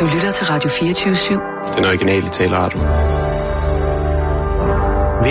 Du 0.00 0.06
lytter 0.06 0.32
til 0.32 0.46
Radio 0.46 0.70
24-7. 0.70 1.76
Den 1.76 1.84
originale 1.84 2.28
taleradio. 2.28 2.80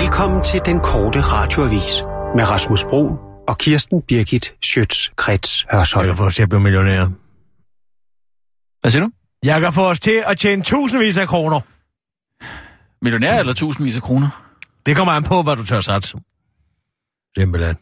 Velkommen 0.02 0.44
til 0.44 0.62
den 0.66 0.80
korte 0.80 1.22
radioavis 1.22 2.04
med 2.36 2.50
Rasmus 2.50 2.84
Bro 2.84 3.04
og 3.48 3.58
Kirsten 3.58 4.02
Birgit 4.02 4.54
Schøtz-Krets 4.66 5.66
Hørsholm. 5.72 6.08
Jeg 6.08 6.08
kan 6.08 6.18
få 6.18 6.26
os 6.26 6.36
til 6.36 6.44
at 6.44 6.50
blive 6.50 6.60
millionær. 6.60 7.06
Hvad 8.82 8.92
siger 8.92 9.04
du? 9.04 9.12
Jeg 9.44 9.62
kan 9.62 9.74
få 9.74 9.90
os 9.90 10.00
til 10.00 10.24
at 10.26 10.38
tjene 10.38 10.64
tusindvis 10.64 11.18
af 11.18 11.28
kroner. 11.28 11.60
Millionær 13.02 13.40
eller 13.40 13.54
tusindvis 13.54 13.96
af 13.96 14.02
kroner? 14.02 14.30
Det 14.86 14.96
kommer 14.96 15.14
an 15.14 15.24
på, 15.24 15.42
hvad 15.44 15.56
du 15.56 15.66
tør 15.66 15.80
satse. 15.80 16.18
Simpelthen. 17.38 17.76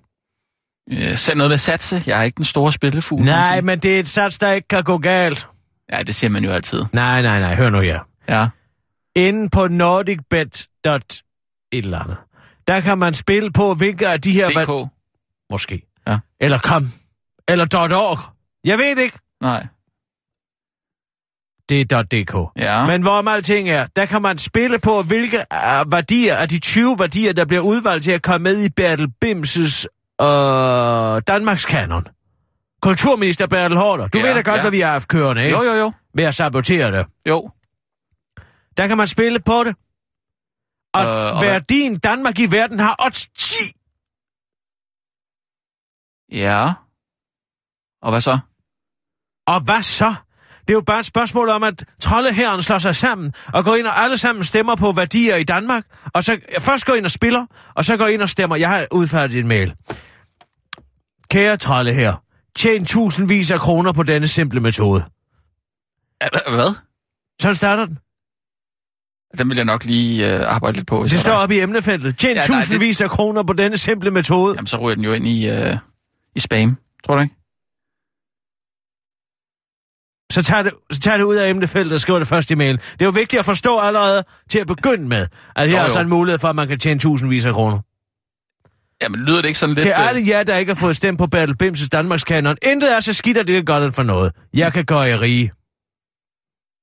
Øh, 0.92 1.18
send 1.18 1.38
noget 1.38 1.50
med 1.50 1.58
satse. 1.58 2.04
Jeg 2.06 2.20
er 2.20 2.24
ikke 2.24 2.38
den 2.38 2.46
store 2.46 2.72
spillefugl. 2.72 3.24
Nej, 3.24 3.62
men 3.62 3.80
det 3.80 3.96
er 3.96 4.00
et 4.00 4.08
sats, 4.08 4.40
der 4.40 4.52
ikke 4.52 4.68
kan 4.68 4.84
gå 4.84 4.98
galt. 4.98 5.48
Ja, 5.92 6.04
det 6.04 6.16
siger 6.16 6.30
man 6.30 6.44
jo 6.44 6.52
altid. 6.52 6.84
Nej, 6.94 7.22
nej, 7.22 7.40
nej. 7.40 7.56
Hør 7.56 7.70
nu 7.70 7.80
her. 7.80 8.00
Ja. 8.30 8.48
Inde 9.16 9.50
på 9.50 9.68
nordicbet. 9.68 10.68
et 10.86 11.06
eller 11.72 12.00
andet. 12.00 12.18
Der 12.68 12.82
kan 12.82 12.98
man 12.98 13.14
spille 13.14 13.52
på, 13.52 13.74
hvilke 13.74 14.08
af 14.08 14.22
de 14.22 14.32
her... 14.32 14.50
DK. 14.50 14.90
Måske. 15.52 15.82
Ja. 16.08 16.18
Eller 16.40 16.60
kom. 16.60 16.92
Eller 17.48 17.66
.org. 17.96 18.20
Jeg 18.64 18.78
ved 18.78 18.98
ikke. 18.98 19.20
Nej. 19.42 19.68
Det 21.70 21.92
er 21.92 22.02
.dk. 22.04 22.62
Ja. 22.64 22.86
Men 22.86 23.02
hvorom 23.02 23.28
alting 23.28 23.70
er, 23.70 23.88
der 23.96 24.06
kan 24.06 24.22
man 24.22 24.38
spille 24.38 24.80
på, 24.80 25.02
hvilke 25.02 25.38
uh, 25.38 25.92
værdier 25.92 26.36
af 26.36 26.50
de 26.50 26.60
20 26.60 27.00
værdier, 27.00 27.34
der 27.34 27.46
bliver 27.46 27.62
udvalgt 27.62 28.04
til 28.04 28.12
at 28.12 28.22
komme 28.22 28.44
med 28.44 28.64
i 28.64 28.70
Bertel 28.70 29.12
Bimses 29.22 29.88
uh, 30.22 30.28
Danmarks 31.28 31.66
kanon. 31.66 32.08
Kulturminister 32.82 33.48
Bertel 33.48 33.78
Hårder. 33.78 34.08
Du 34.08 34.18
Ja, 34.18 34.24
ved 34.28 34.34
da 34.36 34.42
godt, 34.42 34.56
ja. 34.56 34.62
hvad 34.62 34.72
vi 34.72 34.80
har 34.80 34.92
haft 34.92 35.08
kørende, 35.08 35.44
ikke? 35.46 35.58
Jo, 35.58 35.64
jo, 35.64 35.74
jo. 35.74 35.92
Ved 36.14 36.24
at 36.24 36.36
sabotere 36.36 36.92
det. 36.92 37.06
Jo. 37.26 37.52
Der 38.78 38.88
kan 38.88 38.98
man 38.98 39.08
spille 39.08 39.40
på 39.40 39.64
det. 39.64 39.76
Og, 40.94 41.04
Øh, 41.06 41.10
og 41.34 41.40
hvad- 41.40 41.50
værdien 41.50 42.00
Danmark 42.00 42.40
i 42.40 42.52
verden 42.52 42.80
har 42.80 42.96
odds 43.06 43.28
10. 43.30 43.56
Ja. 46.32 46.74
Og 48.02 48.12
hvad 48.12 48.22
så? 48.22 48.40
Og 49.48 49.60
hvad 49.62 49.82
så? 49.84 50.16
Det 50.60 50.70
er 50.74 50.78
jo 50.78 50.82
bare 50.82 51.00
et 51.00 51.06
spørgsmål 51.06 51.50
om, 51.50 51.64
at 51.64 51.86
troldeherren 52.02 52.62
slår 52.62 52.80
sig 52.80 52.96
sammen 52.96 53.34
og 53.54 53.64
går 53.64 53.76
ind 53.76 53.88
og 53.88 53.98
alle 54.00 54.18
sammen 54.18 54.44
stemmer 54.44 54.76
på 54.76 54.92
værdier 54.92 55.36
i 55.36 55.44
Danmark. 55.44 55.86
Og 56.14 56.24
så 56.24 56.40
først 56.60 56.86
går 56.86 56.94
ind 56.94 57.06
og 57.06 57.12
spiller, 57.12 57.46
og 57.76 57.86
så 57.86 57.98
går 57.98 58.08
ind 58.08 58.22
og 58.22 58.30
stemmer. 58.30 58.56
Jeg 58.56 58.70
har 58.70 58.88
udfærdigt 58.92 59.40
en 59.40 59.48
mail. 59.48 59.76
Kære 61.30 61.58
troldeher, 61.58 62.24
tjen 62.58 62.86
tusindvis 62.86 63.52
af 63.52 63.60
kroner 63.60 63.92
på 63.92 64.04
denne 64.04 64.28
simple 64.28 64.60
metode. 64.60 65.06
Hvad? 66.48 66.76
Sådan 67.42 67.56
starter 67.56 67.86
den. 67.86 67.98
Den 69.38 69.50
vil 69.50 69.56
jeg 69.56 69.66
nok 69.66 69.84
lige 69.86 70.36
øh, 70.36 70.54
arbejde 70.56 70.78
lidt 70.78 70.88
på. 70.88 71.04
Det 71.04 71.20
står 71.20 71.34
oppe 71.34 71.56
i 71.56 71.60
emnefeltet. 71.60 72.18
Tjen 72.18 72.36
Ja, 72.36 72.42
nej, 72.48 72.58
det- 72.58 72.66
tusindvis 72.66 73.02
af 73.02 73.10
kroner 73.10 73.44
på 73.44 73.54
denne 73.54 73.78
simple 73.78 74.12
metode. 74.12 74.54
Jamen, 74.56 74.68
så 74.68 74.78
ryger 74.78 74.96
den 74.96 75.04
jo 75.04 75.14
ind 75.14 75.28
i, 75.28 75.50
øh, 75.50 75.78
i 76.36 76.40
spam. 76.40 76.78
Tror 77.06 77.16
du 77.16 77.22
ikke? 77.22 77.34
Så 80.32 80.44
tager, 80.44 80.64
det, 80.64 80.74
så 80.92 81.00
tager 81.00 81.18
det 81.18 81.24
ud 81.24 81.36
af 81.36 81.50
emnefeltet 81.50 81.94
og 81.94 82.00
skriver 82.00 82.20
det 82.20 82.28
først 82.28 82.52
i 82.52 82.56
mail. 82.56 82.78
Det 82.78 83.02
er 83.02 83.06
jo 83.06 83.12
vigtigt 83.12 83.40
at 83.40 83.46
forstå 83.46 83.78
allerede 83.80 84.24
til 84.50 84.60
at 84.60 84.68
begynde 84.68 85.08
med, 85.08 85.28
at 85.56 85.70
her 85.70 85.80
Jo, 85.80 85.86
er 85.86 85.90
så 85.90 86.00
en 86.00 86.10
mulighed 86.10 86.40
for, 86.40 86.48
at 86.48 86.56
man 86.56 86.68
kan 86.68 86.80
tjene 86.80 87.00
tusindvis 87.00 87.46
af 87.46 87.54
kroner. 87.54 87.80
Jamen, 89.02 89.20
lyder 89.20 89.42
det 89.42 89.48
ikke 89.48 89.60
sådan 89.60 89.76
lidt... 89.76 89.84
Til 89.84 89.92
øh, 89.98 90.10
alle 90.10 90.22
jer, 90.28 90.44
der 90.44 90.58
ikke 90.58 90.74
har 90.74 90.80
fået 90.80 90.96
stemt 90.96 91.18
på 91.20 91.28
Battle 91.28 91.56
Bimses 91.56 91.90
Danmarks 91.90 92.24
kanon, 92.24 92.56
intet 92.66 92.96
er 92.96 93.00
så 93.00 93.14
skidt, 93.14 93.38
at 93.38 93.48
det 93.48 93.58
er 93.58 93.62
godt 93.64 93.96
for 93.96 94.04
noget. 94.04 94.32
Jeg 94.54 94.74
kan 94.74 94.86
gøre 94.86 95.00
jer 95.00 95.22
rige. 95.22 95.52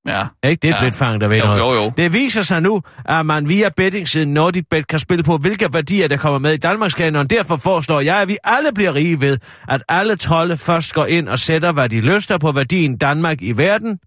Ja. 0.08 0.26
Ikke? 0.48 0.60
Det 0.62 0.70
er 0.70 0.76
Ja. 0.76 0.84
ja. 0.84 0.90
fang, 0.90 1.20
der 1.20 1.28
ved 1.28 1.36
Jo, 1.38 1.44
noget. 1.44 1.58
jo, 1.58 1.72
jo. 1.72 1.92
Det 1.96 2.12
viser 2.12 2.42
sig 2.42 2.62
nu, 2.62 2.82
at 3.04 3.26
man 3.26 3.48
via 3.48 3.68
bettingsiden 3.76 4.34
NordicBet 4.34 4.86
kan 4.88 4.98
spille 4.98 5.24
på, 5.24 5.36
hvilke 5.36 5.68
værdier, 5.72 6.08
der 6.08 6.16
kommer 6.16 6.38
med 6.38 6.52
i 6.52 6.56
Danmarks 6.56 6.94
kanon. 6.94 7.26
Derfor 7.26 7.56
foreslår 7.56 8.00
jeg, 8.00 8.16
at 8.16 8.28
vi 8.28 8.36
alle 8.44 8.72
bliver 8.74 8.94
rige 8.94 9.20
ved, 9.20 9.38
at 9.68 9.82
alle 9.88 10.16
trolde 10.16 10.56
først 10.56 10.94
går 10.94 11.06
ind 11.06 11.28
og 11.28 11.38
sætter, 11.38 11.72
hvad 11.72 11.88
de 11.88 12.00
lyster 12.00 12.38
på 12.38 12.52
værdien 12.52 12.98
Danmark 12.98 13.42
i 13.42 13.52
verden 13.52 13.98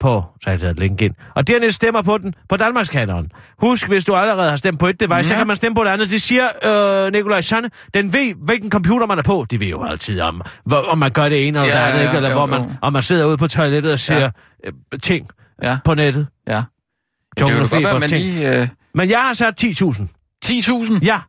på, 0.00 0.24
så 0.34 0.40
har 0.44 0.52
jeg 0.52 0.60
taget 0.60 0.78
link 0.78 1.02
ind, 1.02 1.14
og 1.34 1.46
dernæst 1.46 1.76
stemmer 1.76 2.02
på 2.02 2.18
den 2.18 2.34
på 2.48 2.56
Danmarks 2.56 2.88
kanon. 2.88 3.28
Husk, 3.60 3.88
hvis 3.88 4.04
du 4.04 4.14
allerede 4.14 4.50
har 4.50 4.56
stemt 4.56 4.80
på 4.80 4.86
et 4.86 5.00
device, 5.00 5.16
ja. 5.16 5.22
så 5.22 5.34
Ja. 5.34 5.40
kan 5.40 5.46
man 5.46 5.56
stemme 5.56 5.74
på 5.76 5.82
et 5.82 5.88
andet. 5.88 6.10
Det 6.10 6.22
siger 6.22 6.48
øh, 7.06 7.12
Nikolaj 7.12 7.40
Sanne. 7.40 7.70
Den 7.94 8.12
ved, 8.12 8.34
hvilken 8.34 8.70
computer 8.70 9.06
man 9.06 9.18
er 9.18 9.22
på. 9.22 9.46
De 9.50 9.60
ved 9.60 9.66
jo 9.66 9.84
altid, 9.84 10.20
om, 10.20 10.42
hvor, 10.64 10.76
om 10.76 10.98
man 10.98 11.10
gør 11.10 11.28
det 11.28 11.48
ene 11.48 11.58
eller 11.60 11.74
Ja, 11.74 11.80
det 11.80 11.86
andet, 11.86 11.98
ja, 12.00 12.04
ikke? 12.06 12.16
eller 12.16 12.28
jo, 12.28 12.34
hvor 12.36 12.46
man, 12.46 12.62
jo. 12.62 12.70
om 12.82 12.92
man 12.92 13.02
sidder 13.02 13.26
ude 13.26 13.36
på 13.36 13.48
toilettet 13.48 13.92
og 13.92 13.98
ser 13.98 14.18
Ja. 14.18 14.30
øh, 14.64 15.00
ting 15.02 15.28
Ja, 15.62 15.78
på 15.84 15.94
nettet. 15.94 16.26
ja. 16.48 16.62
Det 17.34 17.40
Jungle 17.40 17.68
kan 17.68 17.82
godt 17.82 18.00
være, 18.00 18.08
ting. 18.08 18.24
lige... 18.24 18.60
Øh, 18.62 18.68
Men 18.94 19.10
jeg 19.10 19.18
har 19.18 19.34
sat 19.34 19.64
10.000. 19.64 20.02
10.000? 20.44 20.98
Ja. 21.04 21.20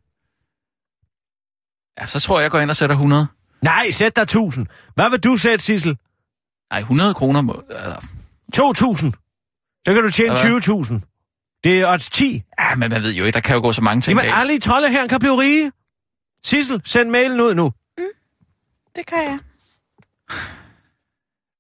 Ja, 2.02 2.06
så 2.06 2.20
tror 2.20 2.40
jeg, 2.40 2.44
jeg 2.44 2.52
går 2.52 2.60
ind 2.60 2.70
og 2.70 2.76
sætter 2.76 2.96
100. 2.96 3.28
Nej, 3.64 3.92
sæt 3.92 4.16
dig 4.16 4.26
1.000. 4.36 4.92
Hvad 4.96 5.10
vil 5.10 5.20
du 5.20 5.38
sætte, 5.38 5.66
Sissel? 5.66 5.98
Nej, 6.72 6.80
100 6.80 7.14
kroner 7.14 7.42
må... 7.42 7.64
Altså, 7.70 8.08
2.000. 8.56 8.62
Så 9.88 9.94
kan 9.94 10.04
du 10.04 10.12
tjene 10.12 10.30
Hvad? 10.30 11.00
20.000. 11.02 11.60
Det 11.64 11.80
er 11.82 11.94
odds 11.94 12.10
10. 12.10 12.44
ja, 12.60 12.76
men 12.76 12.90
man 12.90 13.04
ved 13.04 13.14
jo 13.14 13.26
ikke, 13.26 13.36
der 13.36 13.40
kan 13.42 13.56
jo 13.56 13.62
gå 13.62 13.74
så 13.74 13.82
mange 13.82 14.02
ting 14.02 14.20
Jamen, 14.20 14.34
alle 14.36 14.56
i 14.56 14.60
trolde 14.60 14.90
her 14.90 15.08
kan 15.08 15.20
blive 15.20 15.42
rige. 15.42 15.72
Sissel, 16.46 16.82
send 16.86 17.10
mailen 17.10 17.42
ud 17.42 17.54
nu. 17.56 17.72
Det 18.96 19.06
kan 19.08 19.18
jeg. 19.18 19.40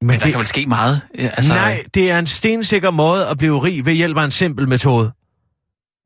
Men 0.01 0.07
Men 0.07 0.19
der 0.19 0.25
kan 0.29 0.37
vel 0.37 0.45
ske 0.45 0.65
meget. 0.65 1.01
Altså, 1.15 1.53
Nej, 1.53 1.83
det 1.93 2.11
er 2.11 2.19
en 2.19 2.27
stensikker 2.27 2.91
måde 2.91 3.27
at 3.27 3.37
blive 3.37 3.63
rig 3.63 3.85
ved 3.85 3.93
hjælp 3.93 4.17
af 4.17 4.23
en 4.25 4.31
simpel 4.31 4.67
metode. 4.67 5.11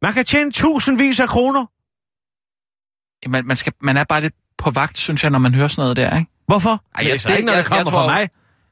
Man 0.02 0.14
kan 0.14 0.26
tjene 0.26 0.52
tusindvis 0.52 1.20
af 1.20 1.30
kroner. 1.30 1.66
Man, 3.30 3.46
man, 3.48 3.58
skal, 3.58 3.74
man 3.82 3.98
er 3.98 4.04
bare 4.04 4.22
lidt 4.22 4.34
på 4.58 4.70
vagt, 4.72 4.98
synes 4.98 5.24
jeg, 5.24 5.32
når 5.32 5.40
man 5.40 5.54
hører 5.56 5.68
sådan 5.68 5.82
noget 5.82 5.96
der, 5.98 6.18
ikke? 6.18 6.32
Hvorfor? 6.48 6.70
Ej, 6.70 6.78
det 6.98 7.08
er 7.08 7.12
jeg- 7.14 7.24
det- 7.24 7.30
ikke, 7.36 7.46
når 7.46 7.54
jeg- 7.54 7.58
det 7.60 7.66
kommer 7.68 7.80
jeg 7.80 7.88
fra 7.88 7.92
tror- 7.92 8.08
mig. 8.08 8.30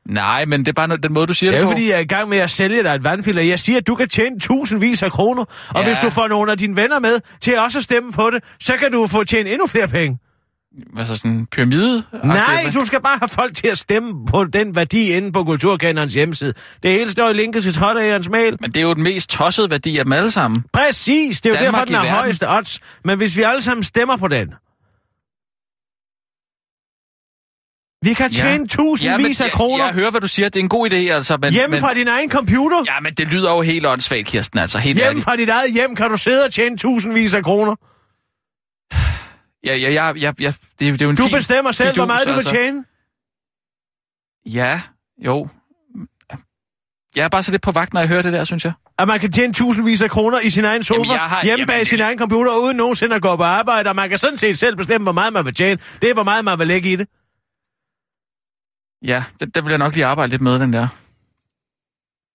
Nej, 0.10 0.46
men 0.46 0.60
det 0.60 0.68
er 0.68 0.74
bare 0.74 0.88
no- 0.94 0.96
den 0.96 1.14
måde, 1.14 1.28
du 1.28 1.34
siger 1.34 1.52
Det 1.52 1.58
det, 1.58 1.62
er 1.64 1.66
på. 1.68 1.72
fordi, 1.72 1.90
jeg 1.90 1.96
er 1.96 2.00
i 2.00 2.06
gang 2.06 2.30
med 2.30 2.38
at 2.38 2.50
sælge 2.52 2.84
dig 2.84 2.90
et 2.96 3.04
vandfilter. 3.04 3.44
Jeg 3.44 3.60
siger, 3.60 3.78
at 3.78 3.88
du 3.88 3.96
kan 3.96 4.10
tjene 4.10 4.40
tusindvis 4.40 5.04
af 5.04 5.12
kroner. 5.12 5.46
Og 5.70 5.82
Ja. 5.82 5.88
hvis 5.88 5.98
du 6.00 6.10
får 6.10 6.28
nogle 6.28 6.52
af 6.52 6.58
dine 6.58 6.76
venner 6.76 7.00
med 7.00 7.20
til 7.42 7.60
også 7.60 7.78
at 7.78 7.84
stemme 7.84 8.12
på 8.12 8.30
det, 8.34 8.44
så 8.60 8.74
kan 8.80 8.92
du 8.92 9.08
få 9.08 9.24
tjent 9.24 9.48
endnu 9.50 9.68
flere 9.68 9.88
penge. 9.88 10.18
Altså 10.98 11.16
sådan 11.16 11.32
en 11.32 11.46
pyramide 11.52 12.04
Nej, 12.24 12.70
du 12.74 12.86
skal 12.86 13.02
bare 13.02 13.18
have 13.22 13.30
folk 13.30 13.56
til 13.56 13.68
at 13.68 13.78
stemme 13.78 14.26
på 14.26 14.44
den 14.44 14.76
værdi 14.76 15.12
inde 15.12 15.32
på 15.32 15.44
Kulturkanons 15.44 16.14
hjemmeside. 16.14 16.54
Det 16.84 16.92
hele 16.92 17.12
står 17.12 17.30
i 17.30 17.34
linket 17.34 17.64
til 17.64 17.74
Trotteærens 17.74 18.30
mail. 18.30 18.58
Men 18.62 18.72
det 18.72 18.78
er 18.78 18.82
jo 18.82 18.94
den 18.94 19.04
mest 19.04 19.30
tossede 19.30 19.70
værdi 19.70 19.98
af 19.98 20.06
dem 20.06 20.14
alle 20.14 20.32
sammen. 20.32 20.64
Præcis, 20.74 21.42
det 21.42 21.50
er 21.50 21.54
jo 21.60 21.64
Danmark 21.66 21.88
derfor, 21.88 22.02
den 22.02 22.08
er 22.10 22.16
højeste 22.16 22.50
odds. 22.58 22.80
Men 23.06 23.18
hvis 23.18 23.38
vi 23.38 23.42
alle 23.42 23.62
sammen 23.62 23.84
stemmer 23.84 24.18
på 24.18 24.28
den, 24.28 24.54
vi 28.04 28.14
kan 28.14 28.32
Ja. 28.32 28.38
tjene 28.44 28.68
tusindvis 28.68 29.42
af 29.42 29.46
jeg, 29.46 29.52
kroner 29.54 29.86
jeg 29.86 29.94
hører, 29.94 30.12
hvad 30.12 30.22
du 30.22 30.28
siger. 30.28 30.50
Det 30.50 30.60
er 30.60 30.64
en 30.64 30.70
god 30.70 30.90
idé, 30.92 30.96
altså. 30.96 31.38
Men, 31.42 31.54
hjemme 31.54 31.74
men, 31.74 31.80
fra 31.80 31.94
din 31.94 32.08
egen 32.08 32.30
computer. 32.32 32.84
Ja, 32.88 33.00
men 33.00 33.14
det 33.14 33.28
lyder 33.28 33.52
jo 33.52 33.62
helt 33.62 33.86
åndssvagt, 33.86 34.28
Kirsten, 34.28 34.60
altså. 34.60 34.78
Helt 34.78 34.98
Hjemme 34.98 35.10
ærligt. 35.10 35.24
fra 35.24 35.36
dit 35.36 35.50
eget 35.50 35.74
hjem 35.74 35.96
kan 35.96 36.10
du 36.10 36.18
sidde 36.18 36.46
og 36.46 36.54
tjene 36.54 36.78
tusindvis 36.78 37.34
af 37.34 37.44
kroner. 37.44 37.76
Ja, 39.66 39.76
ja, 39.76 39.90
ja, 39.92 40.08
ja, 40.08 40.32
ja, 40.40 40.48
det, 40.48 40.56
det 40.80 41.02
er 41.02 41.06
jo 41.06 41.10
en 41.10 41.16
Du 41.16 41.24
fin 41.24 41.32
bestemmer 41.34 41.72
selv, 41.72 41.96
hvor 41.96 42.06
meget 42.06 42.28
du 42.28 42.32
vil 42.32 42.38
altså. 42.40 42.54
tjene. 42.54 42.84
Ja, 44.46 44.82
jo. 45.26 45.48
Jeg 47.16 47.24
er 47.24 47.30
bare 47.30 47.44
så 47.44 47.52
lidt 47.52 47.62
på 47.62 47.72
vagt, 47.72 47.94
når 47.94 48.02
jeg 48.02 48.08
hører 48.10 48.22
det 48.22 48.34
der, 48.34 48.46
synes 48.46 48.66
jeg. 48.66 48.74
At 49.00 49.08
man 49.08 49.20
kan 49.20 49.32
tjene 49.32 49.54
tusindvis 49.54 50.02
af 50.02 50.10
kroner 50.10 50.40
i 50.40 50.50
sin 50.50 50.66
egen 50.66 50.84
sofa, 50.84 50.98
Jamen, 51.00 51.12
jeg 51.12 51.20
har- 51.20 51.44
hjemme 51.44 51.52
jamen, 51.52 51.68
bag 51.68 51.80
det- 51.80 51.88
sin 51.88 52.00
egen 52.02 52.18
computer, 52.20 52.52
uden 52.56 52.78
nogensinde 52.78 53.16
at 53.16 53.22
gå 53.22 53.36
på 53.36 53.44
arbejde, 53.44 53.90
og 53.90 53.96
man 53.96 54.10
kan 54.10 54.18
sådan 54.18 54.38
set 54.38 54.58
selv 54.60 54.76
bestemme, 54.76 55.06
hvor 55.06 55.12
meget 55.12 55.34
man 55.34 55.46
vil 55.46 55.54
tjene. 55.56 55.80
Det 56.02 56.10
er, 56.10 56.14
hvor 56.14 56.24
meget 56.24 56.46
man 56.46 56.60
vil 56.60 56.68
lægge 56.68 56.92
i 56.92 56.96
det. 56.96 57.08
Ja, 59.06 59.24
det, 59.40 59.56
der 59.56 59.62
vil 59.62 59.70
jeg 59.70 59.78
nok 59.78 59.94
lige 59.94 60.06
arbejde 60.06 60.30
lidt 60.30 60.42
med, 60.42 60.60
den 60.60 60.74
der. 60.74 60.88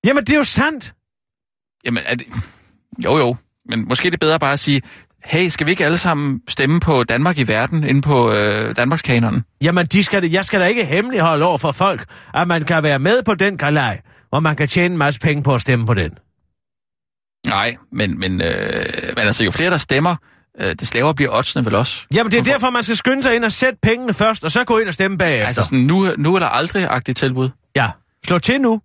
Jamen, 0.07 0.25
det 0.25 0.33
er 0.33 0.37
jo 0.37 0.45
sandt. 0.45 0.95
Jamen, 1.85 2.03
er 2.07 2.15
det... 2.15 2.27
Jo, 3.05 3.19
jo. 3.19 3.37
Men 3.69 3.89
måske 3.89 4.07
er 4.07 4.11
det 4.11 4.21
bedre 4.21 4.39
bare 4.39 4.53
at 4.53 4.59
sige, 4.59 4.83
hey, 5.25 5.49
skal 5.49 5.67
vi 5.67 5.71
ikke 5.71 5.85
alle 5.85 5.99
sammen 5.99 6.43
stemme 6.49 6.81
på 6.81 7.05
Danmark 7.05 7.39
i 7.39 7.49
verden, 7.49 7.85
inde 7.85 8.03
på 8.03 8.33
øh, 8.33 8.77
Danmarks 8.77 9.03
kanonen? 9.03 9.45
Jamen, 9.63 9.87
de 9.87 10.03
skal, 10.03 10.31
jeg 10.31 10.45
skal 10.45 10.61
da 10.61 10.67
ikke 10.67 10.85
hemmeligholde 10.85 11.47
over 11.47 11.59
for 11.59 11.73
folk, 11.73 12.05
at 12.35 12.49
man 12.49 12.65
kan 12.65 12.83
være 12.83 12.99
med 12.99 13.23
på 13.23 13.35
den 13.35 13.59
galej, 13.59 14.01
hvor 14.29 14.41
man 14.41 14.57
kan 14.57 14.69
tjene 14.69 14.93
en 14.93 14.99
masse 14.99 15.21
penge 15.21 15.43
på 15.43 15.55
at 15.55 15.61
stemme 15.61 15.87
på 15.87 15.95
den. 15.95 16.19
Nej, 17.47 17.77
men, 17.93 18.19
men, 18.19 18.43
øh, 18.43 19.13
men 19.17 19.19
altså, 19.19 19.45
jo 19.45 19.51
flere 19.51 19.71
der 19.71 19.77
stemmer, 19.77 20.17
øh, 20.61 20.75
des 20.75 20.95
lavere 20.95 21.15
bliver 21.15 21.37
oddsene 21.37 21.65
vel 21.65 21.75
også. 21.75 22.07
Jamen, 22.15 22.33
det 22.33 22.39
er 22.39 22.45
derfor, 22.45 22.71
man 22.71 22.83
skal 22.83 22.97
skynde 22.97 23.23
sig 23.23 23.35
ind 23.37 23.45
og 23.45 23.53
sætte 23.53 23.79
pengene 23.83 24.15
først, 24.15 24.45
og 24.45 24.51
så 24.51 24.65
gå 24.65 24.79
ind 24.79 24.89
og 24.89 24.95
stemme 24.95 25.19
bagefter. 25.19 25.47
Altså 25.47 25.63
sådan, 25.63 25.79
nu, 25.79 26.15
nu 26.19 26.35
er 26.35 26.39
der 26.39 26.47
aldrig-agtigt 26.47 27.19
tilbud. 27.19 27.51
Ja, 27.77 27.91
slå 28.27 28.39
til 28.39 28.61
nu. 28.61 28.81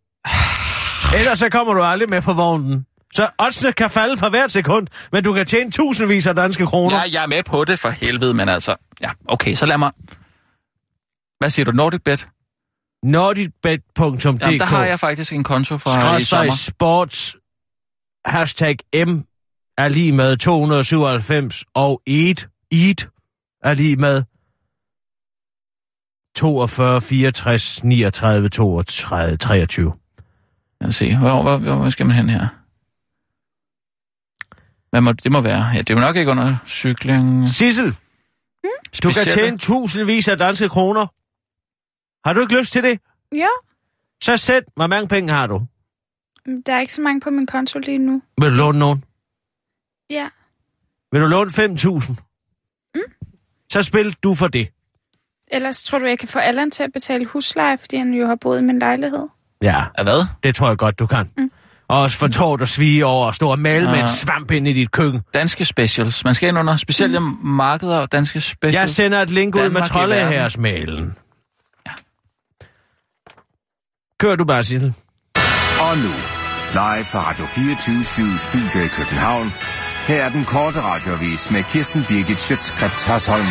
Ellers 1.20 1.40
så 1.40 1.50
kommer 1.50 1.74
du 1.74 1.82
aldrig 1.84 2.10
med 2.10 2.22
på 2.22 2.34
vognen. 2.34 2.86
Så 3.14 3.30
oddsene 3.38 3.74
kan 3.74 3.90
falde 3.90 4.18
for 4.18 4.30
hvert 4.30 4.52
sekund, 4.52 4.88
men 5.12 5.24
du 5.24 5.34
kan 5.34 5.46
tjene 5.46 5.72
tusindvis 5.72 6.28
af 6.28 6.36
danske 6.36 6.66
kroner. 6.66 6.98
Ja, 6.98 7.04
jeg 7.12 7.24
er 7.24 7.28
med 7.28 7.44
på 7.44 7.66
det 7.66 7.80
for 7.80 7.90
helvede, 7.90 8.34
men 8.34 8.50
altså... 8.50 8.76
Ja, 9.02 9.10
okay, 9.28 9.56
så 9.56 9.66
lad 9.66 9.78
mig... 9.78 9.92
Hvad 11.40 11.50
siger 11.50 11.66
du, 11.66 11.72
Nordic 11.72 12.02
Bet? 12.06 12.28
nordicbet.dk 13.04 14.26
Jamen, 14.26 14.60
der 14.60 14.66
har 14.66 14.86
jeg 14.86 15.00
faktisk 15.00 15.34
en 15.34 15.44
konto 15.44 15.78
fra 15.78 15.92
i 15.92 16.02
skråstreg 16.02 16.20
sommer. 16.28 16.52
sports 16.52 17.36
hashtag 18.26 18.76
M 19.08 19.22
er 19.80 19.88
lige 19.88 20.12
med 20.12 20.38
297 20.38 21.64
og 21.74 22.02
EAT, 22.08 22.48
EAT 22.72 23.08
er 23.64 23.74
lige 23.74 23.96
med 23.96 24.24
42, 26.36 27.02
64, 27.02 27.84
39, 27.84 28.50
32, 28.50 29.38
23. 29.38 29.94
Lad 30.82 30.90
os 30.90 30.96
se, 30.96 31.18
hvor, 31.18 31.42
hvor, 31.42 31.58
hvor, 31.58 31.76
hvor 31.76 31.90
skal 31.90 32.06
man 32.06 32.16
hen 32.16 32.30
her? 32.30 32.48
Hvad 34.90 35.02
må, 35.02 35.12
det 35.12 35.32
må 35.32 35.42
være. 35.42 35.66
Ja, 35.74 35.78
det 35.80 35.90
er 35.90 35.94
jo 35.94 36.00
nok 36.00 36.16
ikke 36.16 36.32
under 36.32 36.58
cykling. 36.68 37.50
Sissel, 37.50 37.96
du 39.04 39.12
kan 39.12 39.26
tjene 39.34 39.58
tusindvis 39.58 40.28
af 40.28 40.38
danske 40.38 40.70
kroner. 40.70 41.08
Har 42.28 42.34
du 42.34 42.42
ikke 42.42 42.58
lyst 42.60 42.74
til 42.74 42.84
det? 42.84 43.00
Ja, 43.36 43.48
Så 44.24 44.38
sæt, 44.38 44.64
hvor 44.76 44.88
mange 44.88 45.08
penge 45.08 45.34
har 45.34 45.48
du? 45.48 45.62
der 46.66 46.74
er 46.74 46.80
ikke 46.80 46.94
så 46.94 47.02
mange 47.02 47.22
på 47.22 47.30
min 47.30 47.48
konto 47.48 47.80
lige 47.80 47.98
nu. 47.98 48.22
Vil 48.42 48.50
du 48.50 48.56
låne 48.56 48.80
nogen? 48.80 49.04
Ja. 50.10 50.28
Vil 51.12 51.22
du 51.22 51.28
låne 51.28 51.50
5.000? 51.52 52.16
Mm. 52.96 53.02
Så 53.72 53.82
spil 53.82 54.16
du 54.24 54.36
for 54.36 54.48
det. 54.48 54.70
Ellers 55.52 55.84
tror 55.84 56.00
du, 56.00 56.06
jeg 56.06 56.20
kan 56.20 56.28
få 56.28 56.40
Allan 56.40 56.72
til 56.72 56.84
at 56.84 56.90
betale 56.94 57.26
husleje, 57.26 57.78
fordi 57.78 57.98
han 57.98 58.14
jo 58.14 58.28
har 58.28 58.36
boet 58.42 58.60
i 58.60 58.64
min 58.64 58.80
lejlighed? 58.80 59.28
Ja, 59.64 59.84
Ja, 59.98 60.04
hvad? 60.04 60.26
det 60.44 60.56
tror 60.56 60.68
jeg 60.68 60.78
godt, 60.78 61.00
du 61.00 61.08
kan. 61.08 61.30
Mm. 61.38 61.52
Og 61.88 62.02
også 62.02 62.18
for 62.18 62.28
tårt 62.28 62.62
og 62.62 62.68
svige 62.68 63.06
over 63.06 63.28
at 63.28 63.36
stå 63.36 63.50
og 63.52 63.60
male 63.60 63.86
med 63.86 63.94
en 63.96 64.02
Ah. 64.02 64.08
svamp 64.10 64.52
ind 64.52 64.68
i 64.68 64.74
dit 64.74 64.92
køkken. 64.92 65.22
Danske 65.34 65.66
specials. 65.66 66.24
Man 66.24 66.36
skal 66.36 66.50
ind 66.50 66.58
under 66.60 66.78
specielle 66.78 67.20
markeder 67.44 67.98
og 67.98 68.12
danske 68.12 68.42
specials. 68.42 68.76
Jeg 68.76 68.90
sender 68.90 69.22
et 69.22 69.30
link 69.30 69.56
ud 69.56 69.60
med 69.60 69.66
Danmark 69.70 69.86
i 69.86 69.90
troldehærsmailen. 69.90 71.16
Ja. 71.88 71.92
Kør 74.20 74.36
du 74.36 74.46
bare, 74.46 74.64
Sissel. 74.64 74.94
Og 75.82 75.98
nu, 75.98 76.12
live 76.74 77.06
fra 77.06 77.30
Radio 77.30 77.46
24 77.46 78.38
Studio 78.38 78.86
i 78.86 78.88
København. 78.88 79.52
Her 80.10 80.24
er 80.24 80.30
den 80.30 80.46
korte 80.46 80.82
radiovis 80.82 81.52
med 81.52 81.64
Kirsten 81.64 82.06
Birgit 82.08 82.40
Schøtzgrads 82.40 83.04
Hasholm. 83.04 83.46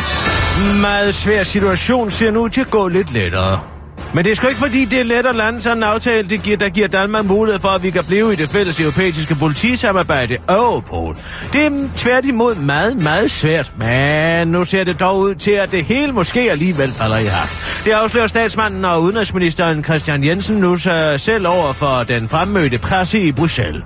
Meget 0.81 1.15
svær 1.15 1.43
situation 1.43 2.11
ser 2.11 2.31
nu 2.31 2.47
til 2.47 2.61
at 2.61 2.69
gå 2.69 2.87
lidt 2.87 3.13
lettere. 3.13 3.78
Men 4.13 4.25
det 4.25 4.31
er 4.31 4.35
sgu 4.35 4.47
ikke 4.47 4.59
fordi, 4.59 4.85
det 4.85 4.99
er 4.99 5.03
let 5.03 5.25
at 5.25 5.35
lande 5.35 5.61
sådan 5.61 5.77
en 5.77 5.83
aftale, 5.83 6.29
det 6.29 6.43
giver, 6.43 6.57
der 6.57 6.69
giver 6.69 6.87
Danmark 6.87 7.25
mulighed 7.25 7.61
for, 7.61 7.67
at 7.67 7.83
vi 7.83 7.89
kan 7.89 8.03
blive 8.03 8.33
i 8.33 8.35
det 8.35 8.49
fælles 8.49 8.79
europæiske 8.79 9.35
politisamarbejde 9.35 10.37
Europol. 10.49 11.09
Oh, 11.09 11.15
det 11.53 11.65
er 11.65 11.89
tværtimod 11.95 12.55
meget, 12.55 12.97
meget 12.97 13.31
svært. 13.31 13.71
Men 13.77 14.47
nu 14.47 14.63
ser 14.63 14.83
det 14.83 14.99
dog 14.99 15.19
ud 15.19 15.35
til, 15.35 15.51
at 15.51 15.71
det 15.71 15.85
hele 15.85 16.11
måske 16.11 16.51
alligevel 16.51 16.91
falder 16.91 17.17
i 17.17 17.25
hak. 17.25 17.49
Det 17.85 17.91
afslører 17.91 18.27
statsmanden 18.27 18.85
og 18.85 19.01
udenrigsministeren 19.01 19.83
Christian 19.83 20.23
Jensen 20.23 20.57
nu 20.57 20.75
sig 20.75 21.19
selv 21.19 21.47
over 21.47 21.73
for 21.73 22.03
den 22.03 22.27
fremmødte 22.27 22.77
presse 22.77 23.19
i 23.19 23.31
Bruxelles. 23.31 23.83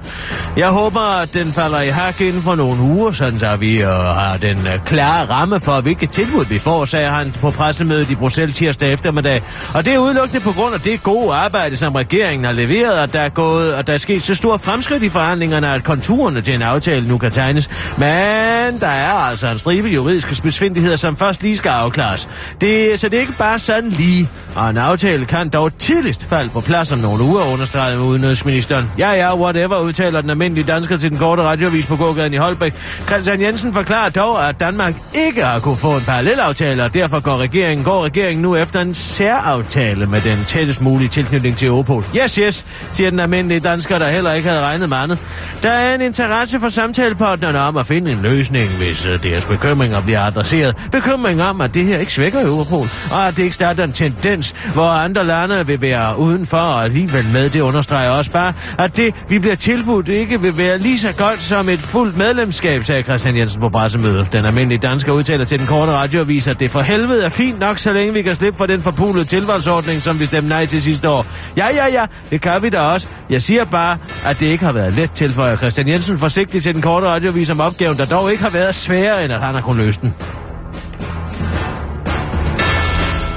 Jeg 0.57 0.69
håber, 0.69 0.99
at 0.99 1.33
den 1.33 1.53
falder 1.53 1.81
i 1.81 1.89
hak 1.89 2.21
inden 2.21 2.41
for 2.41 2.55
nogle 2.55 2.81
uger, 2.81 3.11
sådan 3.11 3.39
så 3.39 3.55
vi 3.55 3.81
øh, 3.81 3.87
har 3.87 4.37
den 4.41 4.57
øh, 4.57 4.85
klare 4.85 5.25
ramme 5.25 5.59
for, 5.59 5.81
hvilket 5.81 6.09
tilbud 6.09 6.45
vi 6.45 6.59
får, 6.59 6.85
sagde 6.85 7.07
han 7.07 7.33
på 7.41 7.51
pressemødet 7.51 8.11
i 8.11 8.15
Bruxelles 8.15 8.57
tirsdag 8.57 8.93
eftermiddag. 8.93 9.43
Og 9.73 9.85
det 9.85 9.93
er 9.93 9.97
udelukkende 10.13 10.43
på 10.43 10.51
grund 10.51 10.75
af 10.75 10.81
det 10.81 11.03
gode 11.03 11.33
arbejde, 11.33 11.77
som 11.77 11.95
regeringen 11.95 12.45
har 12.45 12.51
leveret, 12.51 12.93
at 12.93 13.13
der 13.13 13.19
er, 13.19 13.29
gået, 13.29 13.73
og 13.73 13.87
der 13.87 13.93
er 13.93 13.97
sket 13.97 14.21
så 14.21 14.35
store 14.35 14.59
fremskridt 14.59 15.03
i 15.03 15.09
forhandlingerne, 15.09 15.67
at 15.67 15.83
konturerne 15.83 16.41
til 16.41 16.53
en 16.53 16.61
aftale 16.61 17.07
nu 17.07 17.17
kan 17.17 17.31
tegnes. 17.31 17.69
Men 17.97 18.79
der 18.79 18.87
er 18.87 19.13
altså 19.13 19.47
en 19.47 19.59
stribe 19.59 19.87
juridiske 19.87 20.35
spidsfindigheder, 20.35 20.95
som 20.95 21.15
først 21.15 21.43
lige 21.43 21.57
skal 21.57 21.69
afklares. 21.69 22.29
Det, 22.61 22.99
så 22.99 23.09
det 23.09 23.17
er 23.17 23.21
ikke 23.21 23.37
bare 23.37 23.59
sådan 23.59 23.89
lige, 23.89 24.29
og 24.55 24.69
en 24.69 24.77
aftale 24.77 25.25
kan 25.25 25.49
dog 25.49 25.77
tidligst 25.77 26.25
falde 26.25 26.49
på 26.49 26.61
plads 26.61 26.91
om 26.91 26.99
nogle 26.99 27.23
uger, 27.23 27.53
understreget 27.53 27.97
med 27.97 28.05
udenrigsministeren. 28.05 28.91
Ja, 28.99 29.11
ja, 29.11 29.37
whatever, 29.37 29.79
udtaler 29.79 30.21
den 30.21 30.29
almindelige 30.29 30.65
dansker 30.67 30.97
til 30.97 31.09
den 31.09 31.17
korte 31.17 31.43
radiovis 31.43 31.85
på 31.85 31.95
gågaden 31.95 32.33
i 32.33 32.37
Holbæk. 32.37 32.73
Christian 33.07 33.41
Jensen 33.41 33.73
forklarer 33.73 34.09
dog, 34.09 34.49
at 34.49 34.59
Danmark 34.59 34.93
ikke 35.27 35.43
har 35.43 35.59
kunne 35.59 35.77
få 35.77 35.95
en 35.95 36.03
parallelaftale, 36.05 36.83
og 36.83 36.93
derfor 36.93 37.19
går 37.19 37.37
regeringen, 37.37 37.83
går 37.83 38.03
regeringen 38.03 38.41
nu 38.41 38.55
efter 38.55 38.81
en 38.81 38.93
særaftale 38.93 40.02
med 40.07 40.21
den 40.21 40.45
tættest 40.47 40.81
mulige 40.81 41.09
tilknytning 41.09 41.57
til 41.57 41.67
Europol. 41.67 42.05
Yes, 42.23 42.35
yes, 42.35 42.65
siger 42.91 43.09
den 43.09 43.19
almindelige 43.19 43.59
dansker, 43.59 43.99
der 43.99 44.07
heller 44.07 44.33
ikke 44.33 44.49
havde 44.49 44.61
regnet 44.61 44.89
med 44.89 44.97
andet. 44.97 45.17
Der 45.63 45.69
er 45.69 45.95
en 45.95 46.01
interesse 46.01 46.59
for 46.59 46.69
samtalepartnerne 46.69 47.59
om 47.59 47.77
at 47.77 47.85
finde 47.85 48.11
en 48.11 48.21
løsning, 48.21 48.69
hvis 48.69 49.05
øh, 49.05 49.23
deres 49.23 49.45
bekymringer 49.45 50.01
bliver 50.01 50.21
adresseret. 50.21 50.75
Bekymring 50.91 51.41
om, 51.41 51.61
at 51.61 51.73
det 51.73 51.85
her 51.85 51.99
ikke 51.99 52.13
svækker 52.13 52.45
Europol, 52.45 52.87
og 53.11 53.27
at 53.27 53.37
det 53.37 53.43
ikke 53.43 53.55
starter 53.55 53.83
en 53.83 53.93
tendens, 53.93 54.55
hvor 54.73 54.87
andre 54.87 55.25
lande 55.25 55.67
vil 55.67 55.81
være 55.81 56.19
udenfor 56.19 56.57
og 56.57 56.83
alligevel 56.83 57.25
med. 57.33 57.49
Det 57.49 57.61
understreger 57.61 58.09
også 58.09 58.31
bare, 58.31 58.53
at 58.77 58.97
det, 58.97 59.13
vi 59.29 59.39
bliver 59.39 59.55
tilbudt, 59.55 60.09
ikke 60.09 60.41
vil 60.41 60.57
være 60.57 60.77
lige 60.77 60.99
så 60.99 61.13
godt 61.17 61.41
som 61.41 61.69
et 61.69 61.79
fuldt 61.79 62.17
medlemskab, 62.17 62.83
sagde 62.83 63.03
Christian 63.03 63.37
Jensen 63.37 63.61
på 63.61 63.69
pressemødet. 63.69 64.33
Den 64.33 64.45
almindelige 64.45 64.79
dansker 64.79 65.11
udtaler 65.11 65.45
til 65.45 65.59
den 65.59 65.67
korte 65.67 65.91
radioavis, 65.91 66.47
at 66.47 66.59
det 66.59 66.71
for 66.71 66.81
helvede 66.81 67.25
er 67.25 67.29
fint 67.29 67.59
nok, 67.59 67.77
så 67.77 67.93
længe 67.93 68.13
vi 68.13 68.21
kan 68.21 68.35
slippe 68.35 68.57
for 68.57 68.65
den 68.65 68.83
forpulede 68.83 69.25
tilvalgsordning, 69.25 69.92
som 70.01 70.19
vi 70.19 70.25
stemte 70.25 70.49
nej 70.49 70.65
til 70.65 70.81
sidste 70.81 71.09
år. 71.09 71.25
Ja, 71.57 71.67
ja, 71.67 71.87
ja, 71.87 72.05
det 72.29 72.41
kan 72.41 72.61
vi 72.61 72.69
da 72.69 72.79
også. 72.79 73.07
Jeg 73.29 73.41
siger 73.41 73.65
bare, 73.65 73.97
at 74.25 74.39
det 74.39 74.45
ikke 74.45 74.65
har 74.65 74.71
været 74.71 74.93
let, 74.93 75.11
til 75.11 75.33
for 75.33 75.55
Christian 75.55 75.87
Jensen 75.87 76.17
forsigtigt 76.17 76.63
til 76.63 76.73
den 76.73 76.81
korte 76.81 77.07
radiovis 77.07 77.49
om 77.49 77.59
opgaven, 77.59 77.97
der 77.97 78.05
dog 78.05 78.31
ikke 78.31 78.43
har 78.43 78.49
været 78.49 78.75
sværere, 78.75 79.23
end 79.23 79.33
at 79.33 79.41
han 79.41 79.55
har 79.55 79.61
kunnet 79.61 79.85
løse 79.85 80.01
den. 80.01 80.13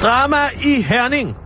Drama 0.02 0.36
i 0.64 0.82
Herning. 0.82 1.45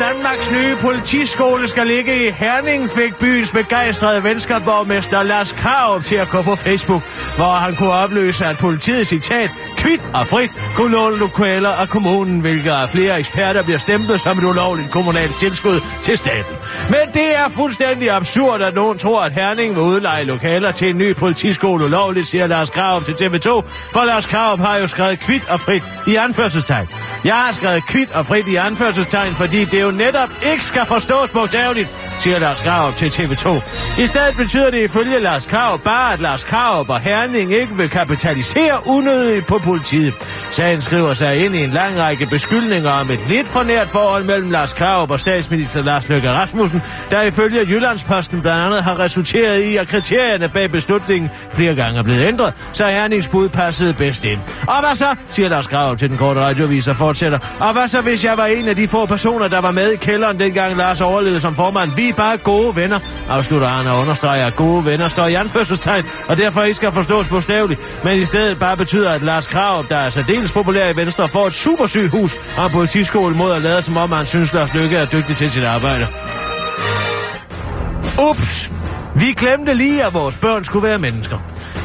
Danmarks 0.00 0.50
nye 0.50 0.76
politiskole 0.80 1.68
skal 1.68 1.86
ligge 1.86 2.26
i 2.26 2.30
Herning, 2.30 2.90
fik 2.90 3.14
byens 3.14 3.50
begejstrede 3.50 4.24
venskabborgmester 4.24 5.22
Lars 5.22 5.52
Krav 5.52 6.02
til 6.02 6.14
at 6.14 6.28
gå 6.28 6.42
på 6.42 6.56
Facebook, 6.56 7.02
hvor 7.36 7.52
han 7.64 7.76
kunne 7.76 7.92
opløse, 7.92 8.46
at 8.46 8.58
politiet 8.58 9.06
citat 9.06 9.50
kvidt 9.80 10.02
og 10.14 10.26
frit 10.26 10.50
kunne 10.76 10.92
låne 10.92 11.16
lokaler 11.18 11.68
af 11.68 11.88
kommunen, 11.88 12.40
hvilket 12.40 12.70
af 12.70 12.88
flere 12.88 13.18
eksperter 13.18 13.62
bliver 13.62 13.78
stemplet 13.78 14.20
som 14.20 14.38
et 14.38 14.44
ulovligt 14.44 14.90
kommunalt 14.90 15.38
tilskud 15.38 15.80
til 16.02 16.18
staten. 16.18 16.56
Men 16.88 17.14
det 17.14 17.36
er 17.36 17.48
fuldstændig 17.48 18.10
absurd, 18.10 18.62
at 18.62 18.74
nogen 18.74 18.98
tror, 18.98 19.20
at 19.22 19.32
Herning 19.32 19.74
vil 19.74 19.82
udleje 19.82 20.24
lokaler 20.24 20.72
til 20.72 20.90
en 20.90 20.98
ny 20.98 21.14
politiskole 21.14 21.84
ulovligt, 21.84 22.26
siger 22.26 22.46
Lars 22.46 22.70
Krav 22.70 23.02
til 23.02 23.12
TV2, 23.12 23.48
for 23.92 24.04
Lars 24.04 24.26
Krav 24.26 24.58
har 24.58 24.76
jo 24.76 24.86
skrevet 24.86 25.20
kvidt 25.20 25.48
og 25.48 25.60
frit 25.60 25.82
i 26.06 26.14
anførselstegn. 26.14 26.88
Jeg 27.24 27.34
har 27.34 27.52
skrevet 27.52 27.86
kvidt 27.86 28.12
og 28.12 28.26
frit 28.26 28.48
i 28.48 28.56
anførselstegn, 28.56 29.32
fordi 29.32 29.64
det 29.64 29.82
jo 29.82 29.90
netop 29.90 30.28
ikke 30.52 30.64
skal 30.64 30.86
forstås 30.86 31.30
bogstaveligt, 31.30 31.88
siger 32.20 32.38
Lars 32.38 32.60
Krav 32.60 32.92
til 32.92 33.08
TV2. 33.08 33.48
I 34.02 34.06
stedet 34.06 34.36
betyder 34.36 34.70
det 34.70 34.84
ifølge 34.84 35.20
Lars 35.20 35.46
Krav 35.46 35.78
bare, 35.78 36.12
at 36.12 36.20
Lars 36.20 36.44
Krav 36.44 36.84
og 36.88 37.00
Herning 37.00 37.52
ikke 37.52 37.76
vil 37.76 37.88
kapitalisere 37.88 38.86
unødigt 38.86 39.46
på 39.46 39.58
politiet. 39.58 40.14
Sagen 40.50 40.82
skriver 40.82 41.14
sig 41.14 41.44
ind 41.44 41.54
i 41.54 41.64
en 41.64 41.70
lang 41.70 42.00
række 42.00 42.26
beskyldninger 42.26 42.90
om 42.90 43.10
et 43.10 43.28
lidt 43.28 43.48
for 43.48 43.62
nært 43.62 43.88
forhold 43.88 44.24
mellem 44.24 44.50
Lars 44.50 44.72
Krav 44.72 45.10
og 45.10 45.20
statsminister 45.20 45.82
Lars 45.82 46.08
Løkke 46.08 46.30
Rasmussen, 46.30 46.82
der 47.10 47.22
ifølge 47.22 47.60
Jyllandsposten 47.60 48.40
blandt 48.40 48.64
andet 48.64 48.82
har 48.82 48.98
resulteret 48.98 49.60
i, 49.60 49.76
at 49.76 49.88
kriterierne 49.88 50.48
bag 50.48 50.70
beslutningen 50.70 51.30
flere 51.52 51.74
gange 51.74 51.98
er 51.98 52.02
blevet 52.02 52.26
ændret, 52.26 52.54
så 52.72 52.86
Hernings 52.86 53.28
bud 53.28 53.48
passede 53.48 53.94
bedst 53.94 54.24
ind. 54.24 54.40
Og 54.68 54.80
hvad 54.80 54.94
så, 54.94 55.14
siger 55.30 55.48
Lars 55.48 55.66
Krav 55.66 55.96
til 55.96 56.10
den 56.10 56.18
korte 56.18 56.40
radiovis 56.40 56.88
og 56.88 56.96
fortsætter. 56.96 57.38
Og 57.60 57.72
hvad 57.72 57.88
så, 57.88 58.00
hvis 58.00 58.24
jeg 58.24 58.36
var 58.36 58.46
en 58.46 58.68
af 58.68 58.76
de 58.76 58.88
få 58.88 59.06
personer, 59.06 59.48
der 59.48 59.60
var 59.60 59.70
med 59.70 59.90
i 59.92 59.96
kælderen, 59.96 60.40
dengang 60.40 60.76
Lars 60.76 61.00
overlevede 61.00 61.40
som 61.40 61.56
formand? 61.56 61.90
Vi 61.96 62.09
er 62.10 62.16
bare 62.16 62.36
gode 62.36 62.76
venner, 62.76 62.98
afslutter 63.28 63.68
han 63.68 63.86
og 63.86 64.00
understreger, 64.00 64.46
at 64.46 64.56
gode 64.56 64.84
venner 64.84 65.08
står 65.08 65.26
i 65.26 65.34
anførselstegn, 65.34 66.04
og 66.28 66.36
derfor 66.36 66.62
ikke 66.62 66.74
skal 66.74 66.92
forstås 66.92 67.28
bogstaveligt, 67.28 68.04
men 68.04 68.18
i 68.18 68.24
stedet 68.24 68.58
bare 68.58 68.76
betyder, 68.76 69.10
at 69.10 69.22
Lars 69.22 69.46
Krav, 69.46 69.84
der 69.88 69.96
er 69.96 70.10
særdeles 70.10 70.52
populær 70.52 70.88
i 70.88 70.96
Venstre, 70.96 71.28
får 71.28 71.46
et 71.46 71.52
supersygehus 71.52 72.36
og 72.58 72.66
en 72.66 72.72
politiskole 72.72 73.36
mod 73.36 73.52
at 73.52 73.62
lade 73.62 73.82
som 73.82 73.96
om, 73.96 74.12
han 74.12 74.26
synes, 74.26 74.52
Lars 74.52 74.74
Lykke 74.74 74.96
er 74.96 75.04
dygtig 75.04 75.36
til 75.36 75.50
sit 75.50 75.64
arbejde. 75.64 76.06
Ups! 78.30 78.70
Vi 79.14 79.26
glemte 79.32 79.74
lige, 79.74 80.04
at 80.04 80.14
vores 80.14 80.36
børn 80.36 80.64
skulle 80.64 80.88
være 80.88 80.98
mennesker. 80.98 81.38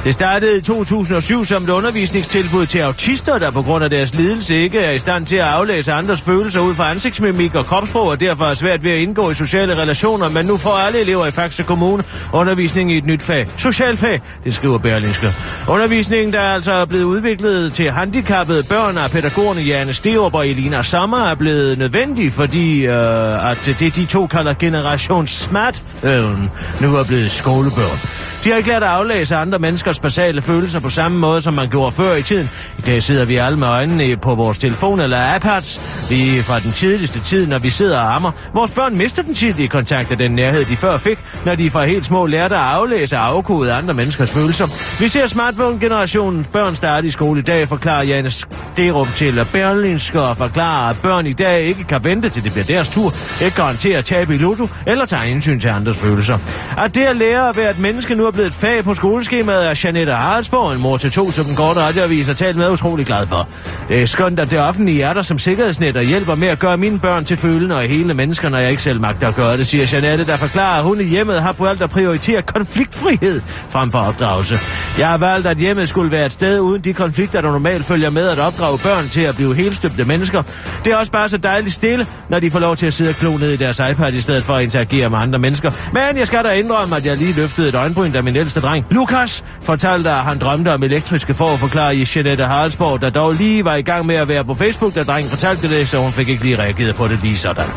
Det 0.05 0.13
startede 0.13 0.57
i 0.57 0.61
2007 0.61 1.45
som 1.45 1.63
et 1.63 1.69
undervisningstilbud 1.69 2.65
til 2.65 2.79
autister, 2.79 3.37
der 3.37 3.51
på 3.51 3.61
grund 3.61 3.83
af 3.83 3.89
deres 3.89 4.13
lidelse 4.13 4.55
ikke 4.55 4.79
er 4.79 4.91
i 4.91 4.99
stand 4.99 5.25
til 5.25 5.35
at 5.35 5.43
aflæse 5.43 5.91
andres 5.93 6.21
følelser 6.21 6.59
ud 6.59 6.73
fra 6.73 6.91
ansigtsmimik 6.91 7.55
og 7.55 7.65
kropssprog, 7.65 8.07
og 8.07 8.19
derfor 8.19 8.45
er 8.45 8.53
svært 8.53 8.83
ved 8.83 8.91
at 8.91 8.97
indgå 8.97 9.29
i 9.29 9.33
sociale 9.33 9.75
relationer, 9.81 10.29
men 10.29 10.45
nu 10.45 10.57
får 10.57 10.71
alle 10.71 10.99
elever 10.99 11.25
i 11.25 11.31
Faxe 11.31 11.63
Kommune 11.63 12.03
undervisning 12.33 12.91
i 12.91 12.97
et 12.97 13.05
nyt 13.05 13.23
fag. 13.23 13.47
Socialfag, 13.57 14.21
det 14.43 14.53
skriver 14.53 14.77
Berlingske. 14.77 15.27
Undervisningen, 15.67 16.33
der 16.33 16.41
altså 16.41 16.71
er 16.71 16.85
blevet 16.85 17.03
udviklet 17.03 17.73
til 17.73 17.91
handicappede 17.91 18.63
børn 18.63 18.97
af 18.97 19.11
pædagogerne 19.11 19.61
Janne 19.61 19.93
Sterup 19.93 20.35
og 20.35 20.47
Elina 20.47 20.83
Sommer, 20.83 21.17
er 21.17 21.35
blevet 21.35 21.77
nødvendig, 21.77 22.33
fordi 22.33 22.85
øh, 22.85 23.51
at 23.51 23.75
det 23.79 23.95
de 23.95 24.05
to 24.05 24.27
kalder 24.27 24.53
generation 24.53 25.27
smartphone 25.27 26.49
nu 26.81 26.95
er 26.95 27.03
blevet 27.03 27.31
skolebørn. 27.31 28.24
De 28.45 28.49
har 28.49 28.57
ikke 28.57 28.69
lært 28.69 28.83
at 28.83 28.89
aflæse 28.89 29.35
andre 29.35 29.59
menneskers 29.59 29.99
basale 29.99 30.41
følelser 30.41 30.79
på 30.79 30.89
samme 30.89 31.17
måde, 31.19 31.41
som 31.41 31.53
man 31.53 31.69
gjorde 31.69 31.91
før 31.91 32.15
i 32.15 32.23
tiden. 32.23 32.49
I 32.77 32.81
dag 32.81 33.03
sidder 33.03 33.25
vi 33.25 33.35
alle 33.35 33.59
med 33.59 33.67
øjnene 33.67 34.17
på 34.17 34.35
vores 34.35 34.57
telefon 34.57 34.99
eller 34.99 35.35
iPads. 35.35 35.81
Lige 36.09 36.43
fra 36.43 36.59
den 36.59 36.71
tidligste 36.71 37.19
tid, 37.19 37.47
når 37.47 37.59
vi 37.59 37.69
sidder 37.69 37.99
og 37.99 38.15
ammer. 38.15 38.31
Vores 38.53 38.71
børn 38.71 38.97
mister 38.97 39.23
den 39.23 39.35
tidlige 39.35 39.67
kontakt 39.67 40.11
af 40.11 40.17
den 40.17 40.31
nærhed, 40.31 40.65
de 40.65 40.75
før 40.75 40.97
fik, 40.97 41.19
når 41.45 41.55
de 41.55 41.69
fra 41.69 41.85
helt 41.85 42.05
små 42.05 42.25
lærte 42.25 42.55
at 42.55 42.61
aflæse 42.61 43.17
og 43.17 43.27
afkode 43.27 43.73
andre 43.73 43.93
menneskers 43.93 44.29
følelser. 44.29 44.67
Vi 44.99 45.07
ser 45.07 45.27
smartphone-generationens 45.27 46.47
børn 46.47 46.75
starte 46.75 47.07
i 47.07 47.11
skole 47.11 47.39
i 47.39 47.43
dag, 47.43 47.67
forklarer 47.67 48.03
Janne 48.03 48.29
Sterup 48.29 49.07
til 49.15 49.45
Berlinske 49.51 50.21
og 50.21 50.37
forklarer, 50.37 50.89
at 50.89 50.97
børn 51.01 51.27
i 51.27 51.33
dag 51.33 51.61
ikke 51.61 51.83
kan 51.83 52.03
vente 52.03 52.29
til 52.29 52.43
det 52.43 52.51
bliver 52.51 52.65
deres 52.65 52.89
tur, 52.89 53.13
ikke 53.41 53.55
garanterer 53.55 53.97
at 53.97 54.05
tabe 54.05 54.35
i 54.35 54.37
lotto 54.37 54.69
eller 54.87 55.05
tage 55.05 55.31
indsyn 55.31 55.59
til 55.59 55.67
andres 55.67 55.97
følelser. 55.97 56.37
At 56.77 56.95
det 56.95 57.01
at 57.01 57.15
lære 57.15 57.49
at 57.49 57.57
være 57.57 57.71
et 57.71 57.79
menneske 57.79 58.15
nu 58.15 58.25
er 58.25 58.34
blevet 58.35 58.47
et 58.47 58.53
fag 58.53 58.83
på 58.83 58.93
skoleskemaet 58.93 59.69
er 59.69 59.81
Janette 59.83 60.13
Haraldsborg, 60.13 60.73
en 60.73 60.81
mor 60.81 60.97
til 60.97 61.11
to, 61.11 61.31
som 61.31 61.45
den 61.45 61.55
korte 61.55 61.79
radioavis 61.79 62.27
har 62.27 62.33
talt 62.33 62.57
med 62.57 62.71
utrolig 62.71 63.05
glad 63.05 63.27
for. 63.27 63.47
Det 63.89 64.01
er 64.01 64.05
skønt, 64.05 64.39
at 64.39 64.51
det 64.51 64.59
offentlige 64.59 65.03
er 65.03 65.13
der 65.13 65.21
som 65.21 65.37
sikkerhedsnet 65.37 65.97
og 65.97 66.03
hjælper 66.03 66.35
med 66.35 66.47
at 66.47 66.59
gøre 66.59 66.77
mine 66.77 66.99
børn 66.99 67.25
til 67.25 67.37
følende 67.37 67.75
og 67.75 67.81
hele 67.81 68.13
mennesker, 68.13 68.49
når 68.49 68.57
jeg 68.57 68.71
ikke 68.71 68.83
selv 68.83 69.01
magter 69.01 69.27
at 69.27 69.35
gøre 69.35 69.57
det, 69.57 69.67
siger 69.67 69.87
Janette, 69.93 70.25
der 70.25 70.37
forklarer, 70.37 70.77
at 70.77 70.83
hun 70.83 71.01
i 71.01 71.03
hjemmet 71.03 71.41
har 71.41 71.55
valgt 71.59 71.83
at 71.83 71.89
prioritere 71.89 72.41
konfliktfrihed 72.41 73.41
frem 73.69 73.91
for 73.91 73.99
opdragelse. 73.99 74.59
Jeg 74.99 75.09
har 75.09 75.17
valgt, 75.17 75.47
at 75.47 75.57
hjemmet 75.57 75.89
skulle 75.89 76.11
være 76.11 76.25
et 76.25 76.31
sted 76.31 76.59
uden 76.59 76.81
de 76.81 76.93
konflikter, 76.93 77.41
der 77.41 77.51
normalt 77.51 77.85
følger 77.85 78.09
med 78.09 78.27
at 78.29 78.39
opdrage 78.39 78.77
børn 78.77 79.07
til 79.07 79.21
at 79.21 79.35
blive 79.35 79.55
helstøbte 79.55 80.05
mennesker. 80.05 80.43
Det 80.85 80.93
er 80.93 80.97
også 80.97 81.11
bare 81.11 81.29
så 81.29 81.37
dejligt 81.37 81.73
stille, 81.73 82.07
når 82.29 82.39
de 82.39 82.51
får 82.51 82.59
lov 82.59 82.75
til 82.75 82.85
at 82.85 82.93
sidde 82.93 83.09
og 83.09 83.15
klo 83.15 83.37
ned 83.37 83.51
i 83.51 83.57
deres 83.57 83.81
iPad 83.91 84.13
i 84.13 84.21
stedet 84.21 84.43
for 84.43 84.55
at 84.55 84.63
interagere 84.63 85.09
med 85.09 85.19
andre 85.19 85.39
mennesker. 85.39 85.71
Men 85.93 86.17
jeg 86.17 86.27
skal 86.27 86.43
da 86.43 86.51
indrømme, 86.51 86.95
at 86.95 87.05
jeg 87.05 87.17
lige 87.17 87.33
løftede 87.33 87.69
et 87.69 87.75
øjenbryn, 87.75 88.11
da 88.11 88.21
min 88.25 88.35
ældste 88.35 88.59
dreng, 88.59 88.85
Lukas, 88.89 89.43
fortalte, 89.61 90.09
at 90.09 90.15
han 90.15 90.39
drømte 90.39 90.73
om 90.73 90.83
elektriske 90.83 91.33
for 91.33 91.47
at 91.47 91.59
forklare 91.59 91.95
i 91.95 92.05
Jeanette 92.15 92.45
Haraldsborg, 92.45 93.01
der 93.01 93.09
dog 93.09 93.33
lige 93.33 93.65
var 93.65 93.75
i 93.75 93.81
gang 93.81 94.05
med 94.05 94.15
at 94.15 94.27
være 94.27 94.45
på 94.45 94.53
Facebook, 94.53 94.95
da 94.95 95.03
drengen 95.03 95.29
fortalte 95.29 95.69
det, 95.69 95.87
så 95.87 95.97
hun 95.97 96.11
fik 96.11 96.29
ikke 96.29 96.43
lige 96.43 96.59
reageret 96.59 96.95
på 96.95 97.07
det 97.07 97.19
lige 97.21 97.37
sådan. 97.37 97.67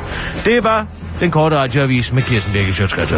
Det 0.44 0.64
var 0.64 0.86
den 1.20 1.30
korte 1.30 1.56
radioavis 1.58 2.12
med 2.12 2.22
Kirsten 2.22 2.52
Birke 2.52 2.74
Sjøtskrets 2.74 3.12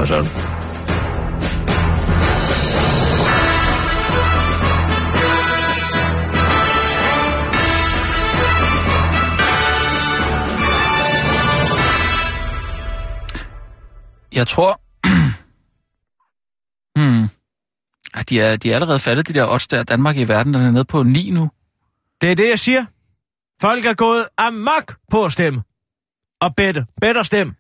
Jeg 14.33 14.47
tror... 14.47 14.81
Ej, 18.21 18.25
de, 18.29 18.41
er, 18.41 18.57
de 18.57 18.71
er 18.71 18.75
allerede 18.75 18.99
faldet, 18.99 19.29
de 19.29 19.33
der 19.33 19.47
odds 19.49 19.67
der. 19.67 19.83
Danmark 19.83 20.17
i 20.17 20.25
verden, 20.25 20.55
den 20.55 20.63
er 20.63 20.71
nede 20.71 20.85
på 20.85 21.03
9 21.03 21.31
nu. 21.31 21.51
Det 22.21 22.31
er 22.31 22.37
det, 22.37 22.49
jeg 22.49 22.59
siger. 22.59 22.85
Folk 23.61 23.87
er 23.87 23.95
gået 23.95 24.25
amok 24.39 24.97
på 25.11 25.25
at 25.25 25.33
stemme. 25.33 25.63
Og 26.41 26.57
bedre. 26.57 26.87
Bedre 27.01 27.25
stemme. 27.25 27.55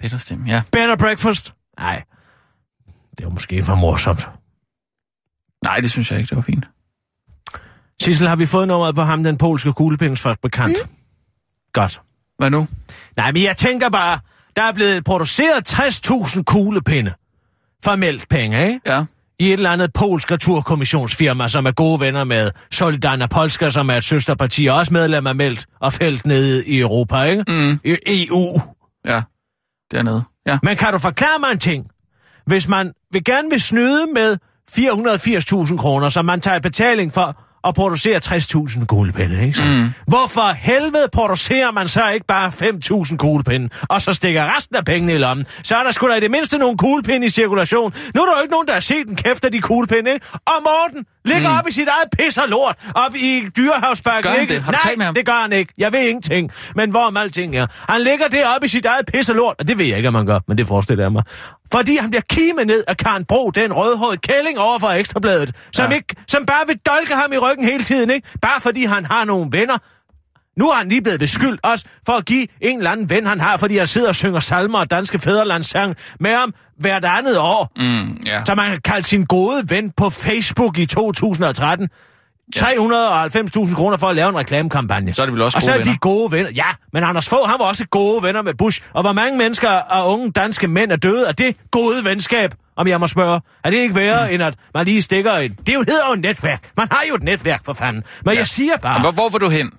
Peter 0.00 0.18
Stem, 0.18 0.46
ja. 0.46 0.62
Better 0.72 0.96
breakfast. 0.96 1.54
Nej, 1.78 2.02
det 3.16 3.24
var 3.24 3.30
måske 3.30 3.64
for 3.64 3.74
morsomt. 3.74 4.28
Nej, 5.64 5.80
det 5.80 5.90
synes 5.90 6.10
jeg 6.10 6.18
ikke, 6.18 6.28
det 6.28 6.36
var 6.36 6.42
fint. 6.42 6.64
Sissel, 8.02 8.28
har 8.28 8.36
vi 8.36 8.46
fået 8.46 8.68
nummeret 8.68 8.94
på 8.94 9.02
ham, 9.02 9.24
den 9.24 9.38
polske 9.38 9.72
kuglepindesfabrikant? 9.72 10.76
Mm. 10.84 10.90
Godt. 11.72 12.00
Hvad 12.38 12.50
nu? 12.50 12.68
Nej, 13.16 13.32
men 13.32 13.42
jeg 13.42 13.56
tænker 13.56 13.88
bare, 13.88 14.18
der 14.56 14.62
er 14.62 14.72
blevet 14.72 15.04
produceret 15.04 15.72
60.000 15.72 16.42
kuglepinde 16.42 17.14
for 17.84 17.96
mælkpenge, 17.96 18.66
ikke? 18.66 18.80
Ja. 18.86 19.04
I 19.38 19.46
et 19.46 19.52
eller 19.52 19.70
andet 19.70 19.92
polsk 19.92 20.30
returkommissionsfirma, 20.30 21.48
som 21.48 21.66
er 21.66 21.70
gode 21.70 22.00
venner 22.00 22.24
med 22.24 22.50
Solidarna 22.70 23.26
Polska, 23.26 23.70
som 23.70 23.90
er 23.90 23.94
et 23.96 24.04
søsterparti, 24.04 24.66
og 24.66 24.76
også 24.76 24.92
medlem 24.92 25.26
af 25.26 25.34
Meldt 25.34 25.66
og 25.80 25.92
Felt 25.92 26.26
nede 26.26 26.66
i 26.66 26.80
Europa, 26.80 27.22
ikke? 27.22 27.44
Mm. 27.48 27.80
I 27.84 28.28
EU. 28.28 28.60
Ja. 29.06 29.22
Dernede. 29.92 30.22
Ja. 30.46 30.58
Men 30.62 30.76
kan 30.76 30.92
du 30.92 30.98
forklare 30.98 31.38
mig 31.40 31.48
en 31.52 31.58
ting? 31.58 31.86
Hvis 32.46 32.68
man 32.68 32.92
vil 33.12 33.24
gerne 33.24 33.50
vil 33.50 33.60
snyde 33.60 34.06
med 34.14 34.38
480.000 35.70 35.76
kroner, 35.76 36.08
som 36.08 36.24
man 36.24 36.40
tager 36.40 36.58
betaling 36.58 37.12
for 37.12 37.44
at 37.66 37.74
producere 37.74 38.20
60.000 38.24 38.86
kuglepinde, 38.86 39.42
ikke 39.46 39.58
så? 39.58 39.64
Mm. 39.64 39.88
Hvorfor 40.06 40.52
helvede 40.52 41.08
producerer 41.12 41.72
man 41.72 41.88
så 41.88 42.08
ikke 42.08 42.26
bare 42.26 42.48
5.000 42.48 43.16
kuglepinde, 43.16 43.68
og 43.88 44.02
så 44.02 44.12
stikker 44.12 44.56
resten 44.56 44.76
af 44.76 44.84
pengene 44.84 45.14
i 45.14 45.18
lommen? 45.18 45.46
Så 45.62 45.76
er 45.76 45.82
der 45.82 45.90
sgu 45.90 46.08
da 46.08 46.14
i 46.14 46.20
det 46.20 46.30
mindste 46.30 46.58
nogle 46.58 46.76
kuglepinde 46.78 47.26
i 47.26 47.30
cirkulation. 47.30 47.94
Nu 48.14 48.22
er 48.22 48.26
der 48.26 48.32
jo 48.36 48.42
ikke 48.42 48.52
nogen, 48.52 48.66
der 48.66 48.72
har 48.72 48.80
set 48.80 49.08
en 49.08 49.16
kæft 49.16 49.44
af 49.44 49.52
de 49.52 49.60
kuglepinde, 49.60 50.12
ikke? 50.12 50.26
Og 50.46 50.52
Morten 50.62 51.04
ligger 51.24 51.50
mm. 51.50 51.58
op 51.58 51.68
i 51.68 51.72
sit 51.72 51.88
eget 51.88 52.08
pis 52.18 52.38
og 52.38 52.48
lort, 52.48 52.76
op 52.94 53.14
i 53.14 53.40
Gør 54.22 54.30
han 54.30 54.40
ikke? 54.40 54.54
det? 54.54 54.62
Har 54.62 54.72
du 54.72 54.78
Nej, 54.84 54.94
med 54.96 55.04
ham? 55.04 55.14
det 55.14 55.26
gør 55.26 55.42
han 55.42 55.52
ikke. 55.52 55.72
Jeg 55.78 55.92
ved 55.92 56.00
ingenting. 56.00 56.50
Men 56.74 56.90
hvor 56.90 57.00
om 57.00 57.16
alting 57.16 57.56
er. 57.56 57.66
Han 57.88 58.00
ligger 58.00 58.28
deroppe 58.28 58.64
i 58.64 58.68
sit 58.68 58.86
eget 58.86 59.06
pis 59.12 59.28
og 59.28 59.36
lort, 59.36 59.54
og 59.58 59.68
det 59.68 59.78
ved 59.78 59.86
jeg 59.86 59.96
ikke, 59.96 60.08
om 60.08 60.12
man 60.12 60.26
gør, 60.26 60.38
men 60.48 60.58
det 60.58 60.66
forestiller 60.66 61.04
jeg 61.04 61.12
mig. 61.12 61.22
Fordi 61.74 61.96
han 62.00 62.10
bliver 62.10 62.22
kimet 62.30 62.66
ned 62.66 62.84
af 62.88 62.96
Karen 62.96 63.24
Bro, 63.24 63.50
den 63.50 63.72
rødhårede 63.72 64.16
kælling 64.16 64.58
over 64.58 64.78
for 64.78 64.88
Ekstrabladet, 64.88 65.54
som, 65.72 65.90
Ja. 65.90 65.94
ikke, 65.96 66.14
som 66.28 66.46
bare 66.46 66.66
vil 66.66 66.76
dolke 66.86 67.14
ham 67.14 67.32
i 67.32 67.38
ryggen 67.38 67.64
hele 67.64 67.84
tiden, 67.84 68.10
ikke? 68.10 68.28
Bare 68.42 68.60
fordi 68.60 68.84
han 68.84 69.04
har 69.04 69.24
nogle 69.24 69.48
venner. 69.50 69.78
Nu 70.60 70.70
er 70.70 70.74
han 70.74 70.88
lige 70.88 71.02
blevet 71.02 71.20
beskyldt 71.20 71.60
også 71.64 71.84
for 72.06 72.12
at 72.12 72.24
give 72.24 72.46
en 72.60 72.78
eller 72.78 72.90
anden 72.90 73.10
ven, 73.10 73.26
han 73.26 73.40
har, 73.40 73.56
fordi 73.56 73.76
han 73.76 73.86
sidder 73.86 74.08
og 74.08 74.14
synger 74.14 74.40
salmer 74.40 74.78
og 74.78 74.90
danske 74.90 75.18
fædrelandssang 75.18 75.96
med 76.20 76.30
ham 76.36 76.54
hvert 76.78 77.04
andet 77.04 77.38
år. 77.38 77.72
Mm, 77.76 78.22
ja. 78.26 78.44
Så 78.44 78.54
man 78.54 78.70
kan 78.70 78.80
kalde 78.80 79.06
sin 79.06 79.24
gode 79.24 79.70
ven 79.70 79.90
på 79.96 80.10
Facebook 80.10 80.78
i 80.78 80.86
2013. 80.86 81.88
390.000 82.56 83.74
kroner 83.74 83.96
for 83.96 84.06
at 84.06 84.16
lave 84.16 84.28
en 84.28 84.36
reklamekampagne. 84.38 85.14
Så 85.14 85.22
er 85.22 85.26
det 85.26 85.32
vel 85.32 85.42
også 85.42 85.58
Og 85.58 85.62
så 85.62 85.70
gode 85.70 85.78
er 85.78 85.82
de 85.82 85.88
venner. 85.88 85.98
gode 86.00 86.32
venner. 86.32 86.50
Ja, 86.50 86.64
men 86.92 87.04
Anders 87.04 87.28
Fogh, 87.28 87.48
han 87.50 87.56
var 87.58 87.64
også 87.64 87.86
gode 87.90 88.22
venner 88.22 88.42
med 88.42 88.54
Bush. 88.54 88.80
Og 88.94 89.02
hvor 89.02 89.12
mange 89.12 89.38
mennesker 89.38 89.68
og 89.70 90.12
unge 90.12 90.30
danske 90.30 90.68
mænd 90.68 90.92
er 90.92 90.96
døde 90.96 91.28
af 91.28 91.34
det 91.34 91.56
gode 91.70 92.04
venskab, 92.04 92.54
om 92.76 92.86
jeg 92.88 93.00
må 93.00 93.06
spørge. 93.06 93.40
Er 93.64 93.70
det 93.70 93.78
ikke 93.78 93.94
værre, 93.94 94.28
mm. 94.28 94.34
end 94.34 94.42
at 94.42 94.54
man 94.74 94.86
lige 94.86 95.02
stikker 95.02 95.32
en... 95.34 95.50
Det 95.66 95.68
er 95.68 95.72
jo- 95.72 95.84
hedder 95.88 96.06
jo 96.08 96.12
et 96.12 96.20
netværk. 96.20 96.70
Man 96.76 96.88
har 96.90 97.02
jo 97.08 97.14
et 97.14 97.22
netværk, 97.22 97.64
for 97.64 97.72
fanden. 97.72 98.02
Men 98.24 98.32
ja. 98.34 98.38
jeg 98.38 98.48
siger 98.48 98.76
bare... 98.76 99.00
Hvor, 99.00 99.10
hvor 99.10 99.28
vil 99.28 99.40
du 99.40 99.48
hen? 99.48 99.70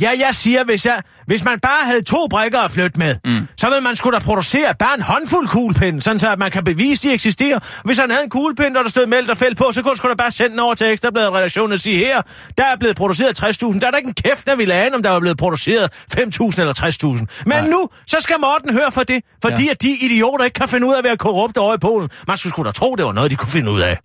Ja, 0.00 0.10
jeg 0.18 0.34
siger, 0.34 0.64
hvis, 0.64 0.86
jeg, 0.86 1.02
hvis 1.26 1.44
man 1.44 1.60
bare 1.60 1.84
havde 1.86 2.02
to 2.02 2.26
brikker 2.30 2.58
at 2.58 2.70
flytte 2.70 2.98
med, 2.98 3.16
mm. 3.24 3.48
så 3.56 3.66
ville 3.68 3.80
man 3.80 3.96
skulle 3.96 4.18
da 4.18 4.24
producere 4.24 4.74
bare 4.78 4.94
en 4.96 5.02
håndfuld 5.02 5.48
kuglepinde, 5.48 6.02
sådan 6.02 6.18
så 6.18 6.28
at 6.32 6.38
man 6.38 6.50
kan 6.50 6.64
bevise, 6.64 7.08
de 7.08 7.14
eksisterer. 7.14 7.58
Hvis 7.84 7.98
han 7.98 8.10
havde 8.10 8.24
en 8.24 8.30
kuglepinde, 8.30 8.74
der 8.74 8.82
der 8.82 8.90
stod 8.90 9.06
meldt 9.06 9.30
og 9.30 9.36
fældt 9.36 9.58
på, 9.58 9.72
så 9.72 9.82
kunne 9.82 9.96
sgu 9.96 10.08
da 10.08 10.14
bare 10.14 10.32
sende 10.32 10.50
den 10.50 10.60
over 10.60 10.74
til 10.74 10.86
Ekstrabladet 10.86 11.32
redaktionen 11.32 11.72
og 11.72 11.80
sige, 11.80 11.98
her, 11.98 12.22
der 12.58 12.64
er 12.64 12.76
blevet 12.76 12.96
produceret 12.96 13.42
60.000. 13.44 13.78
Der 13.78 13.86
er 13.86 13.90
der 13.90 13.98
ikke 13.98 14.08
en 14.08 14.14
kæft, 14.14 14.46
der 14.46 14.56
ville 14.56 14.74
ane, 14.74 14.94
om 14.96 15.02
der 15.02 15.10
var 15.10 15.20
blevet 15.20 15.38
produceret 15.38 15.92
5.000 15.94 16.60
eller 16.60 16.74
60.000. 17.18 17.42
Men 17.46 17.56
Nej. 17.58 17.68
nu, 17.68 17.88
så 18.06 18.16
skal 18.20 18.36
Morten 18.40 18.72
høre 18.72 18.92
for 18.92 19.02
det, 19.02 19.24
fordi 19.42 19.64
Ja. 19.64 19.70
at 19.70 19.82
de 19.82 19.90
idioter 19.90 20.44
ikke 20.44 20.54
kan 20.54 20.68
finde 20.68 20.86
ud 20.86 20.94
af 20.94 20.98
at 20.98 21.04
være 21.04 21.16
korrupte 21.16 21.58
over 21.58 21.74
i 21.74 21.78
Polen. 21.78 22.10
Man 22.28 22.36
skulle 22.36 22.50
sgu 22.50 22.62
da 22.62 22.70
tro, 22.70 22.96
det 22.96 23.04
var 23.04 23.12
noget, 23.12 23.30
de 23.30 23.36
kunne 23.36 23.48
finde 23.50 23.70
ud 23.70 23.80
af. 23.80 23.98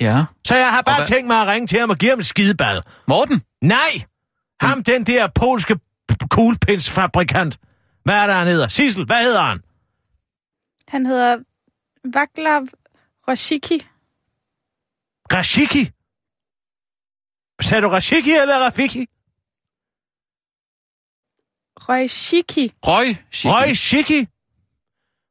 Ja. 0.00 0.24
Så 0.46 0.56
jeg 0.56 0.70
har 0.70 0.82
bare 0.82 0.96
hvad- 0.96 1.06
tænkt 1.06 1.26
mig 1.26 1.40
at 1.42 1.46
ringe 1.48 1.66
til 1.66 1.80
ham 1.80 1.90
og 1.90 1.96
give 1.96 2.10
ham 2.10 2.18
en 2.18 2.24
skideball. 2.24 2.82
Morten? 3.08 3.42
Nej! 3.62 4.02
Ham, 4.60 4.84
den 4.84 5.04
der 5.06 5.28
polske 5.34 5.78
kuglepindsfabrikant. 6.30 7.58
Hvad 8.04 8.14
er 8.14 8.26
der, 8.26 8.34
han 8.34 8.46
hedder? 8.46 8.68
Sissel, 8.68 9.04
hvad 9.04 9.24
hedder 9.24 9.42
han? 9.42 9.62
Han 10.88 11.06
hedder 11.06 11.36
Vaclav 12.04 12.66
Roshiki. 13.28 13.86
Rashiki. 15.32 15.90
Sagde 17.60 17.82
du 17.82 17.88
Rashiki 17.88 18.32
eller 18.32 18.54
Rafiki? 18.66 19.06
Roshiki. 21.88 22.72
Røg? 22.82 23.16
Shiki. 23.30 23.48
Røg 23.48 23.76
Shiki. 23.76 24.26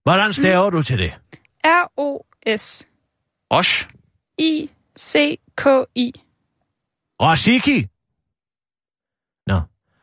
Hvordan 0.03 0.33
staver 0.33 0.69
du 0.69 0.83
til 0.83 1.00
det? 1.00 1.19
R-O-S-I-C-K-I. 1.63 2.91
Rosh? 3.53 3.88
Rashiki. 7.21 7.88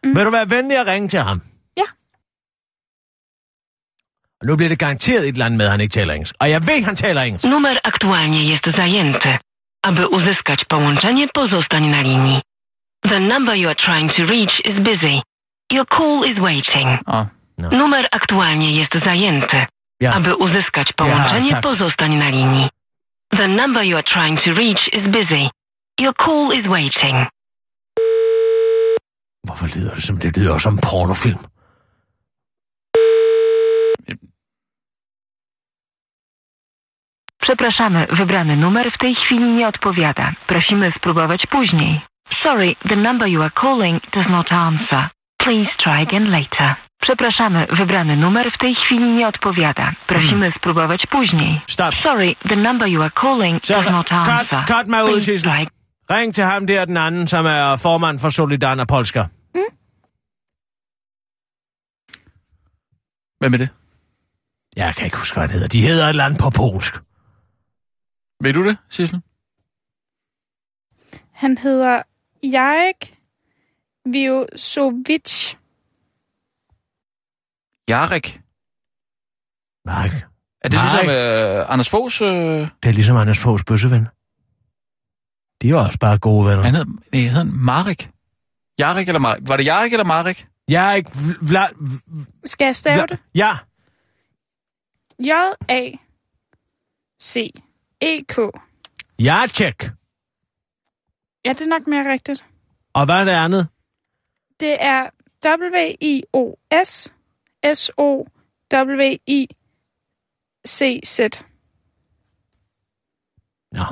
Mm. 0.07 0.15
Vil 0.17 0.25
du 0.27 0.31
være 0.31 0.51
venlig 0.57 0.77
at 0.83 0.87
ringe 0.93 1.09
til 1.09 1.21
ham? 1.29 1.39
Ja. 1.81 1.89
Nu 4.49 4.57
bliver 4.57 4.69
det 4.75 4.79
garanteret 4.79 5.23
et 5.29 5.33
eller 5.37 5.47
andet 5.47 5.59
med, 5.59 5.67
at 5.67 5.73
han 5.75 5.81
ikke 5.81 5.93
taler 5.99 6.13
engelsk. 6.15 6.35
Og 6.43 6.47
jeg 6.55 6.61
ved, 6.69 6.79
han 6.89 6.97
taler 6.97 7.21
engelsk. 7.23 7.47
Numer 7.47 7.77
aktualnie 7.93 8.43
jest 8.53 8.67
zajęty. 8.81 9.33
Aby 9.89 10.03
uzyskać 10.19 10.61
połączenie, 10.73 11.29
pozostań 11.35 11.85
na 11.95 12.01
linii. 12.03 12.41
The 13.11 13.21
number 13.21 13.55
you 13.55 13.69
are 13.69 13.81
trying 13.87 14.09
to 14.17 14.23
reach 14.35 14.55
is 14.71 14.77
busy. 14.91 15.17
Your 15.77 15.87
call 15.97 16.17
is 16.31 16.39
waiting. 16.49 16.89
Åh, 17.07 17.27
Numer 17.59 18.05
aktualnie 18.13 18.71
jest 18.81 18.95
zajęty. 19.05 19.67
Ja. 20.01 20.13
Aby 20.15 20.35
uzyskać 20.37 20.93
połączenie, 20.97 21.41
sagt. 21.41 21.63
pozostań 21.63 22.15
na 22.15 22.29
linii. 22.29 22.69
The 23.37 23.49
number 23.49 23.83
you 23.85 23.97
are 23.97 24.03
trying 24.15 24.39
to 24.45 24.51
reach 24.55 24.83
is 24.93 25.05
busy. 25.13 25.49
Your 26.01 26.15
call 26.15 26.59
is 26.59 26.67
waiting. 26.67 27.17
Hvorfor 29.47 29.67
lyder 29.67 29.95
det 29.95 30.03
som, 30.03 30.17
det 30.19 30.37
lyder 30.37 30.59
som 30.59 30.75
en 30.75 30.81
pornofilm? 30.81 31.39
Przepraszamy, 37.43 38.07
wybrany 38.07 38.57
numer 38.57 38.93
w 38.93 38.99
tej 38.99 39.15
chwili 39.15 39.53
nie 39.53 39.69
odpowiada. 39.69 40.33
Prosimy 40.47 40.93
spróbować 40.97 41.47
później. 41.47 42.01
Sorry, 42.43 42.77
the 42.89 42.97
number 42.97 43.29
you 43.29 43.43
are 43.43 43.51
calling 43.51 44.01
does 44.13 44.29
not 44.29 44.53
answer. 44.53 45.09
Please 45.37 45.71
try 45.79 46.03
again 46.03 46.31
later. 46.31 46.75
Przepraszamy, 47.03 47.67
wybrany 47.67 48.17
numer 48.17 48.53
w 48.53 48.59
tej 48.59 48.75
chwili 48.75 49.13
nie 49.13 49.29
odpowiada. 49.29 49.93
Prosimy 50.07 50.53
spróbować 50.57 51.07
później. 51.07 51.61
Stop. 51.67 51.95
Sorry, 51.95 52.37
the 52.49 52.57
number 52.57 52.89
you 52.89 53.03
are 53.03 53.11
calling 53.11 53.63
does 53.63 53.91
not 53.91 54.09
cut, 54.09 54.29
answer. 54.29 54.65
cut 54.77 54.89
mig 54.89 55.05
ud, 55.05 55.25
Please 55.25 55.43
try 55.43 55.76
Ring 56.11 56.35
til 56.35 56.45
ham 56.45 56.67
der, 56.67 56.85
den 56.85 56.97
anden, 56.97 57.27
som 57.27 57.47
er 57.47 57.77
formand 57.77 58.19
for 58.19 58.29
Solidarna 58.29 58.85
Polska. 58.85 59.25
hvad 63.39 63.51
med 63.51 63.59
det? 63.59 63.69
Jeg 64.77 64.95
kan 64.95 65.05
ikke 65.05 65.17
huske, 65.17 65.35
hvad 65.35 65.43
han 65.43 65.51
hedder. 65.51 65.69
De 65.69 65.83
hedder 65.83 66.05
et 66.05 66.09
eller 66.09 66.25
andet 66.25 66.41
på 66.41 66.51
polsk. 66.51 66.95
Ved 68.41 68.53
du 68.53 68.65
det, 68.69 68.77
Sissel? 68.89 69.23
Han 71.33 71.59
hedder 71.59 72.03
Jarek 72.45 73.19
Viosovic. 74.13 75.55
Jarek. 77.89 78.41
Mark. 79.85 80.13
Er 80.65 80.69
det 80.69 80.73
Nej. 80.73 80.85
ligesom 80.85 81.09
øh, 81.09 81.73
Anders 81.73 81.89
Foghs... 81.89 82.21
Øh, 82.21 82.29
Det 82.29 82.89
er 82.89 82.93
ligesom 82.93 83.17
Anders 83.17 83.39
Foghs 83.39 83.65
bøsseven. 83.65 84.09
De 85.63 85.71
er 85.71 85.75
også 85.77 85.99
bare 85.99 86.19
gode 86.19 86.47
venner. 86.47 86.63
han 86.63 86.75
hed, 86.75 86.85
nej, 87.13 87.23
han 87.23 87.31
hed 87.31 87.45
Marek. 87.45 88.11
Jarek 88.79 89.09
eller 89.09 89.19
Marek? 89.19 89.49
Var 89.49 89.57
det 89.57 89.67
Jarek 89.67 89.93
eller 89.93 90.05
Marek? 90.05 90.49
Jeg 90.69 90.91
er 90.91 90.95
ikke... 90.95 91.11
Vla, 91.41 91.41
vla, 91.41 91.67
Skal 92.45 92.65
jeg 92.65 92.77
stave 92.77 93.07
det? 93.07 93.19
ja, 93.35 93.59
J-A-C-E-K. 97.19 98.39
Jacek. 99.19 99.83
Ja, 101.45 101.53
det 101.53 101.61
er 101.61 101.67
nok 101.67 101.87
mere 101.87 102.13
rigtigt. 102.13 102.45
Og 102.95 103.05
hvad 103.05 103.15
er 103.15 103.25
det 103.25 103.33
andet? 103.33 103.69
Det 104.61 104.77
er 104.81 105.11
W-I-O-S 105.47 107.13
S-O-W-I-C-Z. 107.75 109.59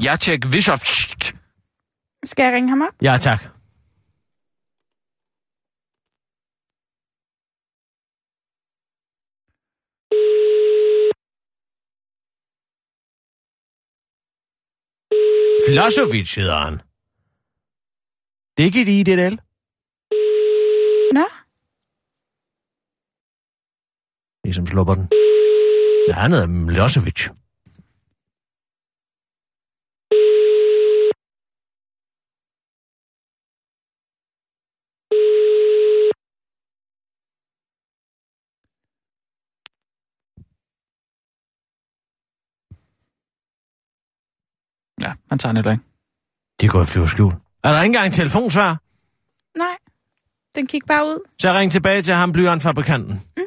Jacek 0.05 0.53
Vishovsk. 0.53 1.37
Skal 2.25 2.45
jeg 2.45 2.53
ringe 2.55 2.69
ham 2.69 2.83
op? 2.83 2.95
Ja, 3.03 3.19
tak. 3.21 3.41
Filosovic 15.67 16.35
hedder 16.35 16.59
han. 16.59 16.75
Det 18.57 18.63
er 18.63 18.67
ikke 18.67 18.83
et 18.83 18.89
IDL. 18.89 19.37
Nå, 21.13 21.27
Ligesom 24.45 24.67
slupper 24.67 24.95
den. 24.95 25.09
Ja, 26.09 26.13
han 26.13 26.33
hedder 26.33 26.47
Milosevic. 26.47 27.29
Ja, 45.05 45.13
han 45.31 45.39
tager 45.39 45.55
heller 45.55 45.73
ikke. 45.73 45.85
De 46.61 46.69
går 46.69 46.83
i 46.83 46.85
flyverskjul. 46.85 47.33
Er 47.65 47.73
der 47.73 47.83
ikke 47.83 47.87
engang 47.87 48.07
en 48.07 48.13
telefonsvar? 48.13 48.81
nej. 49.59 49.77
Den 50.55 50.67
gik 50.67 50.87
bare 50.87 51.05
ud. 51.07 51.19
Så 51.39 51.53
ring 51.53 51.73
tilbage 51.73 52.03
til 52.03 52.15
ham, 52.15 52.33
blyantfabrikanten. 52.33 53.15
Mm. 53.37 53.43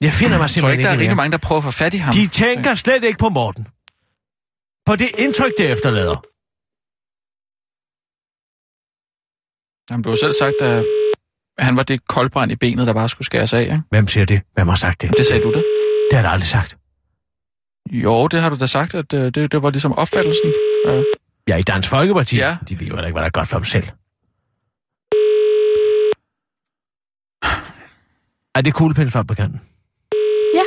Jeg 0.00 0.12
finder 0.12 0.36
mig 0.38 0.40
Jeg 0.40 0.40
tror 0.40 0.46
simpelthen 0.46 0.72
ikke, 0.72 0.82
der 0.82 0.88
er 0.88 0.92
ikke 0.92 1.02
rigtig 1.02 1.16
mange, 1.16 1.32
der 1.32 1.38
prøver 1.38 1.58
at 1.58 1.64
få 1.64 1.70
fat 1.70 1.94
i 1.94 1.96
ham. 1.96 2.12
De 2.12 2.26
tænker 2.26 2.74
slet 2.74 3.04
ikke 3.04 3.18
på 3.18 3.28
Morten. 3.28 3.64
På 4.86 4.96
det 4.96 5.08
indtryk, 5.18 5.52
det 5.58 5.70
efterlader. 5.72 6.18
Du 10.04 10.08
har 10.08 10.16
selv 10.16 10.32
sagt, 10.32 10.54
at 10.62 10.84
han 11.58 11.76
var 11.76 11.82
det 11.82 12.06
koldbrand 12.06 12.52
i 12.52 12.56
benet, 12.56 12.86
der 12.86 12.92
bare 12.94 13.08
skulle 13.08 13.26
skæres 13.26 13.52
af, 13.52 13.60
ikke? 13.60 13.82
Hvem 13.90 14.06
siger 14.08 14.26
det? 14.26 14.42
Hvem 14.54 14.68
har 14.68 14.76
sagt 14.76 15.02
det? 15.02 15.10
Det 15.16 15.26
sagde 15.26 15.42
du 15.42 15.52
da. 15.52 15.58
Det 16.10 16.18
har 16.18 16.22
jeg 16.22 16.32
aldrig 16.32 16.46
sagt. 16.46 16.79
Jo, 17.90 18.28
det 18.28 18.40
har 18.42 18.50
du 18.50 18.56
da 18.56 18.66
sagt, 18.66 18.94
at 18.94 19.14
øh, 19.14 19.24
det, 19.34 19.52
det 19.52 19.62
var 19.62 19.70
ligesom 19.70 19.92
opfattelsen. 19.92 20.52
Jeg 21.46 21.54
er 21.54 21.56
i 21.56 21.62
Dansk 21.62 21.90
Folkeparti. 21.90 22.36
Ja. 22.36 22.56
De 22.68 22.74
ved 22.80 22.86
jo 22.86 22.94
heller 22.94 23.06
ikke, 23.06 23.14
hvad 23.14 23.22
der 23.22 23.26
er 23.26 23.38
godt 23.40 23.48
for 23.48 23.58
dem 23.58 23.64
selv. 23.64 23.88
Er 28.54 28.60
det 28.62 28.74
kuglepindfabrikanten? 28.74 29.60
Ja. 30.58 30.64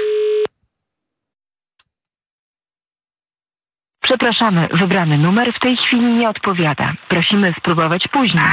Przepraszamy, 4.08 4.68
wybrany 4.80 5.18
numer 5.18 5.48
w 5.56 5.60
tej 5.60 5.78
chwili 5.78 6.14
nie 6.14 6.30
odpowiada. 6.30 6.94
Prosimy 7.10 7.54
spróbować 7.60 8.08
później. 8.08 8.46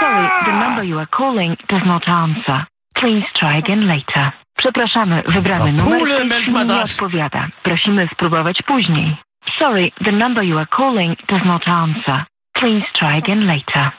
Sorry, 0.00 0.28
the 0.44 0.52
number 0.64 0.84
you 0.84 0.98
are 0.98 1.10
calling 1.20 1.56
does 1.68 1.84
not 1.86 2.08
answer. 2.08 2.66
Please 2.94 3.26
try 3.40 3.58
again 3.58 3.86
later. 3.86 4.32
Przepraszamy, 4.58 5.22
wybrany 5.22 5.72
numer 5.72 6.66
nie 6.66 6.82
odpowiada. 6.82 7.48
Prosimy 7.62 8.08
spróbować 8.14 8.62
później. 8.66 9.16
Sorry, 9.58 9.92
the 10.04 10.12
number 10.12 10.44
you 10.44 10.58
are 10.58 10.66
calling 10.76 11.16
does 11.28 11.44
not 11.44 11.68
answer. 11.68 12.24
Please 12.52 12.86
try 12.98 13.12
again 13.22 13.40
later. 13.46 13.90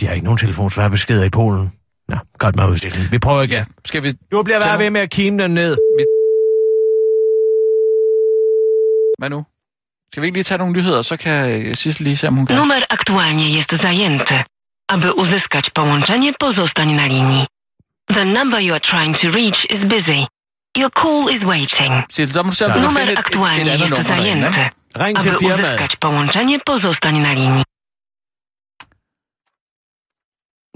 De 0.00 0.06
har 0.06 0.14
ikke 0.14 0.24
nogen 0.24 0.38
telefonsvarbeskeder 0.38 1.24
i 1.24 1.30
Polen. 1.30 1.70
Nå, 2.08 2.16
godt 2.38 2.56
med 2.56 2.64
udstillingen. 2.70 3.08
Vi 3.12 3.18
prøver 3.18 3.42
igen. 3.42 3.58
ja, 3.58 3.64
skal 3.84 4.02
vi... 4.02 4.08
Du 4.32 4.42
bliver 4.42 4.60
bare 4.60 4.78
ved 4.78 4.90
med 4.90 5.00
at 5.00 5.10
kime 5.10 5.42
den 5.42 5.50
ned. 5.54 5.76
Hvad 9.18 9.30
nu? 9.30 9.44
Skal 10.12 10.22
vi 10.22 10.26
ikke 10.26 10.38
lige 10.38 10.48
tage 10.50 10.58
nogle 10.58 10.74
nyheder, 10.78 11.02
så 11.02 11.16
kan 11.24 11.36
øh, 11.52 11.76
Sissel 11.80 12.04
lige 12.04 12.16
se, 12.16 12.28
om 12.28 12.34
hun 12.34 12.46
kan... 12.46 12.56
Numer 12.56 12.80
aktualnie 12.90 13.48
jest 13.58 13.72
zajęty. 13.84 14.38
Aby 14.88 15.08
uzyskać 15.22 15.66
połączenie, 15.78 16.32
pozostań 16.40 16.88
na 17.00 17.06
linii. 17.06 17.46
The 18.18 18.24
number 18.38 18.58
you 18.66 18.72
are 18.78 18.84
trying 18.92 19.14
to 19.22 19.26
reach 19.40 19.60
is 19.74 19.80
busy. 19.96 20.22
Your 20.80 20.90
call 21.02 21.22
is 21.36 21.42
waiting. 21.54 21.92
Sissel, 22.10 22.52
så 22.60 22.64
må 22.68 22.74
du 22.74 22.80
Numer 22.80 23.00
finde 23.00 23.02
et, 23.02 23.08
et, 23.08 23.12
et 23.12 23.24
aktualnie 23.24 23.72
andet 23.72 23.80
jest 23.80 23.90
nummer 23.90 24.16
derinde, 24.16 24.48
zajęty. 24.50 25.04
Ring 25.04 25.16
til 25.24 25.30
Aby 25.30 25.38
firmaet. 25.44 25.68
uzyskać 25.68 25.92
połączenie, 26.04 26.56
pozostań 26.70 27.14
na 27.26 27.32
linii. 27.40 27.62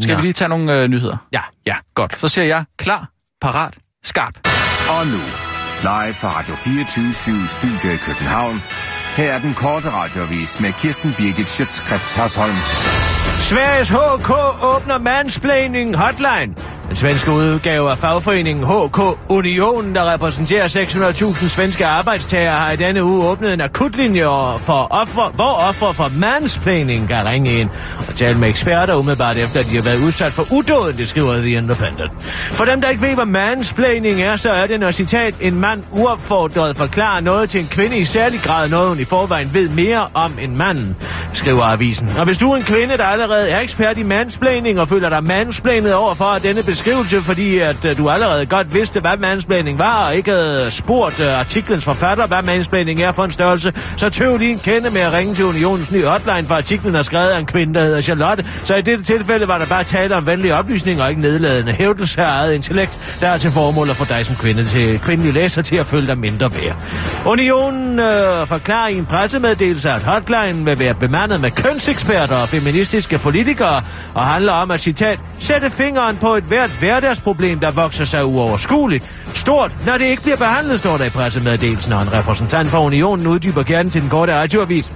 Skal 0.03 0.14
Nå. 0.14 0.20
vi 0.20 0.22
lige 0.27 0.33
tage 0.33 0.49
nogle 0.49 0.83
øh, 0.83 0.88
nyheder? 0.88 1.16
Ja. 1.33 1.42
Ja, 1.66 1.75
godt. 1.94 2.14
Så 2.16 2.29
siger 2.29 2.44
jeg 2.44 2.64
klar, 2.79 3.09
parat, 3.40 3.79
skarp. 4.03 4.35
Og 4.88 5.07
nu, 5.07 5.20
live 5.83 6.14
fra 6.14 6.29
Radio 6.38 6.55
24 6.55 7.46
Studio 7.46 7.90
i 7.94 7.96
København. 7.96 8.62
Her 9.16 9.33
er 9.33 9.38
den 9.38 9.55
korte 9.55 9.90
radiovis 9.90 10.61
med 10.61 10.72
Kirsten 10.72 11.14
Birgit 11.18 11.49
Schøtzgrads 11.51 12.12
Hasholm. 12.12 12.55
Sveriges 13.49 13.88
HK 13.90 14.31
åbner 14.75 14.99
mansplaining 14.99 15.96
hotline. 15.96 16.55
Den 16.88 16.96
svenske 16.96 17.31
udgave 17.31 17.90
af 17.90 17.99
fagforeningen 17.99 18.64
HK 18.64 18.99
Unionen, 19.29 19.94
der 19.94 20.12
repræsenterer 20.12 20.68
600.000 20.68 21.49
svenske 21.49 21.87
arbejdstagere, 21.87 22.53
har 22.53 22.72
i 22.72 22.77
denne 22.77 23.05
uge 23.05 23.25
åbnet 23.25 23.55
en 23.55 23.61
akutlinje 23.61 24.25
for 24.59 24.87
offer, 24.90 25.31
hvor 25.35 25.68
offer 25.68 25.92
for 25.92 26.11
mansplaining 26.16 27.09
kan 27.09 27.27
ringe 27.27 27.61
ind 27.61 27.68
og 28.09 28.14
tale 28.14 28.38
med 28.38 28.49
eksperter 28.49 28.94
umiddelbart 28.94 29.37
efter, 29.37 29.61
at 29.61 29.66
de 29.66 29.75
har 29.75 29.83
været 29.83 30.05
udsat 30.07 30.33
for 30.33 30.53
udåden, 30.53 30.96
det 30.96 31.09
skriver 31.09 31.35
The 31.37 31.51
Independent. 31.51 32.12
For 32.29 32.64
dem, 32.64 32.81
der 32.81 32.88
ikke 32.88 33.03
ved, 33.03 33.14
hvad 33.14 33.27
mansplaining 33.27 34.22
er, 34.22 34.37
så 34.37 34.51
er 34.51 34.66
det, 34.66 34.81
når 34.81 34.90
citat, 34.90 35.35
en 35.40 35.61
mand 35.61 35.83
uopfordret 35.92 36.77
forklarer 36.77 37.20
noget 37.20 37.51
til 37.51 37.61
en 37.61 37.68
kvinde 37.70 37.99
i 37.99 38.05
særlig 38.05 38.40
grad 38.40 38.68
noget, 38.68 38.88
hun 38.88 38.99
i 38.99 39.05
forvejen 39.05 39.55
ved 39.55 39.68
mere 39.68 40.07
om 40.14 40.33
en 40.42 40.57
mand, 40.57 40.94
skriver 41.33 41.62
avisen. 41.62 42.09
Og 42.18 42.25
hvis 42.25 42.38
du 42.38 42.53
er 42.53 42.57
en 42.57 42.62
kvinde, 42.62 42.96
der 42.96 43.05
allerede 43.05 43.51
er 43.51 43.61
ekspert 43.61 43.99
i 43.99 44.03
mansplaining 44.03 44.81
og 44.81 44.88
føler 44.88 45.09
dig 45.09 45.25
mansplainet 45.25 45.94
over 45.94 46.14
for, 46.14 46.25
at 46.25 46.42
denne 46.42 46.62
beskrivelse, 46.76 47.22
fordi 47.22 47.58
at 47.58 47.84
øh, 47.84 47.98
du 47.98 48.08
allerede 48.08 48.46
godt 48.46 48.74
vidste, 48.74 49.00
hvad 49.00 49.16
mansplaining 49.18 49.78
var, 49.78 50.06
og 50.06 50.16
ikke 50.16 50.30
havde 50.30 50.70
spurgt 50.70 51.20
øh, 51.20 51.38
artiklens 51.40 51.84
forfatter, 51.84 52.26
hvad 52.26 52.42
mansplaining 52.42 53.02
er 53.02 53.12
for 53.12 53.24
en 53.24 53.30
størrelse, 53.30 53.72
så 53.96 54.10
tøv 54.10 54.36
lige 54.36 54.52
en 54.52 54.58
kende 54.58 54.90
med 54.90 55.00
at 55.00 55.12
ringe 55.12 55.34
til 55.34 55.44
Unionens 55.44 55.90
nye 55.90 56.04
hotline, 56.04 56.48
for 56.48 56.54
artiklen 56.54 56.94
er 56.94 57.02
skrevet 57.02 57.28
af 57.28 57.38
en 57.38 57.46
kvinde, 57.46 57.74
der 57.74 57.80
hedder 57.80 58.00
Charlotte. 58.00 58.46
Så 58.64 58.74
i 58.74 58.82
dette 58.82 59.04
tilfælde 59.04 59.48
var 59.48 59.58
der 59.58 59.66
bare 59.66 59.84
tale 59.84 60.16
om 60.16 60.26
venlig 60.26 60.54
oplysninger 60.54 61.04
og 61.04 61.10
ikke 61.10 61.22
nedladende 61.22 61.72
hævdelse 61.72 62.22
af 62.22 62.30
eget 62.30 62.54
intellekt, 62.54 63.16
der 63.20 63.28
er 63.28 63.36
til 63.36 63.50
formål 63.50 63.90
at 63.90 63.96
få 63.96 64.04
dig 64.04 64.26
som 64.26 64.36
kvinde 64.36 64.64
til 64.64 64.98
kvindelig 64.98 65.32
læser 65.32 65.62
til 65.62 65.76
at 65.76 65.86
føle 65.86 66.06
dig 66.06 66.18
mindre 66.18 66.50
værd. 66.54 66.76
Unionen 67.26 67.98
øh, 67.98 68.46
forklarer 68.46 68.88
i 68.88 68.98
en 68.98 69.06
pressemeddelelse, 69.06 69.90
at 69.90 70.02
hotline 70.02 70.64
vil 70.64 70.78
være 70.78 70.94
bemandet 70.94 71.40
med 71.40 71.50
kønseksperter 71.50 72.36
og 72.36 72.48
feministiske 72.48 73.18
politikere, 73.18 73.82
og 74.14 74.26
handler 74.26 74.52
om 74.52 74.70
at, 74.70 74.80
citat, 74.80 75.18
sætte 75.38 75.70
fingeren 75.70 76.16
på 76.16 76.34
et 76.34 76.50
et 76.66 76.72
hverdagsproblem, 76.79 77.61
der 77.61 77.70
vokser 77.70 78.05
sig 78.05 78.24
uoverskueligt. 78.24 79.05
Stort, 79.35 79.76
når 79.87 79.98
det 79.98 80.07
ikke 80.07 80.22
bliver 80.22 80.37
behandlet, 80.37 80.79
står 80.79 80.96
der 80.96 81.05
i 81.05 81.11
pressemeddelelsen, 81.11 81.92
og 81.92 82.02
en 82.02 82.12
repræsentant 82.12 82.68
fra 82.68 82.85
Unionen 82.85 83.26
uddyber 83.26 83.62
gerne 83.62 83.90
til 83.90 84.02
den 84.02 84.11
korte 84.11 84.35
radioavis. 84.35 84.92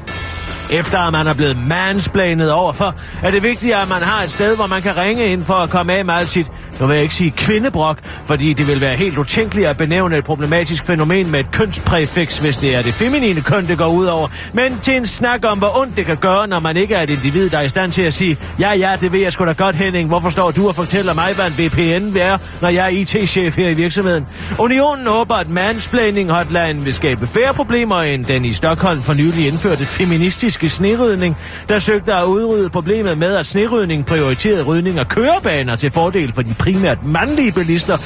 Efter 0.72 0.98
at 0.98 1.12
man 1.12 1.26
er 1.26 1.34
blevet 1.34 1.56
mansplanet 1.68 2.52
overfor, 2.52 2.94
er 3.22 3.30
det 3.30 3.42
vigtigt, 3.42 3.74
at 3.74 3.88
man 3.88 4.02
har 4.02 4.24
et 4.24 4.32
sted, 4.32 4.56
hvor 4.56 4.66
man 4.66 4.82
kan 4.82 4.96
ringe 4.96 5.26
ind 5.26 5.44
for 5.44 5.54
at 5.54 5.70
komme 5.70 5.92
af 5.92 6.04
med 6.04 6.14
alt 6.14 6.28
sit, 6.28 6.46
nu 6.80 6.86
vil 6.86 6.94
jeg 6.94 7.02
ikke 7.02 7.14
sige 7.14 7.30
kvindebrok, 7.30 7.98
fordi 8.24 8.52
det 8.52 8.66
vil 8.66 8.80
være 8.80 8.96
helt 8.96 9.18
utænkeligt 9.18 9.66
at 9.66 9.76
benævne 9.76 10.16
et 10.16 10.24
problematisk 10.24 10.84
fænomen 10.84 11.30
med 11.30 11.40
et 11.40 11.50
kønspræfix, 11.50 12.38
hvis 12.38 12.58
det 12.58 12.74
er 12.74 12.82
det 12.82 12.94
feminine 12.94 13.40
køn, 13.40 13.66
det 13.66 13.78
går 13.78 13.86
ud 13.86 14.06
over. 14.06 14.28
Men 14.52 14.78
til 14.82 14.96
en 14.96 15.06
snak 15.06 15.44
om, 15.44 15.58
hvor 15.58 15.78
ondt 15.78 15.96
det 15.96 16.06
kan 16.06 16.16
gøre, 16.16 16.46
når 16.48 16.60
man 16.60 16.76
ikke 16.76 16.94
er 16.94 17.02
et 17.02 17.10
individ, 17.10 17.50
der 17.50 17.58
er 17.58 17.62
i 17.62 17.68
stand 17.68 17.92
til 17.92 18.02
at 18.02 18.14
sige, 18.14 18.38
ja, 18.60 18.72
ja, 18.72 18.96
det 19.00 19.12
ved 19.12 19.20
jeg 19.20 19.32
sgu 19.32 19.46
da 19.46 19.52
godt, 19.52 19.76
Henning. 19.76 20.08
Hvorfor 20.08 20.30
står 20.30 20.50
du 20.50 20.68
og 20.68 20.74
fortæller 20.74 21.14
mig, 21.14 21.34
hvad 21.34 21.46
en 21.46 21.52
VPN 21.58 22.18
er, 22.18 22.38
når 22.60 22.68
jeg 22.68 22.84
er 22.84 22.88
IT-chef 22.88 23.56
her 23.56 23.68
i 23.68 23.74
virksomheden? 23.74 24.26
Unionen 24.58 25.06
håber, 25.06 25.34
at 25.34 25.48
mansplaining 25.48 26.30
hotline 26.30 26.84
vil 26.84 26.94
skabe 26.94 27.26
færre 27.26 27.54
problemer, 27.54 28.02
end 28.02 28.24
den 28.24 28.44
i 28.44 28.52
Stockholm 28.52 29.02
for 29.02 29.14
nylig 29.14 29.46
indførte 29.46 29.84
feministisk 29.84 30.59
økologiske 30.60 30.68
snerydning, 30.68 31.36
der 31.68 31.78
søgte 31.78 32.14
at 32.14 32.24
udrydde 32.24 32.70
problemet 32.70 33.18
med, 33.18 33.36
at 33.36 33.46
snerydning 33.46 34.06
prioriterede 34.06 34.62
rydning 34.62 34.98
af 34.98 35.08
kørebaner 35.08 35.76
til 35.76 35.90
fordel 35.90 36.32
for 36.32 36.42
de 36.42 36.54
primært 36.54 37.06
mandlige 37.06 37.52
bilister, 37.52 37.98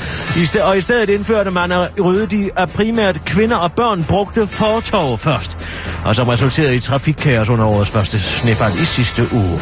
og 0.65 0.79
i 0.79 0.81
stedet 0.81 1.11
indførte 1.11 1.51
man 1.51 1.73
at 1.73 1.91
rydde 2.05 2.27
de 2.27 2.51
af 2.57 2.71
primært 2.71 3.25
kvinder 3.25 3.57
og 3.57 3.73
børn 3.73 4.05
brugte 4.05 4.47
fortov 4.47 5.19
først, 5.19 5.57
og 6.05 6.15
som 6.15 6.29
resulterede 6.29 6.77
i 6.77 6.81
trafikkaos 6.81 7.49
under 7.49 7.65
årets 7.65 7.91
første 7.91 8.19
snefald 8.21 8.73
i 8.73 8.85
sidste 8.85 9.23
uge. 9.33 9.61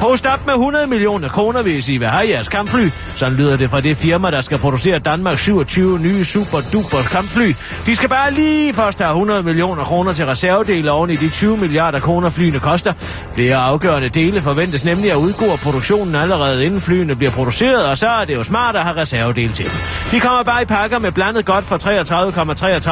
Post 0.00 0.26
op 0.26 0.46
med 0.46 0.54
100 0.54 0.86
millioner 0.86 1.28
kroner, 1.28 1.62
hvis 1.62 1.88
I 1.88 1.96
vil 1.96 2.08
have 2.08 2.28
jeres 2.28 2.48
kampfly. 2.48 2.88
Sådan 3.16 3.34
lyder 3.34 3.56
det 3.56 3.70
fra 3.70 3.80
det 3.80 3.96
firma, 3.96 4.30
der 4.30 4.40
skal 4.40 4.58
producere 4.58 4.98
Danmarks 4.98 5.42
27 5.42 5.98
nye 5.98 6.24
super-duper 6.24 7.02
kampfly. 7.10 7.52
De 7.86 7.96
skal 7.96 8.08
bare 8.08 8.34
lige 8.34 8.74
først 8.74 8.98
have 8.98 9.10
100 9.10 9.42
millioner 9.42 9.84
kroner 9.84 10.12
til 10.12 10.26
reservedele 10.26 10.90
oven 10.90 11.10
i 11.10 11.16
de 11.16 11.28
20 11.28 11.56
milliarder 11.56 12.00
kroner 12.00 12.30
flyene 12.30 12.58
koster. 12.58 12.92
Flere 13.34 13.56
afgørende 13.56 14.08
dele 14.08 14.40
forventes 14.40 14.84
nemlig 14.84 15.10
at 15.12 15.16
udgå 15.16 15.44
af 15.44 15.58
produktionen 15.58 16.14
allerede 16.14 16.64
inden 16.64 16.80
flyene 16.80 17.16
bliver 17.16 17.30
produceret, 17.30 17.86
og 17.86 17.98
så 17.98 18.08
er 18.08 18.24
det 18.24 18.34
jo 18.34 18.44
smart 18.44 18.76
at 18.76 18.82
have 18.82 18.96
reservedele 18.96 19.52
til. 19.52 19.70
De 20.10 20.20
kommer 20.20 20.42
bare 20.42 20.62
i 20.62 20.64
pakker 20.64 20.98
med 20.98 21.12
blandet 21.12 21.44
godt 21.44 21.64
for 21.64 21.76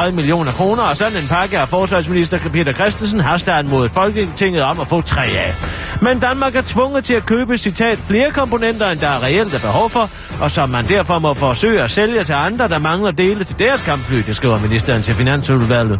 33,33 0.05 0.11
millioner 0.11 0.51
kroner, 0.51 0.83
og 0.83 0.97
sådan 0.97 1.17
en 1.17 1.27
pakke 1.27 1.57
har 1.57 1.65
forsvarsminister 1.65 2.37
Peter 2.53 2.73
Christensen 2.73 3.19
hastet 3.19 3.69
mod 3.69 3.89
Folketinget 3.89 4.61
om 4.61 4.79
at 4.79 4.87
få 4.87 5.01
tre 5.01 5.23
af. 5.23 5.55
Men 6.01 6.19
Danmark 6.19 6.55
er 6.55 6.61
tvunget 6.77 7.03
til 7.03 7.13
at 7.13 7.25
købe, 7.25 7.57
citat, 7.57 7.97
flere 7.97 8.31
komponenter, 8.31 8.89
end 8.89 8.99
der 8.99 9.07
er 9.07 9.23
reelt 9.23 9.53
er 9.53 9.59
behov 9.59 9.89
for, 9.89 10.09
og 10.41 10.51
som 10.51 10.69
man 10.69 10.85
derfor 10.85 11.19
må 11.19 11.33
forsøge 11.33 11.81
at 11.81 11.91
sælge 11.91 12.23
til 12.23 12.33
andre, 12.33 12.67
der 12.67 12.79
mangler 12.79 13.11
dele 13.11 13.43
til 13.43 13.59
deres 13.59 13.81
kampfly, 13.81 14.17
det 14.27 14.35
skriver 14.35 14.59
ministeren 14.59 15.01
til 15.01 15.15
Finansudvalget. 15.15 15.99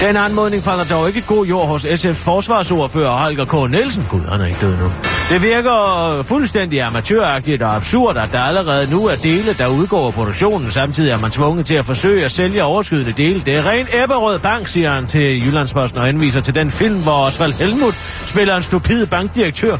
Den 0.00 0.16
anmodning 0.16 0.62
falder 0.62 0.84
dog 0.84 1.08
ikke 1.08 1.22
god 1.22 1.46
jord 1.46 1.68
hos 1.68 1.86
SF 1.94 2.14
forsvarsordfører 2.14 3.10
Holger 3.10 3.44
K. 3.44 3.70
Nielsen. 3.70 4.06
Gud, 4.10 4.20
han 4.20 4.40
er 4.40 4.46
ikke 4.46 4.60
død 4.60 4.76
nu. 4.76 4.92
Det 5.30 5.42
virker 5.42 6.22
fuldstændig 6.22 6.82
amatøragtigt 6.82 7.62
og 7.62 7.76
absurd, 7.76 8.16
at 8.16 8.28
der 8.32 8.40
allerede 8.40 8.90
nu 8.90 9.06
er 9.06 9.14
dele, 9.14 9.54
der 9.54 9.66
udgår 9.66 10.06
af 10.06 10.12
produktionen. 10.12 10.70
Samtidig 10.70 11.10
er 11.12 11.18
man 11.18 11.30
tvunget 11.30 11.66
til 11.66 11.74
at 11.74 11.84
forsøge 11.84 12.24
at 12.24 12.30
sælge 12.30 12.64
overskydende 12.64 13.12
dele. 13.12 13.42
Det 13.46 13.56
er 13.56 13.66
ren 13.66 13.86
æbberød 14.02 14.38
Bank, 14.38 14.68
siger 14.68 14.90
han 14.90 15.06
til 15.06 15.46
Jyllandsposten 15.46 16.00
og 16.00 16.06
henviser 16.06 16.40
til 16.40 16.54
den 16.54 16.70
film, 16.70 17.02
hvor 17.02 17.26
Osvald 17.26 17.52
Helmut 17.52 17.94
spiller 18.26 18.56
en 18.56 18.62
stupid 18.62 19.06
bankdirektør. 19.06 19.76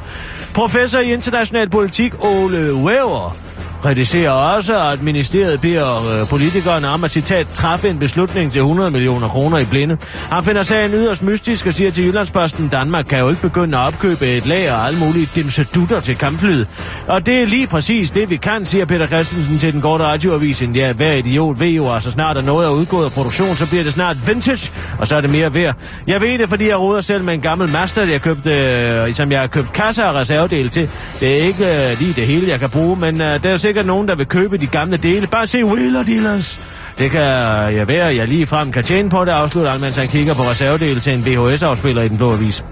Professor 0.54 0.98
i 0.98 1.12
international 1.12 1.70
politik 1.70 2.24
Ole 2.24 2.74
Wever 2.74 3.45
kritiserer 3.86 4.30
også, 4.30 4.90
at 4.90 5.02
ministeriet 5.02 5.60
beder 5.60 6.20
øh, 6.20 6.28
politikerne 6.28 6.88
om 6.88 7.04
at 7.04 7.10
citat 7.10 7.46
træffe 7.54 7.88
en 7.88 7.98
beslutning 7.98 8.52
til 8.52 8.60
100 8.60 8.90
millioner 8.90 9.28
kroner 9.28 9.58
i 9.58 9.64
blinde. 9.64 9.96
Han 10.30 10.42
finder 10.44 10.62
sagen 10.62 10.92
yderst 10.92 11.22
mystisk 11.22 11.66
og 11.66 11.72
siger 11.72 11.90
til 11.90 12.06
Jyllandsposten, 12.06 12.68
Danmark 12.68 13.04
kan 13.04 13.18
jo 13.18 13.28
ikke 13.28 13.42
begynde 13.42 13.78
at 13.78 13.86
opkøbe 13.86 14.26
et 14.26 14.46
lager 14.46 14.74
og 14.74 14.86
alle 14.86 14.98
mulige 14.98 15.28
dimsedutter 15.36 16.00
til 16.00 16.16
kampflyet. 16.18 16.68
Og 17.06 17.26
det 17.26 17.42
er 17.42 17.46
lige 17.46 17.66
præcis 17.66 18.10
det, 18.10 18.30
vi 18.30 18.36
kan, 18.36 18.66
siger 18.66 18.84
Peter 18.84 19.06
Christensen 19.06 19.58
til 19.58 19.72
den 19.72 19.80
korte 19.80 20.04
radioavis. 20.04 20.62
Ja, 20.74 20.92
hver 20.92 21.12
idiot 21.12 21.60
ved 21.60 21.68
jo, 21.68 21.94
at 21.94 22.02
så 22.02 22.10
snart 22.10 22.36
der 22.36 22.42
noget 22.42 22.66
er 22.66 22.70
udgået 22.70 23.04
af 23.04 23.12
produktion, 23.12 23.56
så 23.56 23.68
bliver 23.68 23.84
det 23.84 23.92
snart 23.92 24.28
vintage, 24.28 24.72
og 24.98 25.06
så 25.06 25.16
er 25.16 25.20
det 25.20 25.30
mere 25.30 25.54
værd. 25.54 25.74
Jeg 26.06 26.20
ved 26.20 26.38
det, 26.38 26.48
fordi 26.48 26.68
jeg 26.68 26.80
råder 26.80 27.00
selv 27.00 27.24
med 27.24 27.34
en 27.34 27.40
gammel 27.40 27.68
master, 27.68 28.02
jeg 28.02 28.22
købte, 28.22 28.50
øh, 28.50 29.14
som 29.14 29.32
jeg 29.32 29.40
har 29.40 29.46
købt 29.46 29.72
kasser 29.72 30.04
og 30.04 30.14
reservedele 30.14 30.68
til. 30.68 30.90
Det 31.20 31.40
er 31.40 31.46
ikke 31.46 31.90
øh, 31.90 31.98
lige 31.98 32.12
det 32.12 32.26
hele, 32.26 32.48
jeg 32.48 32.60
kan 32.60 32.70
bruge, 32.70 32.96
men 32.96 33.20
øh, 33.20 33.42
der 33.42 33.50
er 33.50 33.56
sikkert 33.56 33.75
nogen, 33.82 34.08
der 34.08 34.14
vil 34.14 34.26
købe 34.26 34.56
de 34.56 34.66
gamle 34.66 34.96
dele. 34.96 35.26
Bare 35.26 35.46
se 35.46 35.64
Wheeler 35.64 36.02
Dealers. 36.02 36.60
Det 36.98 37.10
kan 37.10 37.20
jeg 37.20 37.88
være, 37.88 38.16
jeg 38.16 38.28
lige 38.28 38.46
frem 38.46 38.72
kan 38.72 38.84
tjene 38.84 39.10
på 39.10 39.24
det, 39.24 39.30
afslutter 39.30 39.70
han, 39.70 39.80
mens 39.80 39.96
han 39.96 40.08
kigger 40.08 40.34
på 40.34 40.42
reservedele 40.42 41.00
til 41.00 41.12
en 41.12 41.26
VHS-afspiller 41.26 42.02
i 42.02 42.08
den 42.08 42.16
blå 42.16 42.32
avis. 42.32 42.64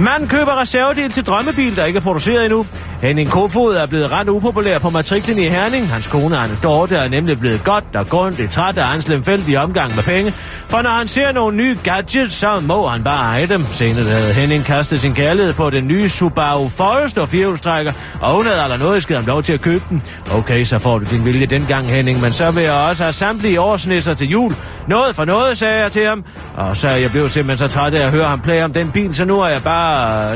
Man 0.00 0.28
køber 0.28 0.60
reservedel 0.60 1.10
til 1.10 1.26
drømmebil, 1.26 1.76
der 1.76 1.84
ikke 1.84 1.96
er 1.96 2.00
produceret 2.00 2.44
endnu. 2.44 2.66
Henning 3.02 3.30
Kofod 3.30 3.74
er 3.74 3.86
blevet 3.86 4.12
ret 4.12 4.28
upopulær 4.28 4.78
på 4.78 4.90
matriklen 4.90 5.38
i 5.38 5.42
Herning. 5.44 5.88
Hans 5.92 6.06
kone 6.06 6.36
Anne 6.36 6.58
Dorte 6.62 6.96
er 6.96 7.08
nemlig 7.08 7.40
blevet 7.40 7.64
godt 7.64 7.84
og 7.94 8.08
grundigt 8.08 8.52
træt 8.52 8.78
af 8.78 8.84
hans 8.84 9.08
lemfældige 9.08 9.60
omgang 9.60 9.94
med 9.94 10.02
penge. 10.02 10.32
For 10.66 10.82
når 10.82 10.90
han 10.90 11.08
ser 11.08 11.32
nogle 11.32 11.56
nye 11.56 11.78
gadgets, 11.82 12.34
så 12.34 12.60
må 12.60 12.88
han 12.88 13.04
bare 13.04 13.24
eje 13.24 13.46
dem. 13.46 13.66
Senere 13.70 14.04
havde 14.04 14.32
Henning 14.32 14.64
kastet 14.64 15.00
sin 15.00 15.14
kærlighed 15.14 15.52
på 15.52 15.70
den 15.70 15.86
nye 15.86 16.08
Subaru 16.08 16.68
Forester 16.68 17.26
firehjulstrækker, 17.26 17.92
og 18.20 18.34
hun 18.34 18.46
havde 18.46 18.62
aldrig 18.62 18.78
noget 18.78 19.02
skidt 19.02 19.26
lov 19.26 19.42
til 19.42 19.52
at 19.52 19.60
købe 19.60 19.84
den. 19.90 20.02
Okay, 20.32 20.64
så 20.64 20.78
får 20.78 20.98
du 20.98 21.04
din 21.10 21.24
vilje 21.24 21.46
dengang, 21.46 21.86
Henning, 21.86 22.20
men 22.20 22.32
så 22.32 22.50
vil 22.50 22.62
jeg 22.62 22.72
også 22.72 23.02
have 23.02 23.12
samtlige 23.12 23.60
årsnisser 23.60 24.14
til 24.14 24.28
jul. 24.28 24.54
Noget 24.86 25.14
for 25.14 25.24
noget, 25.24 25.58
sagde 25.58 25.82
jeg 25.82 25.92
til 25.92 26.06
ham. 26.06 26.24
Og 26.56 26.76
så 26.76 26.88
jeg 26.88 27.10
blev 27.10 27.28
simpelthen 27.28 27.70
så 27.70 27.74
træt 27.74 27.94
af 27.94 28.06
at 28.06 28.10
høre 28.10 28.24
ham 28.24 28.40
plage 28.40 28.64
om 28.64 28.72
den 28.72 28.90
bil, 28.90 29.14
så 29.14 29.24
nu 29.24 29.40
er 29.40 29.48
jeg 29.48 29.62
bare... 29.62 29.87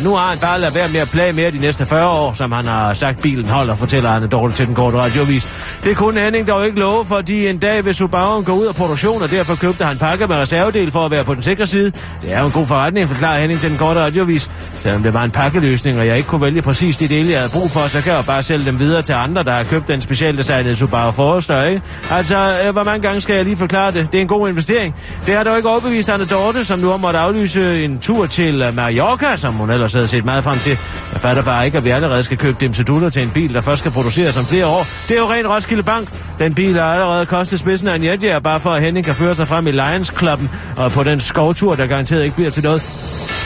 Nu 0.03 0.15
har 0.15 0.29
han 0.29 0.39
bare 0.39 0.61
lavet 0.61 0.75
være 0.75 0.89
med 0.89 1.01
at 1.01 1.11
plage 1.11 1.33
mere 1.33 1.51
de 1.51 1.59
næste 1.59 1.87
40 1.87 2.09
år, 2.09 2.35
som 2.35 2.53
han 2.53 2.65
har 2.65 2.95
sagt, 2.95 3.23
bilen 3.23 3.49
holder, 3.49 3.75
fortæller 3.75 4.11
han 4.11 4.29
dårligt 4.29 4.57
til 4.57 4.67
den 4.67 4.75
korte 4.75 4.97
radiovis. 4.97 5.49
Det 5.85 5.97
kunne 5.97 6.21
Henning 6.21 6.49
dog 6.49 6.67
ikke 6.67 6.79
love, 6.79 7.05
fordi 7.05 7.47
en 7.47 7.59
dag 7.59 7.85
vil 7.85 7.95
Subaru 7.95 8.43
gå 8.43 8.53
ud 8.53 8.67
af 8.67 8.75
produktion, 8.75 9.23
og 9.23 9.31
derfor 9.31 9.55
købte 9.55 9.85
han 9.85 9.99
pakke 9.99 10.27
med 10.27 10.37
reservedel 10.37 10.91
for 10.91 11.05
at 11.05 11.11
være 11.11 11.25
på 11.25 11.35
den 11.35 11.43
sikre 11.43 11.67
side. 11.67 11.93
Det 12.23 12.33
er 12.33 12.41
jo 12.41 12.47
en 12.47 12.53
god 12.53 12.67
forretning, 12.67 13.09
forklarer 13.09 13.41
Henning 13.41 13.61
til 13.61 13.71
den 13.71 13.79
korte 13.79 14.01
radiovis. 14.01 14.51
Selvom 14.83 15.03
det 15.03 15.15
var 15.15 15.25
en 15.25 15.31
pakkeløsning, 15.31 15.99
og 15.99 16.07
jeg 16.07 16.17
ikke 16.17 16.29
kunne 16.29 16.41
vælge 16.43 16.63
præcis 16.63 16.97
de 16.97 17.09
dele, 17.09 17.31
jeg 17.31 17.39
havde 17.39 17.53
brug 17.53 17.71
for, 17.71 17.87
så 17.87 18.01
kan 18.01 18.13
jeg 18.13 18.25
bare 18.27 18.43
sælge 18.43 18.67
dem 18.67 18.79
videre 18.79 19.03
til 19.03 19.13
andre, 19.13 19.43
der 19.43 19.53
har 19.53 19.65
købt 19.65 19.89
den 19.89 20.01
specialdesignede 20.01 20.77
Subaru 20.77 21.11
Forester, 21.11 21.65
ikke? 21.65 21.83
Altså, 22.11 22.59
øh, 22.67 22.73
hvor 22.73 22.83
mange 22.83 23.03
gange 23.03 23.21
skal 23.21 23.37
jeg 23.37 23.45
lige 23.45 23.57
forklare 23.57 23.93
det? 23.93 24.09
Det 24.13 24.19
er 24.19 24.23
en 24.23 24.29
god 24.29 24.49
investering. 24.49 24.95
Det 25.27 25.37
har 25.37 25.45
dog 25.45 25.57
ikke 25.57 25.69
overbevist 25.69 26.09
Anne 26.09 26.27
Dorte, 26.27 26.65
som 26.65 26.79
nu 26.79 26.89
har 26.89 26.97
måttet 26.97 27.21
aflyse 27.21 27.85
en 27.85 27.99
tur 27.99 28.27
til 28.27 28.63
øh, 28.63 28.75
Mallorca, 28.77 29.37
som 29.43 29.55
hun 29.55 29.71
ellers 29.71 29.93
havde 29.93 30.09
set 30.09 30.25
meget 30.25 30.45
frem 30.45 30.59
til. 30.59 30.79
Jeg 31.13 31.21
fatter 31.21 31.43
bare 31.43 31.67
ikke, 31.67 31.79
at 31.79 31.85
vi 31.85 31.91
allerede 31.91 32.23
skal 32.23 32.39
købe 32.39 32.57
dem 32.61 32.73
til 32.73 32.87
duller 32.87 33.11
til 33.11 33.23
en 33.23 33.31
bil, 33.31 33.55
der 33.55 33.61
først 33.61 33.79
skal 33.79 33.91
produceres 33.91 34.37
om 34.37 34.45
flere 34.45 34.67
år. 34.67 34.87
Det 35.09 35.17
er 35.17 35.21
jo 35.21 35.27
rent 35.33 35.49
Roskilde 35.49 35.83
Bank. 35.83 36.09
Den 36.39 36.55
bil 36.55 36.75
har 36.75 36.93
allerede 36.93 37.27
kostet 37.27 37.59
spidsen 37.59 37.89
af 37.89 37.95
en 37.97 38.05
jetjær, 38.05 38.39
bare 38.39 38.61
for 38.61 38.71
at 38.71 38.83
Henning 38.83 39.07
kan 39.07 39.15
føre 39.15 39.35
sig 39.35 39.49
frem 39.49 39.67
i 39.67 39.71
Lions 39.71 40.13
Clubben 40.19 40.51
og 40.77 40.93
på 40.93 41.03
den 41.03 41.21
skovtur, 41.21 41.75
der 41.75 41.87
garanteret 41.87 42.25
ikke 42.25 42.37
bliver 42.37 42.51
til 42.51 42.63
noget. 42.63 42.83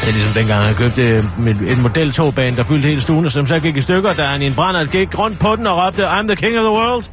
Det 0.01 0.09
er 0.09 0.13
ligesom 0.13 0.33
dengang, 0.33 0.65
han 0.65 0.75
købte 0.75 1.03
øh, 1.03 1.25
en 1.73 1.83
modeltogbane, 1.83 2.57
der 2.57 2.63
fyldte 2.63 2.89
hele 2.89 3.01
stuen, 3.01 3.31
som 3.31 3.47
så 3.47 3.61
gik 3.61 3.77
i 3.77 3.81
stykker, 3.81 4.13
da 4.13 4.23
han 4.23 4.43
i 4.43 4.47
en 4.47 4.55
brænder 4.55 4.85
gik 4.85 5.19
rundt 5.19 5.39
på 5.39 5.57
den 5.57 5.67
og 5.67 5.87
råbte, 5.87 6.09
I'm 6.09 6.27
the 6.27 6.37
king 6.37 6.59
of 6.59 6.63
the 6.63 6.73
world. 6.73 7.05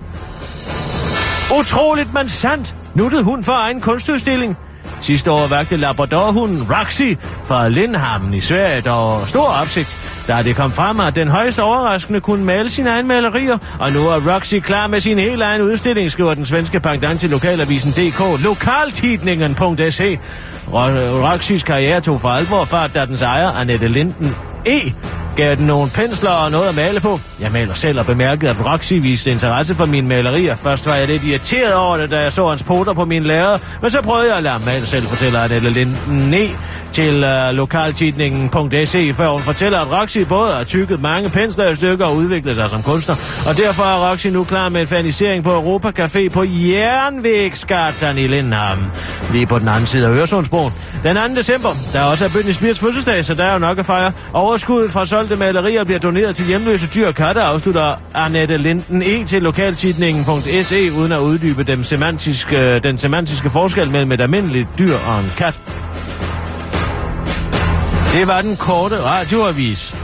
Utroligt, 1.59 2.13
men 2.13 2.29
sandt. 2.29 2.75
Nuttede 2.95 3.23
hun 3.23 3.43
for 3.43 3.53
egen 3.53 3.81
kunstudstilling. 3.81 4.57
Sidste 5.03 5.31
år 5.31 5.47
vagte 5.47 5.77
Labradorhunden 5.77 6.67
Roxy 6.71 7.13
fra 7.43 7.69
Lindhamn 7.69 8.33
i 8.33 8.41
Sverige 8.41 8.81
dog 8.81 9.27
stor 9.27 9.47
opsigt, 9.61 9.97
da 10.27 10.41
det 10.41 10.55
kom 10.55 10.71
frem, 10.71 10.99
at 10.99 11.15
den 11.15 11.27
højst 11.27 11.59
overraskende 11.59 12.19
kunne 12.19 12.45
male 12.45 12.69
sine 12.69 12.89
egne 12.89 13.07
malerier, 13.07 13.57
og 13.79 13.91
nu 13.91 13.99
er 13.99 14.33
Roxy 14.33 14.59
klar 14.59 14.87
med 14.87 14.99
sin 14.99 15.19
helt 15.19 15.41
egen 15.41 15.61
udstilling, 15.61 16.11
skriver 16.11 16.33
den 16.33 16.45
svenske 16.45 16.79
pendant 16.79 17.19
til 17.19 17.29
lokalavisen 17.29 17.91
DK, 17.91 18.43
lokaltidningen.se. 18.43 20.19
Roxys 20.67 21.63
karriere 21.63 22.01
tog 22.01 22.21
for 22.21 22.29
alvor 22.29 22.65
fart, 22.65 22.93
da 22.93 23.05
dens 23.05 23.21
ejer, 23.21 23.49
Annette 23.49 23.87
Linden 23.87 24.35
E., 24.65 24.93
Gav 25.35 25.55
den 25.55 25.65
nogle 25.65 25.89
pensler 25.89 26.29
og 26.29 26.51
noget 26.51 26.69
at 26.69 26.75
male 26.75 26.99
på. 26.99 27.19
Jeg 27.39 27.51
maler 27.51 27.73
selv 27.73 27.99
og 27.99 28.05
bemærkede, 28.05 28.51
at 28.51 28.65
Roxy 28.65 28.93
viste 28.93 29.31
interesse 29.31 29.75
for 29.75 29.85
mine 29.85 30.07
malerier. 30.07 30.55
Først 30.55 30.85
var 30.85 30.95
jeg 30.95 31.07
lidt 31.07 31.23
irriteret 31.23 31.73
over 31.73 31.97
det, 31.97 32.11
da 32.11 32.19
jeg 32.19 32.31
så 32.31 32.47
hans 32.47 32.63
poter 32.63 32.93
på 32.93 33.05
min 33.05 33.23
lærer, 33.23 33.57
men 33.81 33.91
så 33.91 34.01
prøvede 34.01 34.27
jeg 34.27 34.37
at 34.37 34.43
lade 34.43 34.53
ham 34.53 34.61
male 34.61 34.85
selv, 34.85 35.07
fortæller 35.07 35.39
Annette 35.39 35.69
Linden 35.69 36.33
til 36.93 37.23
øh, 37.23 37.49
uh, 37.49 37.55
lokaltidningen.se, 37.55 39.13
før 39.13 39.29
hun 39.29 39.41
fortæller, 39.41 39.79
at 39.79 40.01
Roxy 40.01 40.17
både 40.17 40.53
har 40.53 40.63
tykket 40.63 41.01
mange 41.01 41.29
pensler 41.29 41.69
i 41.69 41.75
stykker 41.75 42.05
og 42.05 42.15
udviklet 42.15 42.55
sig 42.55 42.69
som 42.69 42.83
kunstner. 42.83 43.15
Og 43.47 43.57
derfor 43.57 43.83
er 43.83 44.11
Roxy 44.11 44.27
nu 44.27 44.43
klar 44.43 44.69
med 44.69 44.81
en 44.81 44.87
fanisering 44.87 45.43
på 45.43 45.53
Europa 45.53 46.03
Café 46.03 46.29
på 46.29 46.43
Jernvægsgatan 46.43 48.17
i 48.17 48.27
Lindhavn. 48.27 48.91
Lige 49.31 49.45
på 49.45 49.59
den 49.59 49.67
anden 49.67 49.85
side 49.85 50.05
af 50.05 50.09
Øresundsbroen. 50.09 50.73
Den 51.03 51.15
2. 51.15 51.35
december, 51.35 51.75
der 51.93 51.99
er 51.99 52.03
også 52.03 52.25
er 52.25 52.29
Britney 52.29 52.53
Spears 52.53 52.79
fødselsdag, 52.79 53.25
så 53.25 53.33
der 53.33 53.43
er 53.43 53.53
jo 53.53 53.59
nok 53.59 53.79
at 53.79 53.85
fejre. 53.85 54.11
Overskuddet 54.33 54.91
fra 54.91 55.05
solgte 55.23 55.35
malerier 55.35 55.83
bliver 55.83 55.99
doneret 55.99 56.35
til 56.35 56.45
hjemløse 56.45 56.87
dyr 56.87 57.07
og 57.07 57.15
katte, 57.15 57.41
afslutter 57.41 57.95
Annette 58.13 58.57
Linden 58.57 59.01
E 59.01 59.25
til 59.25 59.41
lokaltidningen.se, 59.41 60.91
uden 60.91 61.11
at 61.11 61.19
uddybe 61.19 61.63
den 61.63 61.83
semantiske, 61.83 62.59
øh, 62.59 62.83
den 62.83 62.97
semantiske 62.97 63.49
forskel 63.49 63.91
mellem 63.91 64.11
et 64.11 64.21
almindeligt 64.21 64.67
dyr 64.79 64.95
og 64.95 65.19
en 65.19 65.31
kat. 65.37 65.59
Det 68.13 68.27
var 68.27 68.41
den 68.41 68.55
korte 68.55 69.01
radioavis. 69.03 69.95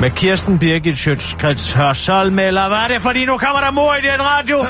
Med 0.00 0.10
Kirsten 0.10 0.58
Birgit 0.58 0.98
Schøtzgrads 0.98 1.72
Hørsholm, 1.72 2.38
eller 2.38 2.68
hvad 2.68 2.78
er 2.78 2.88
det, 2.88 3.02
fordi 3.02 3.24
nu 3.24 3.36
kommer 3.38 3.60
der 3.60 3.70
mor 3.70 3.94
i 3.94 4.02
den 4.02 4.20
radio? 4.20 4.66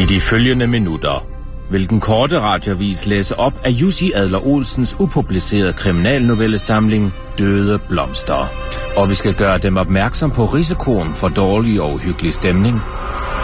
I 0.00 0.04
de 0.04 0.20
følgende 0.20 0.66
minutter 0.66 1.26
vil 1.70 1.90
den 1.90 2.00
korte 2.00 2.40
radiovis 2.40 3.06
læse 3.06 3.38
op 3.38 3.52
af 3.64 3.70
Jussi 3.70 4.12
Adler 4.14 4.46
Olsens 4.46 4.96
upublicerede 5.00 5.72
kriminalnovellesamling 5.72 7.14
Døde 7.38 7.78
Blomster. 7.88 8.52
Og 8.96 9.10
vi 9.10 9.14
skal 9.14 9.34
gøre 9.34 9.58
dem 9.58 9.76
opmærksom 9.76 10.30
på 10.30 10.44
risikoen 10.44 11.14
for 11.14 11.28
dårlig 11.28 11.80
og 11.80 11.94
uhyggelig 11.94 12.34
stemning, 12.34 12.80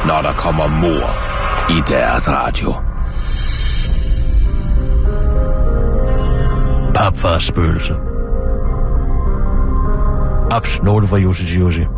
når 0.07 0.23
der 0.23 0.33
kommer 0.33 0.67
mor 0.67 1.15
i 1.71 1.83
deres 1.89 2.29
radio. 2.29 2.75
Papfars 6.95 7.45
spøgelse. 7.45 7.95
Ups, 10.57 10.79
fra 11.09 11.17
Jussi 11.17 11.59
Jussi. 11.59 11.96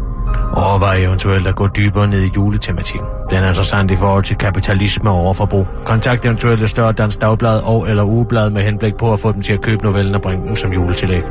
Overvej 0.52 0.96
eventuelt 0.96 1.46
at 1.46 1.56
gå 1.56 1.68
dybere 1.68 2.06
ned 2.06 2.20
i 2.22 2.30
juletematikken. 2.36 3.08
Den 3.30 3.44
er 3.44 3.48
interessant 3.48 3.90
i 3.90 3.96
forhold 3.96 4.24
til 4.24 4.36
kapitalisme 4.36 5.10
og 5.10 5.16
overforbrug. 5.16 5.66
Kontakt 5.84 6.24
eventuelt 6.24 6.70
større 6.70 6.92
dansk 6.92 7.20
dagblad 7.20 7.60
og 7.64 7.88
eller 7.90 8.04
ugeblad 8.04 8.50
med 8.50 8.62
henblik 8.62 8.96
på 8.96 9.12
at 9.12 9.20
få 9.20 9.32
dem 9.32 9.42
til 9.42 9.52
at 9.52 9.60
købe 9.60 9.84
novellen 9.84 10.14
og 10.14 10.22
bringe 10.22 10.48
dem 10.48 10.56
som 10.56 10.72
juletillæg. 10.72 11.22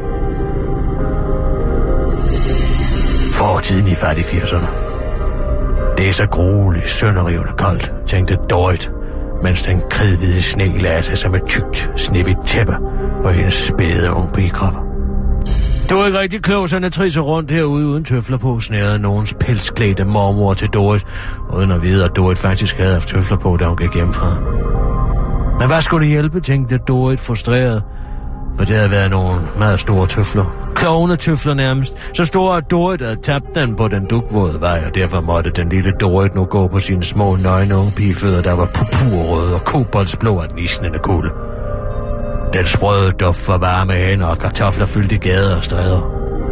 Fortiden 3.34 3.88
i 3.88 3.96
færdig 3.96 4.24
80'erne. 4.24 4.88
Det 5.98 6.08
er 6.08 6.14
så 6.14 6.28
grueligt, 6.28 6.90
sønderrivende 6.90 7.52
koldt, 7.58 7.94
tænkte 8.08 8.38
Dorit, 8.50 8.92
mens 9.44 9.64
den 9.64 9.82
kridhvide 9.90 10.42
sne 10.42 10.78
lagde 10.78 11.04
sig 11.04 11.18
som 11.18 11.36
et 11.36 11.44
tykt, 11.48 11.92
snevigt 11.96 12.40
tæppe 12.46 12.78
på 13.22 13.30
hendes 13.30 13.54
spæde 13.54 14.14
unge 14.14 14.32
pigekrop. 14.34 14.87
Du 15.90 16.00
er 16.00 16.06
ikke 16.06 16.20
rigtig 16.20 16.42
klog, 16.42 16.70
så 16.70 16.90
trisser 16.90 17.22
rundt 17.22 17.52
herude 17.52 17.88
uden 17.88 18.04
tøfler 18.04 18.38
på, 18.38 18.60
snærede 18.60 19.00
nogens 19.00 19.34
pelsklædte 19.40 20.06
mormor 20.06 20.54
til 20.54 20.68
Dorit, 20.68 21.06
uden 21.54 21.72
at 21.72 21.82
vide, 21.82 22.06
at 22.06 22.12
Dorit 22.16 22.40
faktisk 22.40 22.78
havde 22.78 22.94
haft 22.94 23.08
tøfler 23.08 23.38
på, 23.38 23.58
da 23.58 23.66
hun 23.66 23.78
gik 23.78 23.94
hjemmefra. 23.94 24.40
Men 25.60 25.68
hvad 25.68 25.82
skulle 25.82 26.06
det 26.06 26.12
hjælpe, 26.12 26.40
tænkte 26.40 26.78
Dorit 26.78 27.20
frustreret, 27.20 27.84
for 28.58 28.66
det 28.66 28.76
havde 28.76 28.92
været 28.92 29.12
nogle 29.12 29.42
meget 29.58 29.80
store 29.80 30.08
tøfler. 30.08 30.72
Klovne 30.76 31.16
tøfler 31.16 31.54
nærmest, 31.54 31.98
så 32.14 32.26
store 32.26 32.58
at 32.58 32.72
Dorit 32.72 33.02
havde 33.02 33.22
tabt 33.24 33.46
den 33.56 33.76
på 33.76 33.88
den 33.88 34.06
dukvåde 34.06 34.62
vej, 34.62 34.84
og 34.86 34.96
derfor 34.96 35.22
måtte 35.22 35.52
den 35.52 35.70
lille 35.70 35.92
Dorit 35.92 36.36
nu 36.36 36.46
gå 36.46 36.68
på 36.68 36.80
sine 36.80 37.04
små 37.04 37.36
nøgne 37.36 37.78
unge 37.78 37.92
pigefødder, 37.92 38.42
der 38.42 38.54
var 38.54 38.66
purpurrøde 38.66 39.56
og 39.56 39.66
koboldsblå 39.66 40.40
af 40.40 40.50
den 40.50 40.60
isnende 40.60 41.00
kulde. 41.00 41.47
Den 42.54 42.66
sprøde 42.66 43.12
duft 43.12 43.46
for 43.46 43.58
varme 43.58 43.94
hænder 43.94 44.28
og 44.28 44.38
kartofler 44.38 44.86
fyldte 44.86 45.18
gader 45.18 45.56
og 45.56 45.64
stræder. 45.64 46.02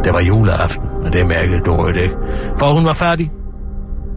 Det 0.04 0.12
var 0.12 0.20
juleaften, 0.20 0.88
men 1.02 1.12
det 1.12 1.26
mærkede 1.26 1.60
Dorit 1.60 1.96
ikke. 1.96 2.14
For 2.58 2.66
hun 2.66 2.84
var 2.84 2.92
færdig. 2.92 3.30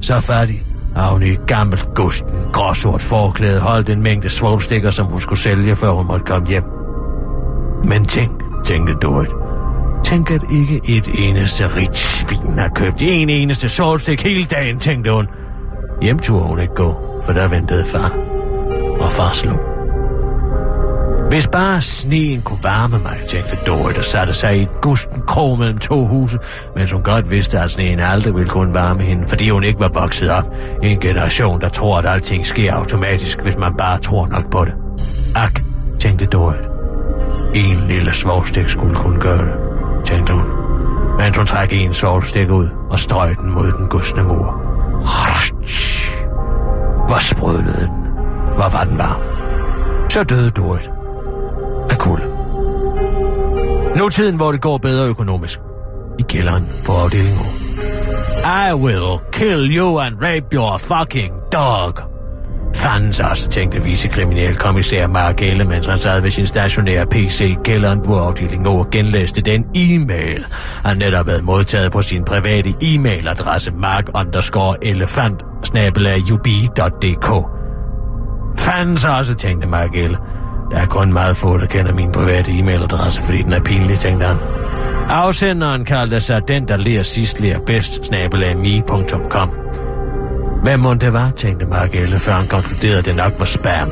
Så 0.01 0.21
færdig, 0.21 0.63
at 0.95 1.03
hun 1.03 1.23
i 1.23 1.29
et 1.29 1.45
gammelt 1.47 1.89
gusten, 1.95 2.37
gråsort 2.53 3.01
forklæde 3.01 3.59
holdt 3.59 3.89
en 3.89 4.03
mængde 4.03 4.29
svovlstikker, 4.29 4.89
som 4.89 5.05
hun 5.05 5.19
skulle 5.19 5.39
sælge, 5.39 5.75
før 5.75 5.91
hun 5.91 6.07
måtte 6.07 6.25
komme 6.25 6.47
hjem. 6.47 6.63
Men 7.83 8.05
tænk, 8.05 8.41
tænkte 8.65 8.93
Dorit. 8.93 9.31
Tænk, 10.03 10.31
at 10.31 10.41
ikke 10.51 10.81
et 10.85 11.09
eneste 11.17 11.75
rigt 11.75 11.97
svin 11.97 12.59
har 12.59 12.69
købt 12.75 13.01
en 13.01 13.29
eneste 13.29 13.69
solstik 13.69 14.23
hele 14.23 14.45
dagen, 14.45 14.79
tænkte 14.79 15.11
hun. 15.11 15.27
Hjem 16.01 16.19
turde 16.19 16.45
hun 16.45 16.59
ikke 16.59 16.73
gå, 16.73 17.21
for 17.23 17.33
der 17.33 17.47
ventede 17.47 17.85
far. 17.85 18.17
Og 18.99 19.11
far 19.11 19.33
slog. 19.33 19.68
Hvis 21.29 21.47
bare 21.47 21.81
sneen 21.81 22.41
kunne 22.41 22.63
varme 22.63 22.99
mig, 22.99 23.19
tænkte 23.27 23.55
Dorit 23.67 23.97
og 23.97 24.03
satte 24.03 24.33
sig 24.33 24.57
i 24.57 24.61
et 24.61 24.81
gusten 24.81 25.21
krog 25.27 25.59
mellem 25.59 25.77
to 25.77 26.05
huse, 26.05 26.39
mens 26.75 26.91
hun 26.91 27.03
godt 27.03 27.31
vidste, 27.31 27.59
at 27.59 27.71
sneen 27.71 27.99
aldrig 27.99 28.35
ville 28.35 28.49
kunne 28.49 28.73
varme 28.73 29.03
hende, 29.03 29.27
fordi 29.27 29.49
hun 29.49 29.63
ikke 29.63 29.79
var 29.79 29.89
vokset 29.93 30.31
op 30.31 30.43
i 30.83 30.87
en 30.87 30.99
generation, 30.99 31.61
der 31.61 31.69
tror, 31.69 31.97
at 31.97 32.05
alting 32.05 32.45
sker 32.45 32.73
automatisk, 32.73 33.41
hvis 33.41 33.57
man 33.57 33.73
bare 33.77 33.97
tror 33.99 34.27
nok 34.27 34.51
på 34.51 34.65
det. 34.65 34.73
Ak, 35.35 35.61
tænkte 35.99 36.25
Dorit. 36.25 36.61
En 37.53 37.87
lille 37.87 38.13
svovstik 38.13 38.69
skulle 38.69 38.95
kunne 38.95 39.19
gøre 39.19 39.45
det, 39.45 39.55
tænkte 40.05 40.33
hun, 40.33 40.45
mens 41.17 41.37
hun 41.37 41.45
trak 41.45 41.73
en 41.73 41.93
svovstik 41.93 42.49
ud 42.49 42.67
og 42.89 42.99
strøg 42.99 43.35
den 43.37 43.51
mod 43.51 43.71
den 43.71 43.87
gustne 43.87 44.23
mur. 44.23 44.61
Hvor 47.07 47.19
sprødlede 47.19 47.85
den. 47.85 48.07
Hvor 48.55 48.69
var 48.69 48.83
den 48.83 48.97
varm. 48.97 49.21
Så 50.09 50.23
døde 50.23 50.49
Dorit 50.49 50.89
kulde. 51.99 52.25
Nu 53.97 54.09
tiden, 54.09 54.35
hvor 54.35 54.51
det 54.51 54.62
går 54.62 54.77
bedre 54.77 55.07
økonomisk. 55.07 55.59
I 56.19 56.21
kælderen 56.29 56.69
på 56.85 56.91
afdelingen 56.91 57.45
I 58.69 58.73
will 58.73 59.19
kill 59.31 59.77
you 59.77 59.99
and 59.99 60.15
rape 60.21 60.45
your 60.53 60.77
fucking 60.77 61.33
dog. 61.53 61.93
Fandens 62.75 63.19
også, 63.19 63.49
tænkte 63.49 63.83
vicekriminalkommissær 63.83 65.07
Mark 65.07 65.41
Elle, 65.41 65.63
mens 65.63 65.88
han 65.88 65.97
sad 65.97 66.21
ved 66.21 66.31
sin 66.31 66.45
stationære 66.45 67.05
PC 67.05 67.41
i 67.41 67.57
kælderen 67.63 68.01
på 68.01 68.19
afdelingen 68.19 68.67
og 68.67 68.88
genlæste 68.91 69.41
den 69.41 69.65
e-mail, 69.75 70.45
han 70.85 70.97
netop 70.97 71.27
havde 71.27 71.41
modtaget 71.41 71.91
på 71.91 72.01
sin 72.01 72.23
private 72.25 72.73
e-mailadresse 72.83 73.71
mark 73.71 74.09
underscore 74.15 74.85
elefant 74.85 75.43
Fandens 78.57 79.05
også, 79.05 79.35
tænkte 79.35 79.67
Mark 79.67 79.95
Elle. 79.95 80.17
Der 80.71 80.77
er 80.77 80.86
kun 80.86 81.13
meget 81.13 81.36
få, 81.38 81.58
der 81.58 81.65
kender 81.65 81.93
min 81.93 82.12
private 82.12 82.51
e-mailadresse, 82.51 83.21
fordi 83.21 83.41
den 83.41 83.53
er 83.53 83.60
pinlig, 83.60 83.99
tænkte 83.99 84.25
han. 84.25 84.38
Afsenderen 85.10 85.86
kaldte 85.86 86.21
sig 86.21 86.47
den, 86.47 86.67
der 86.67 86.77
lærer 86.77 87.03
sidst, 87.03 87.41
lærer 87.41 87.60
bedst, 87.65 88.05
snabelagme.com. 88.05 89.49
Hvem 90.63 90.79
må 90.79 90.93
det 90.93 91.13
var, 91.13 91.32
tænkte 91.38 91.65
Mark 91.65 91.95
Elle, 91.95 92.19
før 92.19 92.32
han 92.32 92.47
konkluderede, 92.47 92.99
at 92.99 93.05
det 93.05 93.15
nok 93.15 93.34
var 93.39 93.45
spam. 93.45 93.89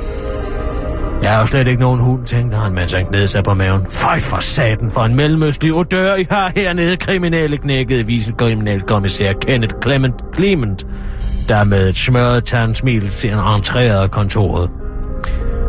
Jeg 1.21 1.31
har 1.31 1.39
jo 1.39 1.45
slet 1.45 1.67
ikke 1.67 1.81
nogen 1.81 1.99
hund, 1.99 2.25
tænkte 2.25 2.57
han, 2.57 2.73
mens 2.73 2.93
han 2.93 3.05
gned 3.05 3.27
sig 3.27 3.43
på 3.43 3.53
maven. 3.53 3.81
Føj 3.89 4.19
for 4.19 4.39
saten 4.39 4.91
for 4.91 5.01
en 5.01 5.15
mellemøstlig 5.15 5.73
odør, 5.73 6.15
I 6.15 6.25
har 6.29 6.51
hernede 6.55 6.97
kriminelle 6.97 7.57
knækkede 7.57 8.05
vicekriminalkommissær 8.05 9.33
Kenneth 9.33 9.73
Clement 9.83 10.15
Clement, 10.35 10.85
der 11.47 11.63
med 11.63 11.89
et 11.89 11.97
smørret 11.97 12.43
tandsmil 12.45 13.09
til 13.09 13.31
en 13.31 13.39
entrerede 13.39 14.09
kontoret. 14.09 14.69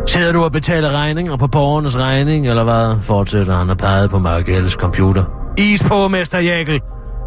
Sidder 0.09 0.33
du 0.33 0.45
og 0.45 0.53
betaler 0.53 0.91
regninger 0.93 1.37
på 1.37 1.47
borgernes 1.47 1.97
regning, 1.99 2.49
eller 2.49 2.65
hvad? 2.65 3.03
Fortsætter 3.03 3.55
han 3.55 3.71
og 3.71 3.79
pegede 3.79 4.09
på 4.09 4.19
Margelles 4.19 4.73
computer. 4.73 5.25
Is 5.59 5.83
på, 5.83 6.09
Mester 6.09 6.39
Jækel! 6.39 6.81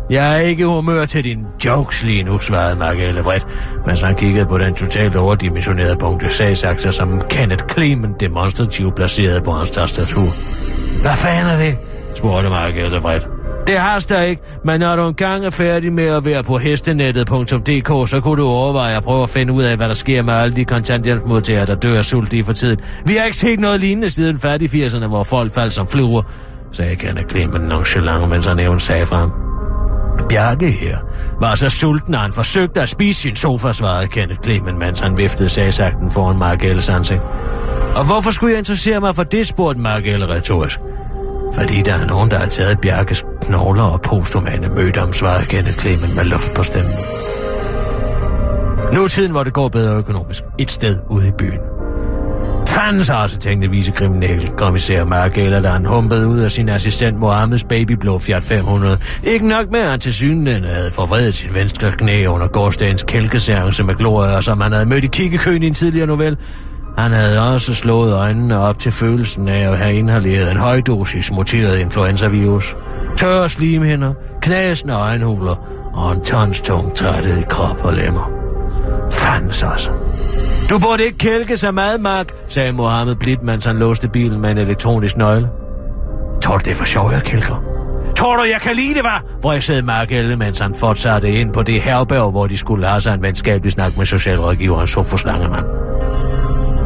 Jeg 0.09 0.33
er 0.33 0.37
ikke 0.37 0.65
humør 0.65 1.05
til 1.05 1.23
din 1.23 1.45
jokes 1.65 2.03
lige 2.03 2.23
nu, 2.23 2.37
svarede 2.37 2.79
Margelle 2.79 3.21
vredt, 3.21 3.47
mens 3.85 4.01
han 4.01 4.15
kiggede 4.15 4.45
på 4.45 4.57
den 4.57 4.73
totalt 4.73 5.15
overdimensionerede 5.15 5.95
punkt 5.99 6.33
sagsakser, 6.33 6.91
som 6.91 7.21
Kenneth 7.29 7.63
Clement 7.71 8.19
demonstrativt 8.19 8.95
placerede 8.95 9.41
på 9.41 9.51
hans 9.51 9.71
tastatur. 9.71 10.27
Hvad 11.01 11.15
fanden 11.15 11.53
er 11.53 11.57
det? 11.57 11.77
spurgte 12.15 12.49
Margelle 12.49 12.97
vredt. 12.97 13.40
Det 13.67 13.79
haster 13.79 14.21
ikke, 14.21 14.41
men 14.65 14.79
når 14.79 14.95
du 14.95 15.07
engang 15.07 15.45
er 15.45 15.49
færdig 15.49 15.93
med 15.93 16.07
at 16.07 16.25
være 16.25 16.43
på 16.43 16.57
hestenettet.dk, 16.57 18.09
så 18.09 18.19
kunne 18.23 18.41
du 18.41 18.47
overveje 18.47 18.97
at 18.97 19.03
prøve 19.03 19.23
at 19.23 19.29
finde 19.29 19.53
ud 19.53 19.63
af, 19.63 19.77
hvad 19.77 19.87
der 19.87 19.93
sker 19.93 20.23
med 20.23 20.33
alle 20.33 20.55
de 20.55 20.65
kontanthjælpsmodtagere, 20.65 21.65
der 21.65 21.75
dør 21.75 21.97
af 21.97 22.05
sult 22.05 22.31
lige 22.31 22.43
for 22.43 22.53
tiden. 22.53 22.79
Vi 23.05 23.13
har 23.13 23.25
ikke 23.25 23.37
set 23.37 23.59
noget 23.59 23.79
lignende 23.79 24.09
siden 24.09 24.39
færdig 24.39 24.69
80'erne, 24.69 25.07
hvor 25.07 25.23
folk 25.23 25.51
faldt 25.53 25.73
som 25.73 25.87
fluer, 25.87 26.21
sagde 26.71 26.95
Kenneth 26.95 27.27
Clement 27.29 27.67
nonchalant, 27.67 28.29
mens 28.29 28.45
han 28.45 28.57
nævnte 28.57 28.85
sag 28.85 29.07
frem. 29.07 29.29
Bjarke 30.29 30.71
her 30.71 30.97
var 31.39 31.55
så 31.55 31.69
sulten, 31.69 32.13
at 32.13 32.19
han 32.19 32.33
forsøgte 32.33 32.81
at 32.81 32.89
spise 32.89 33.21
sin 33.21 33.35
sofa, 33.35 33.73
svarede 33.73 34.07
Kenneth 34.07 34.39
Clement, 34.43 34.77
mens 34.79 34.99
han 34.99 35.17
viftede 35.17 35.49
sagsakten 35.49 36.11
foran 36.11 36.37
Margelles 36.37 36.89
ansigt. 36.89 37.21
Og 37.95 38.05
hvorfor 38.05 38.31
skulle 38.31 38.51
jeg 38.51 38.59
interessere 38.59 38.99
mig 38.99 39.15
for 39.15 39.23
det, 39.23 39.47
spurgte 39.47 39.81
Margelle 39.81 40.27
retorisk. 40.27 40.79
Fordi 41.53 41.81
der 41.81 41.93
er 41.93 42.05
nogen, 42.05 42.31
der 42.31 42.37
har 42.37 42.45
taget 42.45 42.79
Bjarkes 42.81 43.23
knogler 43.41 43.83
og 43.83 44.01
posthumane 44.01 44.69
mødte 44.69 44.99
ham, 44.99 45.13
svarede 45.13 45.45
Kenneth 45.45 45.77
Clement 45.77 46.15
med 46.15 46.23
luft 46.23 46.53
på 46.53 46.63
stemmen. 46.63 46.93
Nu 48.93 49.03
er 49.03 49.07
tiden, 49.07 49.31
hvor 49.31 49.43
det 49.43 49.53
går 49.53 49.69
bedre 49.69 49.95
økonomisk. 49.95 50.43
Et 50.59 50.71
sted 50.71 50.97
ude 51.09 51.27
i 51.27 51.31
byen. 51.31 51.59
Fanden 52.67 53.03
så 53.03 53.13
også, 53.13 53.37
tænkte 53.37 53.69
vicekriminal 53.69 54.51
kommissær 54.57 55.03
Margela, 55.03 55.61
da 55.61 55.69
han 55.69 55.85
humpede 55.85 56.27
ud 56.27 56.39
af 56.39 56.51
sin 56.51 56.69
assistent 56.69 57.17
Mohammeds 57.19 57.63
babyblå 57.63 58.19
Fiat 58.19 58.43
500. 58.43 58.97
Ikke 59.23 59.47
nok 59.47 59.71
med, 59.71 59.79
at 59.79 59.89
han 59.89 59.99
til 59.99 60.13
synen 60.13 60.63
havde 60.63 60.91
forvredet 60.91 61.33
sit 61.33 61.53
venstre 61.53 61.91
knæ 61.91 62.25
under 62.25 62.47
gårdsdagens 62.47 63.03
kælkeseance 63.03 63.83
med 63.83 63.95
glorie, 63.95 64.41
som 64.41 64.61
han 64.61 64.71
havde 64.71 64.85
mødt 64.85 65.03
i 65.03 65.07
kiggekøen 65.07 65.63
i 65.63 65.67
en 65.67 65.73
tidligere 65.73 66.07
novelle. 66.07 66.37
Han 66.97 67.11
havde 67.11 67.53
også 67.53 67.73
slået 67.73 68.13
øjnene 68.13 68.59
op 68.59 68.79
til 68.79 68.91
følelsen 68.91 69.47
af 69.47 69.71
at 69.71 69.77
have 69.77 69.93
inhaleret 69.93 70.51
en 70.51 70.57
højdosis 70.57 71.31
muteret 71.31 71.79
influenzavirus. 71.79 72.75
Tørre 73.17 73.49
slimhinder, 73.49 74.13
knæsende 74.41 74.93
øjenhuler 74.93 75.55
og 75.93 76.11
en 76.11 76.21
tons 76.21 76.61
tung 76.61 76.95
træthed 76.95 77.37
i 77.37 77.43
krop 77.49 77.85
og 77.85 77.93
lemmer. 77.93 78.31
Fandes 79.11 79.63
også. 79.63 79.89
Du 80.69 80.79
burde 80.79 81.03
ikke 81.03 81.17
kælke 81.17 81.57
så 81.57 81.71
meget, 81.71 82.01
Mark, 82.01 82.27
sagde 82.49 82.71
Mohammed 82.71 83.15
blidt, 83.15 83.43
mens 83.43 83.65
han 83.65 83.75
låste 83.75 84.07
bilen 84.09 84.41
med 84.41 84.51
en 84.51 84.57
elektronisk 84.57 85.17
nøgle. 85.17 85.49
Tror 86.41 86.57
du, 86.57 86.61
det 86.65 86.71
er 86.71 86.75
for 86.75 86.85
sjov, 86.85 87.11
jeg 87.11 87.23
kælker? 87.23 87.63
Tror 88.15 88.35
du, 88.35 88.43
jeg 88.43 88.61
kan 88.61 88.75
lide 88.75 88.93
det, 88.93 89.03
var? 89.03 89.23
Vrøsede 89.41 89.81
Mark 89.81 90.11
Elle, 90.11 90.35
mens 90.35 90.59
han 90.59 90.75
fortsatte 90.75 91.31
ind 91.31 91.53
på 91.53 91.63
det 91.63 91.81
herberg, 91.81 92.31
hvor 92.31 92.47
de 92.47 92.57
skulle 92.57 92.87
have 92.87 93.01
sig 93.01 93.13
en 93.13 93.21
venskabelig 93.21 93.71
snak 93.71 93.97
med 93.97 94.05
socialrådgiveren 94.05 94.87
Sofus 94.87 95.25
Langemann. 95.25 95.65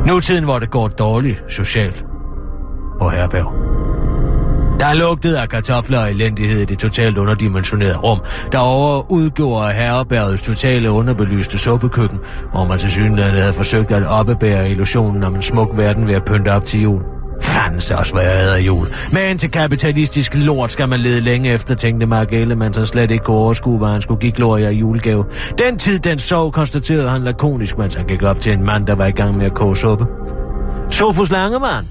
Nutiden, 0.06 0.44
hvor 0.44 0.60
det 0.60 0.72
går 0.72 0.88
dårligt 0.88 1.44
socialt 1.50 2.06
på 3.00 3.10
herberg. 3.10 3.52
Der 4.80 4.94
lugtede 4.94 5.42
af 5.42 5.50
kartofler 5.50 6.00
og 6.00 6.12
elendighed 6.12 6.62
i 6.62 6.66
det 6.66 6.80
totalt 6.80 7.18
underdimensionerede 7.18 7.98
rum, 7.98 8.20
der 8.52 8.60
over 8.60 9.12
udgjorde 9.12 9.74
herrebærets 9.74 10.42
totale 10.42 10.92
underbelyste 10.92 11.58
suppekøkken, 11.58 12.20
hvor 12.52 12.66
man 12.66 12.80
til 12.80 12.92
synligheden 12.92 13.38
havde 13.38 13.54
forsøgt 13.54 13.92
at 13.92 14.06
oppebære 14.08 14.70
illusionen 14.70 15.24
om 15.24 15.36
en 15.36 15.42
smuk 15.42 15.78
verden 15.78 16.08
ved 16.08 16.14
at 16.14 16.26
pynte 16.26 16.50
op 16.50 16.66
til 16.66 16.82
jul. 16.82 17.15
Fanden 17.56 17.82
så 17.82 17.96
også, 17.96 18.14
hvad 18.14 18.24
jeg 18.24 18.66
jul. 18.66 18.88
Men 19.12 19.38
til 19.38 19.52
kapitalistisk 19.52 20.36
lort 20.36 20.72
skal 20.72 20.90
man 20.90 21.00
lede 21.00 21.22
længe 21.22 21.54
efter, 21.54 21.76
tænkte 21.76 22.06
Mark 22.06 22.34
Ellemann, 22.34 22.74
som 22.74 22.86
slet 22.86 23.12
ikke 23.12 23.24
kunne 23.24 23.38
overskue, 23.38 23.78
hvad 23.78 23.90
han 23.90 24.02
skulle 24.02 24.20
give 24.20 24.32
Gloria 24.32 24.70
i 24.70 24.76
julegave. 24.76 25.26
Den 25.58 25.78
tid, 25.78 26.00
den 26.00 26.20
sov, 26.20 26.52
konstaterede 26.52 27.10
han 27.10 27.24
lakonisk, 27.24 27.78
mens 27.78 27.94
han 27.94 28.06
gik 28.06 28.24
op 28.24 28.40
til 28.40 28.54
en 28.54 28.64
mand, 28.64 28.88
der 28.88 28.96
var 28.96 29.06
i 29.06 29.12
gang 29.12 29.38
med 29.38 29.46
at 29.46 29.54
koge 29.54 29.78
suppe. 29.78 30.06
Sofus 30.90 31.32
Langemann, 31.32 31.88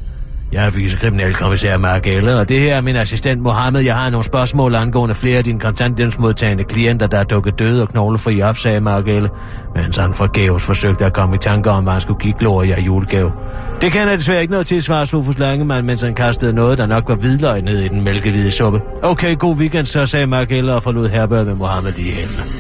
jeg 0.55 0.67
er 0.67 0.71
vicekriminalkommissær 0.71 1.77
Mark 1.79 2.07
Eller, 2.07 2.37
og 2.37 2.49
det 2.49 2.61
her 2.61 2.77
er 2.77 2.81
min 2.81 2.97
assistent 2.97 3.43
Mohammed. 3.43 3.81
Jeg 3.81 3.95
har 3.95 4.11
nogle 4.11 4.25
spørgsmål 4.25 4.75
angående 4.75 5.15
flere 5.15 5.39
af 5.39 5.45
dine 5.45 5.61
kontanthjælpsmodtagende 5.61 6.65
klienter, 6.65 7.07
der 7.07 7.19
er 7.19 7.25
dukket 7.25 7.59
døde 7.59 7.83
og 7.83 7.89
knoglefri 7.89 8.43
op, 8.43 8.57
sagde 8.57 8.81
Mark 8.81 9.09
Eller, 9.09 9.29
mens 9.75 9.97
han 9.97 10.15
forgæves 10.15 10.63
forsøgte 10.63 11.05
at 11.05 11.13
komme 11.13 11.35
i 11.35 11.39
tanker 11.39 11.71
om, 11.71 11.83
hvad 11.83 11.93
han 11.93 12.03
skulle 12.03 12.21
give 12.21 12.35
Gloria 12.39 12.77
i 12.81 12.83
julegave. 12.83 13.33
Det 13.81 13.93
kan 13.93 14.09
jeg 14.09 14.19
desværre 14.19 14.41
ikke 14.41 14.51
noget 14.51 14.67
til, 14.67 14.83
svarede 14.83 15.07
Sofus 15.07 15.39
Langemann, 15.39 15.87
mens 15.87 16.03
han 16.03 16.15
kastede 16.15 16.53
noget, 16.53 16.79
der 16.79 16.87
nok 16.87 17.09
var 17.09 17.15
hvidløg 17.15 17.63
ned 17.63 17.79
i 17.79 17.89
den 17.89 18.05
mælkehvide 18.05 18.51
suppe. 18.51 18.81
Okay, 19.03 19.39
god 19.39 19.57
weekend, 19.57 19.87
så 19.87 20.07
sagde 20.07 20.27
Mark 20.27 20.53
Eller 20.53 20.75
og 20.75 20.83
forlod 20.83 21.09
herbøret 21.09 21.47
med 21.47 21.55
Mohammed 21.55 21.93
i 21.99 22.11
hænderne. 22.11 22.51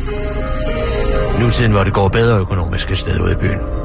Nu 1.41 1.51
tiden, 1.51 1.73
hvor 1.73 1.85
det 1.85 1.93
går 1.93 2.09
bedre 2.09 2.39
økonomisk 2.39 2.91
et 2.91 2.99
sted 2.99 3.21
ude 3.21 3.33
i 3.33 3.37
byen. 3.41 3.84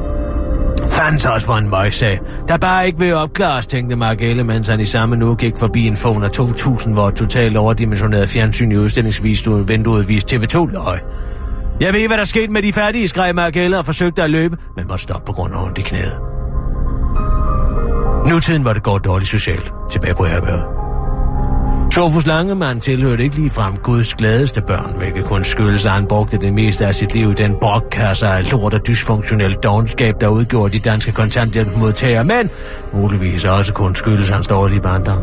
Fanden 1.00 1.32
også 1.32 1.46
for 1.46 1.56
en 1.56 1.70
møgssag. 1.70 2.20
Der 2.48 2.58
bare 2.58 2.88
ikke 2.88 3.00
vil 3.00 3.14
opklares, 3.14 3.68
tænkte 3.68 3.96
Mark 3.96 4.22
Elle, 4.22 4.44
mens 4.44 4.68
han 4.68 4.80
i 4.80 4.86
samme 4.86 5.16
nu 5.16 5.36
gik 5.36 5.54
forbi 5.58 5.88
en 5.88 5.98
Fona 5.98 6.28
2000, 6.28 6.94
hvor 6.94 7.08
et 7.08 7.16
totalt 7.16 7.58
overdimensioneret 7.58 8.30
fjernsyn 8.30 8.72
i 8.72 8.78
udstillingsvinduet 8.78 9.68
vinduet 9.68 10.08
viste 10.08 10.36
TV2-løg. 10.36 11.00
Jeg 11.80 11.94
ved, 11.94 12.08
hvad 12.08 12.18
der 12.18 12.26
skete 12.26 12.52
med 12.54 12.62
de 12.62 12.74
færdige, 12.74 13.08
skreg 13.08 13.36
Mark 13.36 13.56
Elle 13.56 13.80
og 13.80 13.86
forsøgte 13.86 14.24
at 14.24 14.30
løbe, 14.30 14.58
men 14.76 14.88
måtte 14.88 15.04
stoppe 15.04 15.26
på 15.26 15.34
grund 15.34 15.54
af 15.54 15.66
ondt 15.66 15.78
i 15.78 15.82
knæet. 15.82 16.20
Nutiden 18.30 18.66
var 18.66 18.74
det 18.74 18.84
går 18.84 18.98
dårligt 18.98 19.30
socialt, 19.30 19.72
tilbage 19.92 20.16
på 20.16 20.24
herberget. 20.24 20.79
Sofus 21.92 22.26
Langemann 22.26 22.80
tilhørte 22.80 23.24
ikke 23.24 23.36
ligefrem 23.36 23.78
Guds 23.84 24.14
gladeste 24.14 24.62
børn, 24.62 24.94
hvilket 24.98 25.24
kun 25.24 25.44
skyldes, 25.44 25.86
at 25.86 25.92
han 25.92 26.06
brugte 26.06 26.38
det 26.38 26.54
meste 26.54 26.86
af 26.86 26.96
sit 26.96 27.14
liv 27.14 27.32
i 27.32 27.34
den 27.34 27.56
brokkasse 27.62 28.28
af 28.28 28.52
lort 28.52 28.74
og 28.74 28.88
dysfunktionel 28.88 29.54
dogenskab, 29.54 30.22
der 30.22 30.28
udgjorde 30.28 30.74
de 30.74 30.80
danske 30.80 31.12
kontanthjælpsmodtagere, 31.12 32.24
men 32.24 32.50
muligvis 32.94 33.46
også 33.46 33.74
kun 33.74 33.96
skyldes 33.96 34.30
hans 34.30 34.48
dårlige 34.48 34.82
barndom. 34.82 35.22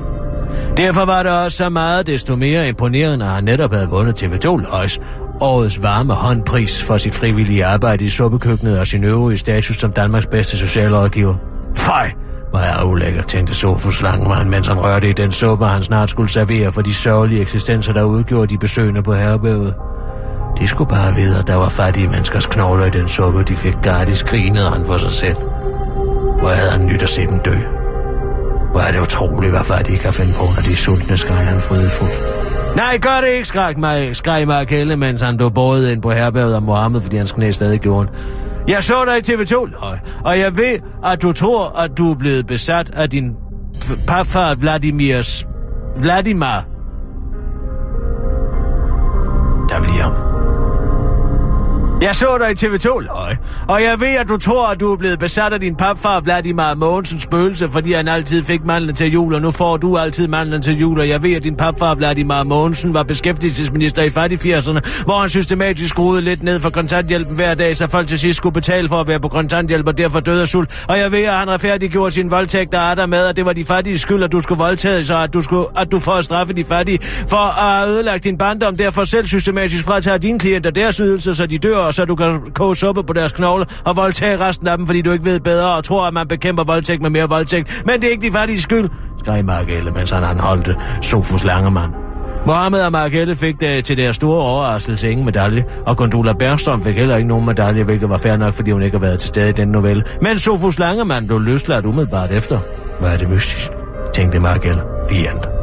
Derfor 0.76 1.04
var 1.04 1.22
det 1.22 1.32
også 1.32 1.56
så 1.56 1.68
meget 1.68 2.06
desto 2.06 2.36
mere 2.36 2.68
imponerende, 2.68 3.24
at 3.24 3.30
han 3.30 3.44
netop 3.44 3.72
havde 3.72 3.88
vundet 3.88 4.22
TV2 4.22 4.56
Løjs 4.70 4.98
årets 5.40 5.82
varme 5.82 6.14
håndpris 6.14 6.82
for 6.82 6.96
sit 6.96 7.14
frivillige 7.14 7.64
arbejde 7.64 8.04
i 8.04 8.08
suppekøkkenet 8.08 8.78
og 8.78 8.86
sin 8.86 9.04
øvrige 9.04 9.38
status 9.38 9.76
som 9.76 9.92
Danmarks 9.92 10.26
bedste 10.26 10.56
socialrådgiver. 10.56 11.34
Fej! 11.76 12.12
Hvor 12.56 12.62
er 12.62 12.84
ulækker, 12.84 13.22
tænkte 13.22 13.54
Sofus 13.54 14.02
Langmann, 14.02 14.50
mens 14.50 14.68
han 14.68 14.80
rørte 14.80 15.10
i 15.10 15.12
den 15.12 15.32
suppe, 15.32 15.66
han 15.66 15.82
snart 15.82 16.10
skulle 16.10 16.30
servere 16.30 16.72
for 16.72 16.82
de 16.82 16.94
sørgelige 16.94 17.40
eksistenser, 17.40 17.92
der 17.92 18.02
udgjorde 18.02 18.46
de 18.46 18.58
besøgende 18.58 19.02
på 19.02 19.14
herrebævet. 19.14 19.74
De 20.58 20.68
skulle 20.68 20.88
bare 20.88 21.14
vide, 21.14 21.38
at 21.38 21.46
der 21.46 21.54
var 21.54 21.68
fattige 21.68 22.08
menneskers 22.08 22.46
knogler 22.46 22.84
i 22.84 22.90
den 22.90 23.08
suppe, 23.08 23.42
de 23.42 23.56
fik 23.56 23.74
gratis, 23.82 24.22
grinede 24.22 24.70
han 24.70 24.86
for 24.86 24.96
sig 24.96 25.10
selv. 25.10 25.36
Hvor 26.40 26.48
havde 26.48 26.70
han 26.70 26.86
nyt 26.86 27.02
at 27.02 27.08
se 27.08 27.26
dem 27.26 27.38
dø. 27.38 27.56
Hvor 28.70 28.80
er 28.80 28.92
det 28.92 29.00
utroligt, 29.00 29.52
hvad 29.52 29.64
fattige 29.64 29.98
kan 29.98 30.12
finde 30.12 30.32
på, 30.38 30.44
når 30.56 30.62
de 30.62 30.72
er 30.72 30.76
sultne, 30.76 31.16
skreg 31.16 31.36
han 31.36 31.60
frydefuld. 31.60 32.10
Nej, 32.76 32.98
gør 32.98 33.20
det 33.20 33.28
ikke, 33.28 33.48
skreg, 33.48 33.74
mig, 33.78 34.16
skreg 34.16 34.46
mig 34.46 34.66
Helle, 34.68 34.96
mens 34.96 35.20
han 35.20 35.36
blev 35.36 35.50
båret 35.50 35.90
ind 35.90 36.02
på 36.02 36.10
herberget 36.10 36.54
af 36.54 36.62
Mohammed, 36.62 37.00
fordi 37.00 37.16
hans 37.16 37.32
knæ 37.32 37.50
stadig 37.50 37.80
gjorde 37.80 38.08
jeg 38.68 38.82
så 38.82 38.94
dig 39.04 39.16
i 39.18 39.32
TV2, 39.34 39.64
Løg, 39.70 39.98
og 40.24 40.38
jeg 40.38 40.56
ved, 40.56 40.78
at 41.04 41.22
du 41.22 41.32
tror, 41.32 41.78
at 41.78 41.98
du 41.98 42.10
er 42.10 42.14
blevet 42.14 42.46
besat 42.46 42.90
af 42.90 43.10
din 43.10 43.32
papfar 44.06 44.54
Vladimirs... 44.54 45.46
Vladimir. 46.00 46.66
Der 49.68 49.80
bliver. 49.82 50.25
Jeg 52.02 52.14
så 52.14 52.38
dig 52.38 52.50
i 52.50 52.66
TV2, 52.66 52.98
Løg, 53.00 53.36
og 53.68 53.82
jeg 53.82 54.00
ved, 54.00 54.08
at 54.08 54.28
du 54.28 54.36
tror, 54.36 54.66
at 54.66 54.80
du 54.80 54.92
er 54.92 54.96
blevet 54.96 55.18
besat 55.18 55.52
af 55.52 55.60
din 55.60 55.76
papfar 55.76 56.20
Vladimir 56.20 56.74
Mogensens 56.74 57.22
spøgelse, 57.22 57.68
fordi 57.70 57.92
han 57.92 58.08
altid 58.08 58.44
fik 58.44 58.64
mandlen 58.64 58.94
til 58.94 59.12
jul, 59.12 59.34
og 59.34 59.42
nu 59.42 59.50
får 59.50 59.76
du 59.76 59.96
altid 59.98 60.28
mandlen 60.28 60.62
til 60.62 60.78
jul, 60.78 61.00
og 61.00 61.08
jeg 61.08 61.22
ved, 61.22 61.32
at 61.32 61.44
din 61.44 61.56
papfar 61.56 61.94
Vladimir 61.94 62.42
Mogensen 62.42 62.94
var 62.94 63.02
beskæftigelsesminister 63.02 64.02
i 64.02 64.10
fattig 64.10 64.56
80'erne, 64.56 65.04
hvor 65.04 65.20
han 65.20 65.28
systematisk 65.28 65.88
skruede 65.88 66.22
lidt 66.22 66.42
ned 66.42 66.60
for 66.60 66.70
kontanthjælpen 66.70 67.34
hver 67.34 67.54
dag, 67.54 67.76
så 67.76 67.88
folk 67.88 68.08
til 68.08 68.18
sidst 68.18 68.36
skulle 68.36 68.52
betale 68.52 68.88
for 68.88 69.00
at 69.00 69.08
være 69.08 69.20
på 69.20 69.28
kontanthjælp, 69.28 69.86
og 69.86 69.98
derfor 69.98 70.20
døde 70.20 70.42
af 70.42 70.48
sult. 70.48 70.84
Og 70.88 70.98
jeg 70.98 71.12
ved, 71.12 71.24
at 71.24 71.34
han 71.34 71.48
retfærdiggjorde 71.48 72.10
sin 72.10 72.30
voldtægt, 72.30 72.72
der 72.72 72.80
er 72.80 72.94
der 72.94 73.06
med, 73.06 73.26
at 73.26 73.36
det 73.36 73.44
var 73.44 73.52
de 73.52 73.64
fattige 73.64 73.98
skyld, 73.98 74.22
at 74.22 74.32
du 74.32 74.40
skulle 74.40 74.58
voldtage, 74.58 75.04
så 75.04 75.16
at 75.18 75.34
du, 75.34 75.42
skulle, 75.42 75.66
at 75.76 75.92
du 75.92 75.98
får 75.98 76.12
at 76.12 76.24
straffe 76.24 76.52
de 76.52 76.64
fattige 76.64 76.98
for 77.28 77.36
at 77.36 77.76
have 77.78 77.88
ødelagt 77.88 78.24
din 78.24 78.38
barndom, 78.38 78.76
derfor 78.76 79.04
selv 79.04 79.26
systematisk 79.26 79.84
fratager 79.84 80.18
dine 80.18 80.38
klienter 80.38 80.70
deres 80.70 80.96
ydelser, 80.96 81.32
så 81.32 81.46
de 81.46 81.58
dør, 81.58 81.86
så 81.96 82.04
du 82.04 82.14
kan 82.14 82.40
koge 82.54 82.76
suppe 82.76 83.02
på 83.02 83.12
deres 83.12 83.32
knogle 83.32 83.66
og 83.84 83.96
voldtage 83.96 84.40
resten 84.40 84.66
af 84.66 84.76
dem, 84.76 84.86
fordi 84.86 85.02
du 85.02 85.12
ikke 85.12 85.24
ved 85.24 85.40
bedre 85.40 85.76
og 85.76 85.84
tror, 85.84 86.06
at 86.06 86.14
man 86.14 86.28
bekæmper 86.28 86.64
voldtægt 86.64 87.02
med 87.02 87.10
mere 87.10 87.28
voldtægt. 87.28 87.82
Men 87.86 88.00
det 88.00 88.06
er 88.06 88.10
ikke 88.10 88.26
de 88.26 88.32
fattige 88.32 88.60
skyld, 88.60 88.88
skreg 89.18 89.44
Margelle, 89.44 89.90
mens 89.90 90.10
han 90.10 90.24
anholdte 90.24 90.76
Sofus 91.02 91.44
Langemann. 91.44 91.92
Mohammed 92.46 92.82
og 92.82 92.92
Markelle 92.92 93.34
fik 93.34 93.60
det 93.60 93.84
til 93.84 93.96
deres 93.96 94.16
store 94.16 94.40
overraskelse 94.40 95.10
ingen 95.10 95.24
medalje, 95.24 95.64
og 95.86 95.96
Gondola 95.96 96.32
Bergstrøm 96.32 96.82
fik 96.82 96.96
heller 96.96 97.16
ikke 97.16 97.28
nogen 97.28 97.46
medalje, 97.46 97.84
hvilket 97.84 98.08
var 98.08 98.18
fair 98.18 98.36
nok, 98.36 98.54
fordi 98.54 98.70
hun 98.70 98.82
ikke 98.82 98.98
har 98.98 99.06
været 99.06 99.18
til 99.20 99.28
stede 99.28 99.48
i 99.48 99.52
den 99.52 99.68
novelle. 99.68 100.04
Men 100.22 100.38
Sofus 100.38 100.78
Langemann 100.78 101.26
blev 101.26 101.40
løsladt 101.40 101.86
umiddelbart 101.86 102.30
efter. 102.30 102.58
Hvad 103.00 103.12
er 103.12 103.16
det 103.16 103.30
mystisk? 103.30 103.70
tænkte 104.14 104.38
Markelle. 104.38 104.82
The 105.08 105.30
end. 105.30 105.55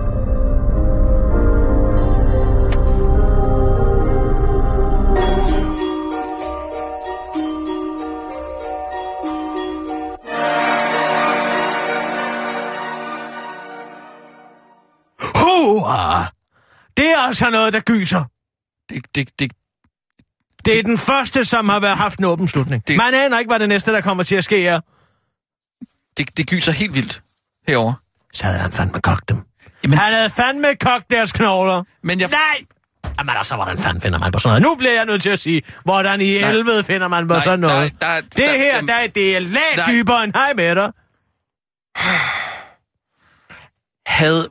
Det 16.97 17.11
er 17.11 17.17
altså 17.27 17.49
noget, 17.49 17.73
der 17.73 17.79
gyser. 17.79 18.23
Det, 18.89 19.05
det, 19.15 19.39
det, 19.39 19.51
Det 20.65 20.79
er 20.79 20.83
den 20.83 20.97
første, 20.97 21.45
som 21.45 21.69
har 21.69 21.79
været 21.79 21.97
haft 21.97 22.19
en 22.19 22.25
åben 22.25 22.47
slutning. 22.47 22.87
Det- 22.87 22.97
Man 22.97 23.13
aner 23.13 23.39
ikke, 23.39 23.49
hvad 23.49 23.59
det 23.59 23.69
næste, 23.69 23.91
der 23.93 24.01
kommer 24.01 24.23
til 24.23 24.35
at 24.35 24.43
ske 24.43 24.67
er. 24.67 24.79
det, 26.17 26.37
det 26.37 26.47
gyser 26.47 26.71
helt 26.71 26.93
vildt 26.93 27.21
herover. 27.67 27.93
Så 28.33 28.45
havde 28.45 28.59
han 28.59 28.71
fandme 28.71 29.01
kogt 29.01 29.29
dem. 29.29 29.37
Jamen- 29.83 29.97
Han 29.97 30.13
havde 30.13 30.29
fandme 30.29 30.75
kogt 30.75 31.11
deres 31.11 31.31
knogler. 31.31 31.83
Men 32.03 32.19
jeg, 32.19 32.29
Nej! 32.29 32.65
Jamen 33.17 33.35
altså, 33.37 33.55
hvordan 33.55 33.77
fanden 33.77 34.01
finder 34.01 34.19
man 34.19 34.31
på 34.31 34.39
sådan 34.39 34.61
noget? 34.61 34.61
Nu 34.63 34.75
bliver 34.79 34.93
jeg 34.93 35.05
nødt 35.05 35.21
til 35.21 35.29
at 35.29 35.39
sige, 35.39 35.61
hvordan 35.83 36.21
i 36.21 36.37
Nej. 36.41 36.51
helvede 36.51 36.83
finder 36.83 37.07
man 37.07 37.27
på 37.27 37.33
Nej, 37.33 37.43
sådan 37.43 37.59
noget? 37.59 37.93
der- 38.01 38.07
der- 38.07 38.21
det 38.21 38.37
der- 38.37 38.57
her, 38.57 38.77
dem- 38.77 38.87
der, 38.87 39.07
det 39.15 39.35
er 39.35 39.39
lag 39.39 39.75
Nej. 39.77 39.85
dybere 39.91 40.23
end 40.23 40.33
hej 40.35 40.53
med 40.53 40.75
dig. 40.75 40.91
Havde 44.05 44.47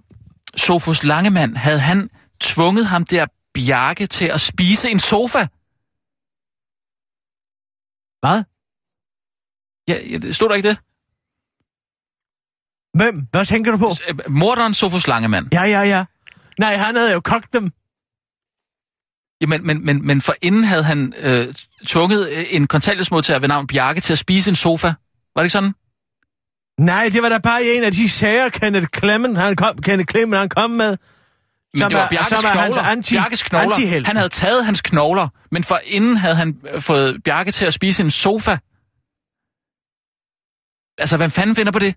Sofus 0.57 1.05
Langemand, 1.05 1.57
havde 1.57 1.79
han 1.79 2.11
tvunget 2.43 2.87
ham 2.87 3.05
der 3.05 3.27
Bjarke 3.55 4.07
til 4.07 4.25
at 4.25 4.41
spise 4.41 4.91
en 4.91 5.01
sofa? 5.01 5.47
Hvad? 8.23 8.39
Ja, 9.89 9.97
ja, 10.11 10.33
stod 10.33 10.49
der 10.49 10.55
ikke 10.55 10.69
det? 10.69 10.79
Hvem? 12.99 13.27
Hvad 13.31 13.45
tænker 13.45 13.73
du 13.73 13.79
på? 13.79 13.91
Øh, 14.09 14.31
Morderen 14.31 14.75
Sofus 14.75 15.07
Langemand. 15.07 15.47
Ja, 15.53 15.63
ja, 15.63 15.81
ja. 15.81 16.05
Nej, 16.59 16.77
han 16.77 16.97
havde 16.97 17.13
jo 17.13 17.21
kogt 17.21 17.53
dem. 17.53 17.71
Jamen, 19.41 19.67
men, 19.67 19.85
men, 19.85 20.07
men 20.07 20.21
for 20.21 20.35
inden 20.43 20.65
havde 20.65 20.83
han 20.83 21.13
øh, 21.19 21.55
tvunget 21.87 22.29
øh, 22.31 22.45
en 22.51 22.67
kontanthjælpsmodtager 22.67 23.41
ved 23.41 23.49
navn 23.49 23.67
Bjarke 23.67 24.01
til 24.01 24.13
at 24.13 24.19
spise 24.19 24.51
en 24.51 24.57
sofa. 24.57 24.87
Var 25.35 25.43
det 25.43 25.45
ikke 25.45 25.53
sådan? 25.53 25.75
Nej, 26.79 27.09
det 27.13 27.23
var 27.23 27.29
da 27.29 27.39
bare 27.39 27.63
en 27.65 27.85
af 27.85 27.93
de 27.93 28.09
sager, 28.09 28.49
Kenneth 28.49 28.87
Clement, 28.99 29.39
han 29.39 29.57
kom, 29.57 29.79
Kenneth 29.79 30.11
Clement, 30.11 30.39
han 30.39 30.49
kom 30.49 30.71
med. 30.71 30.97
Men 31.75 31.79
Som 31.79 31.91
det 31.91 31.99
var 31.99 32.09
Bjarkes 32.09 32.29
som 32.39 32.45
er 32.45 32.49
hans 32.49 32.75
knogler. 32.77 32.91
anti- 32.93 33.15
Bjarkes 33.15 33.43
knogler. 33.43 34.05
Han 34.07 34.17
havde 34.17 34.29
taget 34.29 34.65
hans 34.65 34.81
knogler, 34.81 35.29
men 35.51 35.65
for 35.65 35.79
inden 35.87 36.17
havde 36.17 36.35
han 36.35 36.61
øh, 36.69 36.83
fået 36.83 37.23
Bjarke 37.25 37.51
til 37.53 37.67
at 37.67 37.75
spise 37.75 38.03
en 38.03 38.11
sofa. 38.11 38.51
Altså, 41.03 41.17
hvem 41.17 41.31
fanden 41.31 41.57
finder 41.57 41.73
på 41.73 41.79
det? 41.79 41.93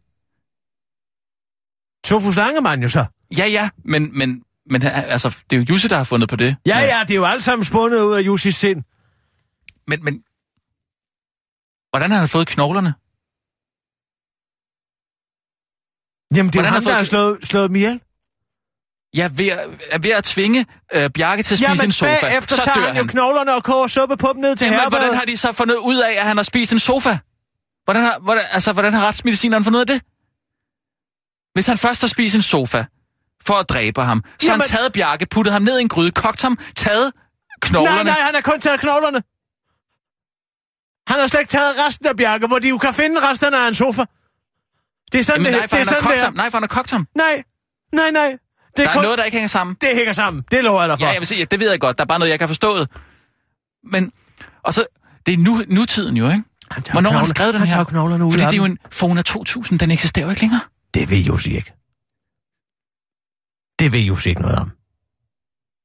Sofus 2.07 2.35
Langemann 2.35 2.81
jo 2.83 2.89
så. 2.89 3.05
Ja, 3.37 3.45
ja, 3.45 3.69
men, 3.85 4.17
men, 4.17 4.43
men 4.65 4.81
altså, 4.83 5.29
det 5.49 5.55
er 5.55 5.59
jo 5.59 5.65
Jusse, 5.69 5.89
der 5.89 5.97
har 5.97 6.03
fundet 6.03 6.29
på 6.29 6.35
det. 6.35 6.55
Ja, 6.65 6.77
ja, 6.79 6.99
det 7.07 7.11
er 7.11 7.15
jo 7.15 7.25
alt 7.25 7.43
sammen 7.43 7.65
spundet 7.65 8.01
ud 8.03 8.13
af 8.15 8.21
Jussis 8.21 8.55
sind. 8.55 8.83
Men, 9.87 10.03
men... 10.03 10.13
Hvordan 11.91 12.11
har 12.11 12.19
han 12.19 12.29
fået 12.29 12.47
knoglerne? 12.47 12.93
Jamen, 16.37 16.51
det 16.51 16.57
er 16.59 16.61
Hvordan 16.61 16.65
jo 16.65 16.69
har 16.69 16.75
ham, 16.75 16.83
der 16.83 16.89
fået- 16.89 16.95
har 16.97 17.03
slået, 17.03 17.45
slået 17.45 17.67
dem 17.69 17.75
ihjel. 17.75 18.01
Ja, 19.15 19.29
ved 19.33 19.47
at, 19.47 20.03
ved 20.03 20.11
at 20.11 20.23
tvinge 20.23 20.65
øh, 20.93 21.09
Bjarke 21.09 21.43
til 21.43 21.53
at 21.53 21.57
spise 21.59 21.69
Jamen, 21.69 21.85
en 21.85 21.91
sofa. 21.91 22.17
bagefter 22.21 22.55
så 22.55 22.61
tager 22.61 22.75
dør 22.79 22.87
han 22.93 22.97
jo 22.97 23.07
knoglerne 23.11 23.53
og 23.55 23.63
koger 23.63 23.87
suppe 23.87 24.17
på 24.17 24.31
dem 24.33 24.41
ned 24.41 24.55
til 24.55 24.65
Jamen, 24.67 24.89
hvordan 24.89 25.13
har 25.13 25.25
de 25.25 25.37
så 25.37 25.51
fundet 25.51 25.75
ud 25.75 25.97
af, 25.97 26.11
at 26.11 26.25
han 26.25 26.37
har 26.37 26.43
spist 26.43 26.73
en 26.73 26.79
sofa? 26.79 27.17
Hvordan 27.85 28.03
har, 28.03 28.19
hvordan, 28.19 28.43
altså, 28.51 28.73
hvordan 28.73 28.93
har 28.93 29.07
retsmedicineren 29.07 29.63
fundet 29.63 29.77
ud 29.77 29.81
af 29.81 29.87
det? 29.87 30.01
Hvis 31.53 31.67
han 31.67 31.77
først 31.77 32.01
har 32.01 32.07
spist 32.07 32.35
en 32.35 32.41
sofa 32.41 32.85
for 33.45 33.53
at 33.53 33.69
dræbe 33.69 34.01
ham, 34.01 34.23
så 34.39 34.47
Jamen- 34.47 34.61
han 34.61 34.67
taget 34.69 34.93
Bjarke, 34.93 35.25
puttet 35.31 35.53
ham 35.53 35.61
ned 35.61 35.79
i 35.79 35.81
en 35.81 35.89
gryde, 35.89 36.11
kogt 36.11 36.41
ham, 36.41 36.57
taget 36.75 37.11
knoglerne. 37.61 37.95
Nej, 37.95 38.03
nej, 38.03 38.21
han 38.25 38.35
har 38.35 38.41
kun 38.41 38.59
taget 38.59 38.79
knoglerne. 38.79 39.21
Han 41.07 41.19
har 41.19 41.27
slet 41.27 41.39
ikke 41.39 41.51
taget 41.51 41.87
resten 41.87 42.07
af 42.07 42.17
Bjarke, 42.17 42.47
hvor 42.47 42.59
de 42.59 42.69
jo 42.69 42.77
kan 42.77 42.93
finde 42.93 43.19
resten 43.29 43.53
af 43.53 43.67
en 43.67 43.73
sofa. 43.73 44.03
Det 45.11 45.19
er 45.19 45.23
sådan, 45.23 45.41
Jamen, 45.41 45.53
det, 45.53 45.59
nej, 45.59 45.67
for 45.67 45.77
det 45.77 45.81
er 45.81 45.85
han 45.85 45.87
har 45.87 45.93
sådan, 45.93 46.01
kogt 46.03 46.13
det 46.13 46.21
er. 46.21 46.25
ham. 46.25 46.33
Nej, 46.33 46.49
for 46.49 46.57
han 46.57 46.63
har 46.63 46.67
kogt 46.67 46.91
ham. 46.91 47.07
Nej, 47.15 47.43
nej, 47.93 48.11
nej. 48.11 48.37
Det 48.77 48.83
er, 48.83 48.83
Der 48.83 48.89
er 48.89 48.93
kun... 48.93 49.03
noget, 49.03 49.17
der 49.17 49.23
ikke 49.23 49.35
hænger 49.35 49.47
sammen. 49.47 49.75
Det 49.81 49.89
hænger 49.95 50.13
sammen. 50.13 50.43
Det 50.51 50.63
lover 50.63 50.81
jeg 50.81 50.89
dig 50.89 50.99
for. 50.99 51.05
Ja, 51.05 51.11
jeg 51.11 51.19
vil 51.21 51.27
sige, 51.27 51.45
det 51.45 51.59
ved 51.59 51.69
jeg 51.69 51.79
godt. 51.79 51.97
Der 51.97 52.03
er 52.03 52.07
bare 52.07 52.19
noget, 52.19 52.31
jeg 52.31 52.39
kan 52.39 52.47
forstå. 52.47 52.85
Men, 53.91 54.11
og 54.63 54.73
så, 54.73 54.85
det 55.25 55.33
er 55.33 55.37
nu, 55.37 55.61
nutiden 55.67 56.17
jo, 56.17 56.25
ikke? 56.25 56.43
Han 56.71 56.83
Hvornår 56.91 57.09
har 57.11 57.17
han 57.17 57.27
skrevet 57.27 57.53
den 57.53 57.61
han 57.61 57.69
her? 57.69 57.83
knoglerne 57.83 58.25
ud 58.25 58.31
Fordi 58.31 58.43
det 58.45 58.53
er 58.53 58.57
jo 58.57 58.65
en 58.65 58.77
Fona 58.91 59.21
2000, 59.21 59.79
den 59.79 59.91
eksisterer 59.91 60.25
jo 60.25 60.29
ikke 60.29 60.41
længere. 60.41 60.61
Det 60.93 61.09
ved 61.09 61.17
Jussi 61.17 61.55
ikke. 61.55 61.73
Det 63.79 63.91
ved 63.91 63.99
Jussi 63.99 64.29
ikke 64.29 64.41
noget 64.41 64.57
om. 64.57 64.71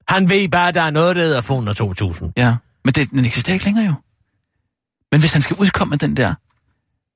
Han 0.09 0.29
ved 0.31 0.49
bare, 0.49 0.69
at 0.69 0.75
der 0.75 0.83
er 0.83 0.91
noget, 0.91 1.17
der 1.17 1.23
hedder 1.23 1.41
Funder 1.41 1.73
2000. 1.73 2.33
Ja, 2.37 2.57
men 2.85 2.95
det, 2.95 3.11
den 3.11 3.25
eksisterer 3.25 3.55
ikke 3.55 3.65
længere 3.65 3.87
jo. 3.87 3.95
Men 5.13 5.21
hvis 5.21 5.33
han 5.33 5.43
skal 5.43 5.57
udkomme 5.57 5.91
med 5.91 5.99
den 5.99 6.17
der, 6.17 6.35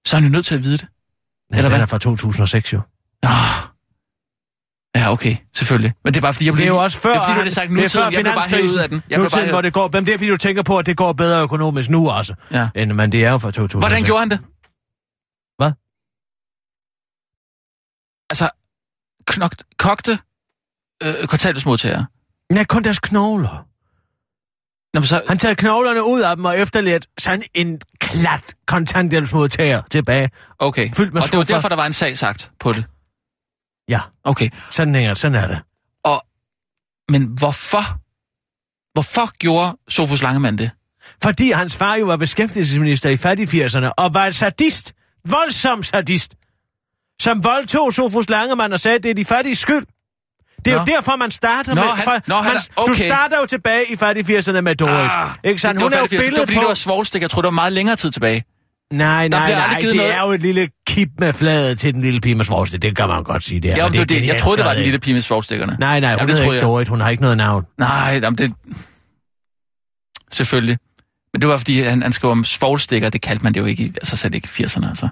så 0.07 0.17
er 0.17 0.21
han 0.21 0.29
jo 0.29 0.33
nødt 0.33 0.47
til 0.47 0.55
at 0.55 0.63
vide 0.63 0.79
det. 0.79 0.87
Ja, 1.53 1.57
Eller 1.57 1.69
den 1.69 1.77
hvad? 1.77 1.81
er 1.83 1.87
fra 1.87 1.99
2006 1.99 2.73
jo. 2.73 2.81
Ah. 3.23 3.31
Ja, 4.97 5.13
okay, 5.13 5.37
selvfølgelig. 5.55 5.93
Men 6.05 6.15
det 6.15 6.21
er 6.21 6.23
bare 6.23 6.35
fordi, 6.35 6.45
jeg 6.45 6.53
Det 6.53 6.57
blev... 6.57 6.65
er 6.65 6.69
jo 6.69 6.83
også 6.83 6.99
før, 6.99 7.11
Det 7.11 7.19
er 7.19 7.27
fordi, 7.27 7.39
du 7.39 7.45
har 7.45 7.51
sagt 7.51 7.69
det 7.69 7.77
nutiden. 7.77 8.13
Jeg 8.13 8.23
blev 8.23 8.35
bare 8.35 8.49
hævet 8.49 8.73
ud 8.73 8.79
af 8.79 8.89
den. 8.89 9.03
Jeg 9.11 9.19
Nutiden, 9.19 9.45
bare 9.45 9.53
hvor 9.53 9.61
det 9.61 9.73
går, 9.73 9.91
men 9.93 10.07
det 10.07 10.15
er 10.15 10.19
fordi, 10.19 10.31
du 10.31 10.37
tænker 10.37 10.63
på, 10.63 10.79
at 10.79 10.87
det 10.87 10.97
går 10.97 11.13
bedre 11.13 11.43
økonomisk 11.43 11.91
nu 11.91 12.11
også. 12.11 12.35
Ja. 12.51 12.69
End, 12.75 12.93
men 12.93 13.13
det 13.13 13.25
er 13.25 13.31
jo 13.31 13.39
fra 13.39 13.51
2006. 13.51 13.91
Hvordan 13.91 14.05
gjorde 14.05 14.21
han 14.21 14.31
det? 14.31 14.39
Hvad? 15.59 15.73
Altså, 18.31 18.51
knogt, 19.27 19.63
kogte 19.79 20.19
øh, 21.03 21.27
kontanthjælpsmodtagere. 21.27 22.07
Ja, 22.55 22.65
kun 22.65 22.85
deres 22.85 22.99
knogler. 22.99 23.67
Nå, 24.95 25.03
så, 25.03 25.23
Han 25.29 25.39
tager 25.39 25.55
knoglerne 25.55 26.05
ud 26.05 26.21
af 26.21 26.37
dem 26.37 26.45
og 26.45 26.59
efterladt 26.59 27.07
sådan 27.19 27.43
en 27.55 27.81
klat 27.99 28.55
kontanthjælpsmodtager 28.67 29.83
tilbage. 29.91 30.31
okay. 30.59 30.91
fyldt 30.93 31.15
med 31.15 31.23
og 31.23 31.29
det 31.31 31.39
var 31.39 31.45
derfor, 31.45 31.69
der 31.69 31.77
var 31.77 31.87
en 31.87 31.93
sag 31.93 32.19
sagt 32.19 32.51
på 32.61 32.73
det. 32.73 32.85
Ja, 33.89 34.01
Okay. 34.25 34.51
sådan, 34.71 34.95
hænger, 34.95 35.15
sådan 35.15 35.35
er 35.35 35.47
det. 35.49 35.59
Og, 36.05 36.23
men 37.09 37.25
hvorfor? 37.39 37.85
Hvorfor 38.95 39.37
gjorde 39.39 39.77
Sofus 39.89 40.23
Langemann 40.23 40.59
det? 40.59 40.71
Fordi 41.23 41.51
hans 41.51 41.77
far 41.77 41.95
jo 41.95 42.07
var 42.07 42.17
beskæftigelsesminister 42.17 43.11
i 43.11 43.17
fattig-80'erne 43.17 43.93
og 43.97 44.15
var 44.15 44.27
en 44.27 44.33
sadist. 44.33 44.93
Voldsom 45.31 45.83
sadist. 45.83 46.35
Som 47.23 47.45
voldtog 47.45 47.93
Sofus 47.93 48.29
Langemann 48.29 48.73
og 48.73 48.81
sagde, 48.81 48.95
at 48.97 49.03
det 49.03 49.11
er 49.11 49.15
de 49.15 49.25
fattige 49.25 49.55
skyld. 49.57 49.87
Det 50.65 50.73
er 50.73 50.77
Nå. 50.77 50.81
jo 50.81 50.85
derfor, 50.97 51.17
man 51.17 51.31
starter 51.31 51.75
Nå, 51.75 51.81
med... 51.81 51.91
han- 51.91 52.05
for, 52.05 52.19
nå, 52.27 52.35
han 52.35 52.57
er- 52.57 52.61
okay. 52.77 52.91
Du 52.93 52.97
starter 52.97 53.39
jo 53.41 53.47
tilbage 53.47 53.85
i 53.93 53.97
fattig-80'erne 53.97 54.61
med 54.61 54.75
Dorit. 54.75 55.11
Ah, 55.13 55.35
ikke 55.45 55.61
sandt? 55.61 55.83
Hun 55.83 55.91
det, 55.91 55.97
er 55.97 56.01
jo 56.01 56.07
fordi, 56.07 56.17
det 56.17 56.25
var 56.25 56.29
billedet 56.31 56.47
fordi, 56.49 56.55
på... 56.57 56.61
det 56.61 56.69
var 56.69 56.75
svoglstik. 56.75 57.23
Jeg 57.23 57.31
tror, 57.31 57.43
det 57.43 57.47
var 57.47 57.51
meget 57.53 57.73
længere 57.73 57.97
tid 57.97 58.11
tilbage. 58.11 58.45
Nej, 58.93 59.29
nej, 59.29 59.53
nej, 59.53 59.79
det 59.81 59.97
noget- 59.97 60.15
er 60.15 60.21
jo 60.23 60.31
et 60.33 60.43
lille 60.43 60.69
kip 60.95 61.09
med 61.19 61.33
fladet 61.33 61.79
til 61.79 61.95
den 61.95 62.03
lille 62.03 62.21
pige 62.21 62.35
med 62.35 62.45
svovlstik. 62.45 62.83
Det 62.83 62.97
kan 62.97 63.09
man 63.09 63.23
godt 63.23 63.45
sige, 63.45 63.61
det 63.61 63.71
er. 63.71 63.77
Ja, 63.77 63.83
men 63.83 63.93
men 63.93 63.93
det, 63.93 64.15
var 64.15 64.21
det, 64.21 64.27
jeg 64.27 64.41
troede, 64.41 64.57
det 64.57 64.65
var 64.65 64.75
den 64.75 64.83
lille 64.83 64.99
pige 64.99 65.15
med 65.15 65.23
svogstikkerne. 65.23 65.77
Nej, 65.81 66.01
nej, 66.01 66.11
hun 66.11 66.19
Jamen, 66.19 66.29
det 66.29 66.39
hedder 66.39 66.53
ikke 66.53 66.55
jeg. 66.55 66.63
Dorit, 66.63 66.89
hun 66.89 67.01
har 67.01 67.11
ikke 67.11 67.23
noget 67.23 67.37
navn. 67.37 67.65
Nej, 67.79 68.21
jamen 68.23 68.39
det... 68.39 68.53
Selvfølgelig. 70.33 70.79
Men 71.33 71.41
det 71.41 71.49
var, 71.49 71.59
fordi 71.59 71.81
han, 71.83 72.03
han 72.03 72.13
skrev 72.13 72.31
om 72.31 72.45
svovlstikker, 72.45 73.11
det 73.11 73.21
kaldte 73.21 73.45
man 73.45 73.55
det 73.55 73.61
jo 73.61 73.65
ikke 73.65 73.93
altså 73.97 74.17
slet 74.17 74.35
ikke 74.35 74.49
i 74.59 74.63
80'erne, 74.63 74.89
altså. 74.89 75.09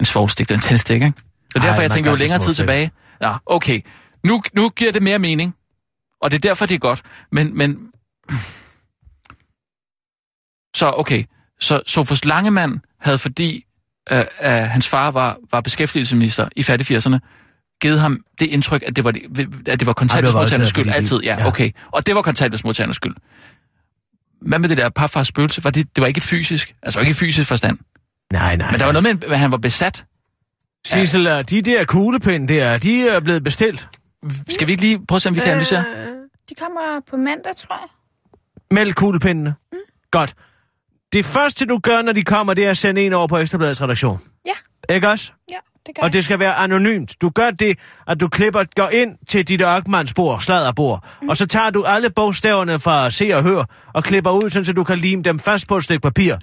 En 0.00 0.06
svovlstik, 0.06 0.48
det 0.48 0.54
er 0.54 0.58
en 0.58 0.62
tændstik, 0.62 0.94
ikke? 0.94 1.12
Så 1.52 1.58
Ej, 1.58 1.66
derfor, 1.66 1.82
jeg 1.82 1.90
vi 1.90 1.96
var 1.96 2.02
kaldte 2.02 2.10
det 2.10 2.18
længere 2.18 2.38
tid 2.38 2.54
tilbage. 2.54 2.90
Ja, 3.22 3.34
okay. 3.46 3.80
Nu, 4.24 4.42
nu 4.54 4.68
giver 4.68 4.92
det 4.92 5.02
mere 5.02 5.18
mening. 5.18 5.54
Og 6.22 6.30
det 6.30 6.36
er 6.36 6.48
derfor, 6.48 6.66
det 6.66 6.74
er 6.74 6.78
godt. 6.78 7.02
Men, 7.32 7.58
men... 7.58 7.78
Så, 10.76 10.92
okay. 10.96 11.24
Så 11.60 11.82
Sofus 11.86 12.24
Langemann 12.24 12.80
havde, 13.00 13.18
fordi 13.18 13.64
øh, 14.12 14.24
at 14.38 14.68
hans 14.68 14.88
far 14.88 15.10
var, 15.10 15.38
var 15.52 15.60
beskæftigelsesminister 15.60 16.48
i 16.56 16.62
fattig 16.62 16.96
80'erne, 16.96 17.18
givet 17.80 18.00
ham 18.00 18.20
det 18.40 18.46
indtryk, 18.46 18.82
at 18.86 18.96
det 18.96 19.04
var, 19.04 19.14
at 19.66 19.80
det 19.80 19.86
var 19.86 19.92
kontanthjælpsmodtagernes 19.92 20.68
skyld 20.68 20.88
altid. 20.88 21.20
Ja, 21.20 21.36
ja. 21.38 21.46
okay. 21.46 21.70
Og 21.92 22.06
det 22.06 22.14
var 22.14 22.22
kontanthjælpsmodtagernes 22.22 22.96
skyld. 22.96 23.14
Hvad 24.42 24.58
med 24.58 24.68
det 24.68 24.76
der 24.76 24.88
parfars 24.88 25.28
spøgelse? 25.28 25.64
Var 25.64 25.70
det, 25.70 25.96
det 25.96 26.00
var 26.00 26.06
ikke 26.06 26.18
et 26.18 26.24
fysisk, 26.24 26.74
altså 26.82 27.00
ikke 27.00 27.10
et 27.10 27.16
fysisk 27.16 27.48
forstand. 27.48 27.78
Nej, 28.32 28.56
nej, 28.56 28.70
Men 28.70 28.80
der 28.80 28.86
var 28.86 28.92
noget 28.92 29.02
med, 29.22 29.30
at 29.30 29.38
han 29.38 29.50
var 29.50 29.56
besat. 29.56 30.04
Sissel, 30.86 31.26
øh, 31.26 31.44
de 31.50 31.62
der 31.62 31.84
kuglepinde 31.84 32.54
der, 32.54 32.78
de 32.78 33.08
er 33.08 33.20
blevet 33.20 33.44
bestilt. 33.44 33.88
Skal 34.48 34.66
vi 34.66 34.72
ikke 34.72 34.82
lige 34.82 35.06
prøve 35.06 35.16
at 35.16 35.22
se, 35.22 35.28
om 35.28 35.34
vi 35.34 35.40
kan 35.40 35.48
analysere? 35.48 35.84
De 36.48 36.54
kommer 36.54 36.80
på 37.10 37.16
mandag, 37.16 37.56
tror 37.56 37.74
jeg. 37.74 37.88
Meld 38.70 38.92
kuglepindene. 38.92 39.54
Mm. 39.72 39.78
Godt. 40.10 40.34
Det 41.16 41.24
første, 41.24 41.66
du 41.66 41.78
gør, 41.78 42.02
når 42.02 42.12
de 42.12 42.24
kommer, 42.24 42.54
det 42.54 42.66
er 42.66 42.70
at 42.70 42.76
sende 42.76 43.06
en 43.06 43.12
over 43.12 43.26
på 43.26 43.38
Ekstrabladets 43.38 43.82
redaktion. 43.82 44.20
Ja, 44.46 44.94
Ikke 44.94 45.08
også? 45.08 45.32
ja, 45.50 45.56
det 45.86 45.94
gør 45.94 46.02
Og 46.02 46.12
det 46.12 46.24
skal 46.24 46.38
være 46.38 46.54
anonymt. 46.54 47.20
Du 47.20 47.30
gør 47.30 47.50
det, 47.50 47.78
at 48.06 48.20
du 48.20 48.28
klipper, 48.28 48.64
går 48.76 48.88
ind 48.88 49.18
til 49.28 49.48
dit 49.48 49.60
ørkmandsbord, 49.60 50.40
sladderbord, 50.40 51.04
mm. 51.22 51.28
og 51.28 51.36
så 51.36 51.46
tager 51.46 51.70
du 51.70 51.84
alle 51.84 52.10
bogstaverne 52.10 52.78
fra 52.78 53.10
se 53.10 53.32
og 53.34 53.42
hør, 53.42 53.64
og 53.94 54.04
klipper 54.04 54.30
ud, 54.30 54.50
sådan, 54.50 54.64
så 54.64 54.72
du 54.72 54.84
kan 54.84 54.98
lime 54.98 55.22
dem 55.22 55.38
fast 55.38 55.68
på 55.68 55.76
et 55.76 55.84
stykke 55.84 56.00
papir. 56.02 56.36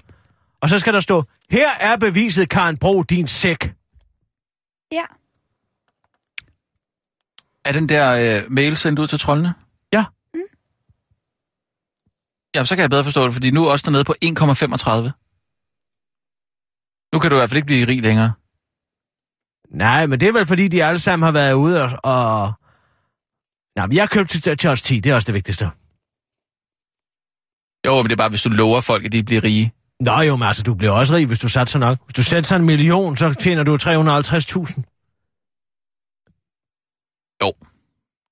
Og 0.61 0.69
så 0.69 0.79
skal 0.79 0.93
der 0.93 0.99
stå, 0.99 1.23
her 1.51 1.69
er 1.79 1.95
beviset, 1.97 2.49
Karen 2.49 2.77
Bro, 2.77 3.03
din 3.03 3.27
sæk. 3.27 3.73
Ja, 4.91 5.03
Er 7.65 7.71
den 7.71 7.89
der 7.89 8.37
øh, 8.41 8.51
mail 8.51 8.77
sendt 8.77 8.99
ud 8.99 9.07
til 9.07 9.19
trollene? 9.19 9.53
Ja. 12.53 12.57
Jamen, 12.57 12.65
så 12.65 12.75
kan 12.75 12.81
jeg 12.81 12.89
bedre 12.89 13.03
forstå 13.03 13.25
det, 13.25 13.33
fordi 13.33 13.51
nu 13.51 13.65
er 13.65 13.71
også 13.71 13.83
dernede 13.85 14.03
på 14.03 14.15
1,35. 14.25 14.29
Nu 17.13 17.19
kan 17.19 17.29
du 17.29 17.35
i 17.35 17.39
hvert 17.39 17.49
fald 17.49 17.57
ikke 17.57 17.65
blive 17.65 17.87
rig 17.87 18.01
længere. 18.01 18.33
Nej, 19.69 20.05
men 20.05 20.19
det 20.19 20.27
er 20.27 20.33
vel 20.33 20.45
fordi, 20.45 20.67
de 20.67 20.83
alle 20.83 20.99
sammen 20.99 21.25
har 21.25 21.31
været 21.31 21.53
ude 21.53 21.83
og... 21.83 21.89
og... 22.03 22.53
Nå, 23.75 23.85
men 23.85 23.95
jeg 23.95 24.09
købte 24.09 24.55
til, 24.55 24.69
os 24.69 24.81
10, 24.81 24.99
det 24.99 25.09
er 25.09 25.15
også 25.15 25.25
det 25.25 25.33
vigtigste. 25.33 25.65
Jo, 27.85 27.95
men 27.95 28.03
det 28.03 28.11
er 28.11 28.17
bare, 28.23 28.29
hvis 28.29 28.41
du 28.41 28.49
lover 28.49 28.81
folk, 28.81 29.05
at 29.05 29.11
de 29.11 29.23
bliver 29.23 29.43
rige. 29.43 29.73
Nå 29.99 30.21
jo, 30.21 30.35
men 30.35 30.47
altså, 30.47 30.63
du 30.63 30.73
bliver 30.73 30.91
også 30.91 31.15
rig, 31.15 31.25
hvis 31.27 31.39
du 31.39 31.49
satser 31.49 31.79
nok. 31.79 31.97
Hvis 32.05 32.13
du 32.13 32.23
sætter 32.23 32.55
en 32.55 32.65
million, 32.65 33.17
så 33.17 33.33
tjener 33.33 33.63
du 33.63 33.75
350.000. 33.75 34.83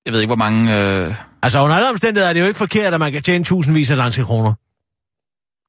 Jeg 0.06 0.12
ved 0.12 0.20
ikke, 0.20 0.28
hvor 0.28 0.36
mange... 0.36 0.60
Øh... 0.78 1.31
Altså 1.42 1.60
under 1.62 1.76
alle 1.76 1.90
omstændigheder 1.90 2.28
er 2.28 2.32
det 2.32 2.40
jo 2.40 2.46
ikke 2.46 2.58
forkert, 2.58 2.94
at 2.94 3.00
man 3.00 3.12
kan 3.12 3.22
tjene 3.22 3.44
tusindvis 3.44 3.90
af 3.90 3.96
danske 3.96 4.24
kroner. 4.24 4.54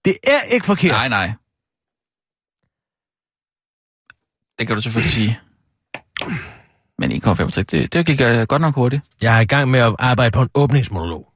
Det 0.06 0.18
er 0.24 0.42
ikke 0.42 0.66
forkert. 0.66 0.92
Nej, 0.92 1.08
nej. 1.10 1.32
Det 4.60 4.68
kan 4.68 4.76
du 4.76 4.82
selvfølgelig 4.82 5.12
sige. 5.12 5.40
Men 7.00 7.12
1,65, 7.12 7.62
det, 7.62 7.94
det 7.94 8.06
gik 8.06 8.22
uh, 8.22 8.28
godt 8.48 8.62
nok 8.62 8.76
hurtigt. 8.76 9.02
Jeg 9.22 9.36
er 9.38 9.40
i 9.40 9.46
gang 9.46 9.70
med 9.72 9.80
at 9.80 9.96
arbejde 10.00 10.32
på 10.32 10.42
en 10.42 10.50
åbningsmonolog. 10.56 11.28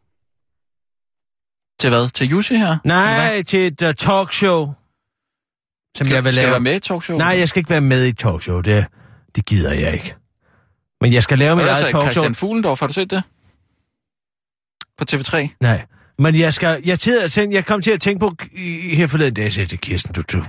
Til 1.79 1.89
hvad? 1.89 2.09
Til 2.09 2.27
Jussi 2.29 2.55
her? 2.55 2.77
Nej, 2.83 3.29
Hvad? 3.33 3.43
til 3.43 3.67
et 3.67 3.81
uh, 3.81 3.93
talkshow, 3.93 4.65
som 5.97 6.05
Skal, 6.05 6.13
jeg 6.15 6.23
vil 6.23 6.33
skal 6.33 6.41
lave. 6.41 6.47
du 6.47 6.51
være 6.51 6.59
med 6.59 6.75
i 6.75 6.79
talkshow? 6.79 7.17
Nej, 7.17 7.35
jeg 7.39 7.49
skal 7.49 7.59
ikke 7.59 7.69
være 7.69 7.81
med 7.81 8.05
i 8.05 8.13
talkshow. 8.13 8.61
Det, 8.61 8.85
det 9.35 9.45
gider 9.45 9.73
jeg 9.73 9.93
ikke. 9.93 10.15
Men 11.01 11.13
jeg 11.13 11.23
skal 11.23 11.39
lave 11.39 11.55
mit 11.55 11.65
eget 11.65 11.77
så 11.77 11.81
talkshow. 11.81 12.01
Christian 12.01 12.35
Fuglendorf, 12.35 12.79
har 12.79 12.87
du 12.87 12.93
set 12.93 13.11
det? 13.11 13.23
På 14.97 15.05
TV3? 15.11 15.47
Nej, 15.61 15.85
men 16.19 16.35
jeg 16.39 16.53
skal... 16.53 16.81
Jeg, 16.85 16.99
til 16.99 17.17
at 17.23 17.31
tænke, 17.31 17.55
jeg 17.55 17.65
kom 17.65 17.81
til 17.81 17.91
at 17.91 18.01
tænke 18.01 18.19
på 18.19 18.35
i- 18.53 18.95
her 18.95 19.07
forleden 19.07 19.33
dag, 19.33 19.43
jeg 19.43 19.53
sagde 19.53 19.69
til 19.69 19.79
Kirsten, 19.79 20.13
du, 20.13 20.21
du, 20.31 20.43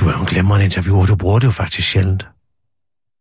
du 0.00 0.08
er 0.08 0.12
jo 0.12 0.20
en 0.20 0.26
glemrende 0.26 0.64
interviewer, 0.64 1.06
du 1.06 1.16
bruger 1.16 1.38
det 1.38 1.46
jo 1.46 1.50
faktisk 1.52 1.88
sjældent. 1.88 2.26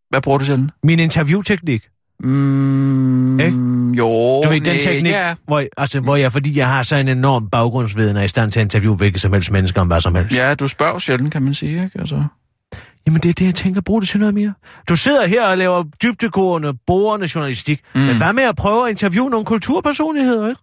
Hvad 0.10 0.22
bruger 0.22 0.38
du 0.38 0.46
til 0.46 0.72
Min 0.84 1.00
interviewteknik, 1.00 1.84
Mm, 2.20 3.40
Ikke? 3.40 3.58
Jo, 3.98 4.42
du 4.44 4.50
ved, 4.50 4.62
den 4.62 4.82
teknik, 4.82 5.12
Ja, 5.12 5.36
hvor, 5.48 5.64
altså, 5.78 6.00
hvor 6.00 6.16
jeg, 6.16 6.32
fordi 6.32 6.58
jeg 6.58 6.68
har 6.68 6.84
så 6.84 6.96
en 6.96 7.08
enorm 7.08 7.50
baggrundsviden, 7.50 8.18
er 8.18 8.24
i 8.24 8.28
stand 8.28 8.52
til 8.52 8.60
at 8.60 8.64
interviewe 8.64 8.96
hvilket 8.96 9.22
som 9.22 9.34
helst 9.34 9.52
mennesker 9.52 9.82
om 9.82 9.88
hvad 9.88 10.02
som 10.02 10.16
helst. 10.16 10.36
ja, 10.36 10.54
du 10.56 10.68
spørger 10.68 11.00
sjældent, 11.00 11.32
kan 11.32 11.42
man 11.44 11.54
sige, 11.54 11.72
ikke? 11.84 12.00
Altså. 12.00 12.24
Jamen 13.08 13.22
det 13.22 13.30
er 13.30 13.34
det, 13.34 13.46
jeg 13.46 13.56
tænker, 13.56 13.82
brug 13.82 14.02
det 14.02 14.10
til 14.10 14.20
noget 14.20 14.34
mere. 14.34 14.54
Du 14.90 14.96
sidder 14.96 15.28
her 15.28 15.48
og 15.48 15.58
laver 15.58 15.84
dybdegående, 15.84 16.74
borende 16.74 17.28
journalistik, 17.36 17.82
mm. 17.96 18.02
men 18.02 18.18
hvad 18.18 18.34
med 18.34 18.44
at 18.44 18.56
prøve 18.56 18.86
at 18.86 18.90
interviewe 18.90 19.30
nogle 19.30 19.46
kulturpersonligheder, 19.46 20.50
ikke? 20.50 20.62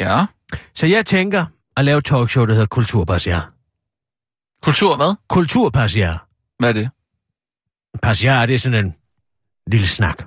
Ja. 0.00 0.26
Så 0.74 0.86
jeg 0.86 1.06
tænker 1.06 1.46
at 1.76 1.84
lave 1.84 2.00
talkshow, 2.00 2.46
der 2.46 2.52
hedder 2.52 2.66
Kulturpassiar. 2.66 3.52
Kultur, 4.62 4.96
hvad? 4.96 5.14
Kulturpassiar. 5.28 6.26
Hvad 6.58 6.68
er 6.68 6.72
det? 6.72 6.90
Passiar, 8.02 8.46
det 8.46 8.54
er 8.54 8.58
sådan 8.58 8.84
en 8.86 8.94
lille 9.66 9.86
snak. 9.86 10.18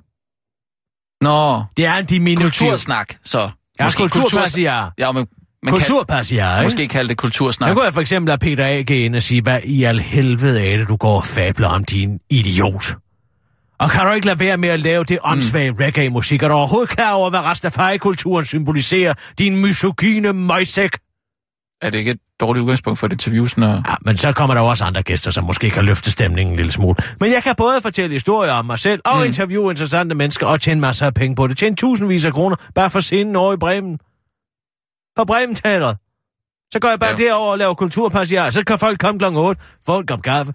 Nå, 1.22 1.64
Det 1.78 1.86
er 1.86 1.96
en 1.96 2.06
diminutiv. 2.06 2.44
kultursnak, 2.68 3.16
så. 3.24 3.50
Ja, 3.80 3.84
Måske 3.86 3.98
kulturpassiar. 3.98 4.94
Ja, 4.98 5.12
men 5.12 5.28
man 5.64 5.74
kan 5.74 5.80
Kulturpassiar, 5.80 6.60
ikke? 6.60 6.66
måske 6.66 6.88
kalde 6.88 7.10
det 7.10 7.18
kultursnak. 7.18 7.70
Så 7.70 7.74
kunne 7.74 7.86
jeg 7.86 7.94
for 7.94 8.02
eksempel 8.02 8.30
lade 8.30 8.38
Peter 8.38 8.66
A. 8.66 8.82
gå 8.82 8.94
ind 8.94 9.16
og 9.16 9.24
sige, 9.24 9.42
hvad 9.42 9.60
i 9.66 9.84
al 9.84 10.00
helvede 10.00 10.66
er 10.66 10.78
det, 10.78 10.88
du 10.88 10.96
går 10.96 11.16
og 11.16 11.26
fabler 11.26 11.68
om, 11.68 11.84
din 11.86 12.20
idiot? 12.30 12.96
Og 13.80 13.90
kan 13.90 14.06
du 14.06 14.12
ikke 14.12 14.28
lade 14.28 14.40
være 14.40 14.58
med 14.58 14.70
at 14.70 14.80
lave 14.80 15.04
det 15.04 15.20
åndssvage 15.24 15.72
mm. 15.72 15.78
reggae-musik? 15.78 16.44
Er 16.44 16.48
du 16.48 16.54
overhovedet 16.54 16.90
klar 16.90 17.14
over, 17.14 17.30
hvad 17.30 17.40
Rastafari-kulturen 17.40 18.46
symboliserer? 18.46 19.14
Din 19.40 19.62
misogyne 19.62 20.34
møgsæk? 20.34 20.92
Er 21.82 21.90
det 21.90 21.98
ikke 21.98 22.12
et 22.12 22.20
dårligt 22.40 22.64
udgangspunkt 22.64 23.00
for 23.00 23.08
et 23.08 23.14
interview, 23.14 23.46
sådan 23.46 23.64
at... 23.64 23.70
Ja, 23.70 23.96
men 24.02 24.18
så 24.18 24.32
kommer 24.32 24.54
der 24.54 24.62
jo 24.62 24.68
også 24.68 24.86
andre 24.86 25.04
gæster, 25.04 25.32
som 25.32 25.44
måske 25.44 25.70
kan 25.70 25.86
løfte 25.86 26.12
stemningen 26.12 26.54
en 26.54 26.58
lille 26.58 26.72
smule. 26.72 26.96
Men 27.20 27.32
jeg 27.32 27.44
kan 27.44 27.54
både 27.58 27.82
fortælle 27.82 28.14
historier 28.14 28.52
om 28.52 28.66
mig 28.66 28.80
selv, 28.80 29.02
og 29.06 29.18
mm. 29.18 29.26
interviewe 29.26 29.72
interessante 29.72 30.16
mennesker, 30.16 30.48
og 30.48 30.62
tjene 30.62 30.82
masser 30.82 31.06
af 31.06 31.14
penge 31.14 31.36
på 31.36 31.48
det. 31.48 31.58
Tjene 31.58 31.76
tusindvis 31.76 32.26
af 32.26 32.34
kroner, 32.34 32.56
bare 32.76 32.90
for 32.90 33.00
scenen 33.00 33.36
over 33.36 33.54
i 33.54 33.58
Bremen. 33.58 34.00
På 35.16 35.26
Bremen 35.26 35.56
Teatret. 35.56 35.98
Så 36.74 36.80
går 36.80 36.90
jeg 36.90 37.00
bare 37.00 37.10
Ja. 37.10 37.16
derover 37.16 37.52
og 37.52 37.58
laver 37.58 37.74
kulturpassiar. 37.74 38.50
Så 38.50 38.64
kan 38.64 38.80
folk 38.80 39.00
komme 39.00 39.20
klokken 39.20 39.40
8, 39.42 39.62
få 39.86 40.00
en 40.00 40.08
kop 40.08 40.22
kaffe, 40.22 40.54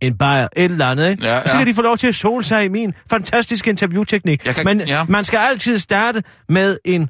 en 0.00 0.18
bajer, 0.18 0.48
et 0.56 0.64
eller 0.70 0.86
andet, 0.86 1.10
ikke? 1.10 1.26
Ja, 1.26 1.46
Så 1.46 1.52
ja. 1.52 1.58
kan 1.58 1.66
de 1.66 1.74
få 1.74 1.82
lov 1.82 1.96
til 1.96 2.06
at 2.08 2.14
sole 2.14 2.44
sig 2.44 2.64
i 2.64 2.68
min 2.68 2.94
fantastiske 3.10 3.70
interviewteknik. 3.70 4.46
Jeg 4.46 4.54
kan- 4.54 4.64
Men 4.64 4.80
ja. 4.80 5.04
man 5.04 5.24
skal 5.24 5.38
altid 5.38 5.78
starte 5.78 6.22
med 6.48 6.78
en 6.84 7.08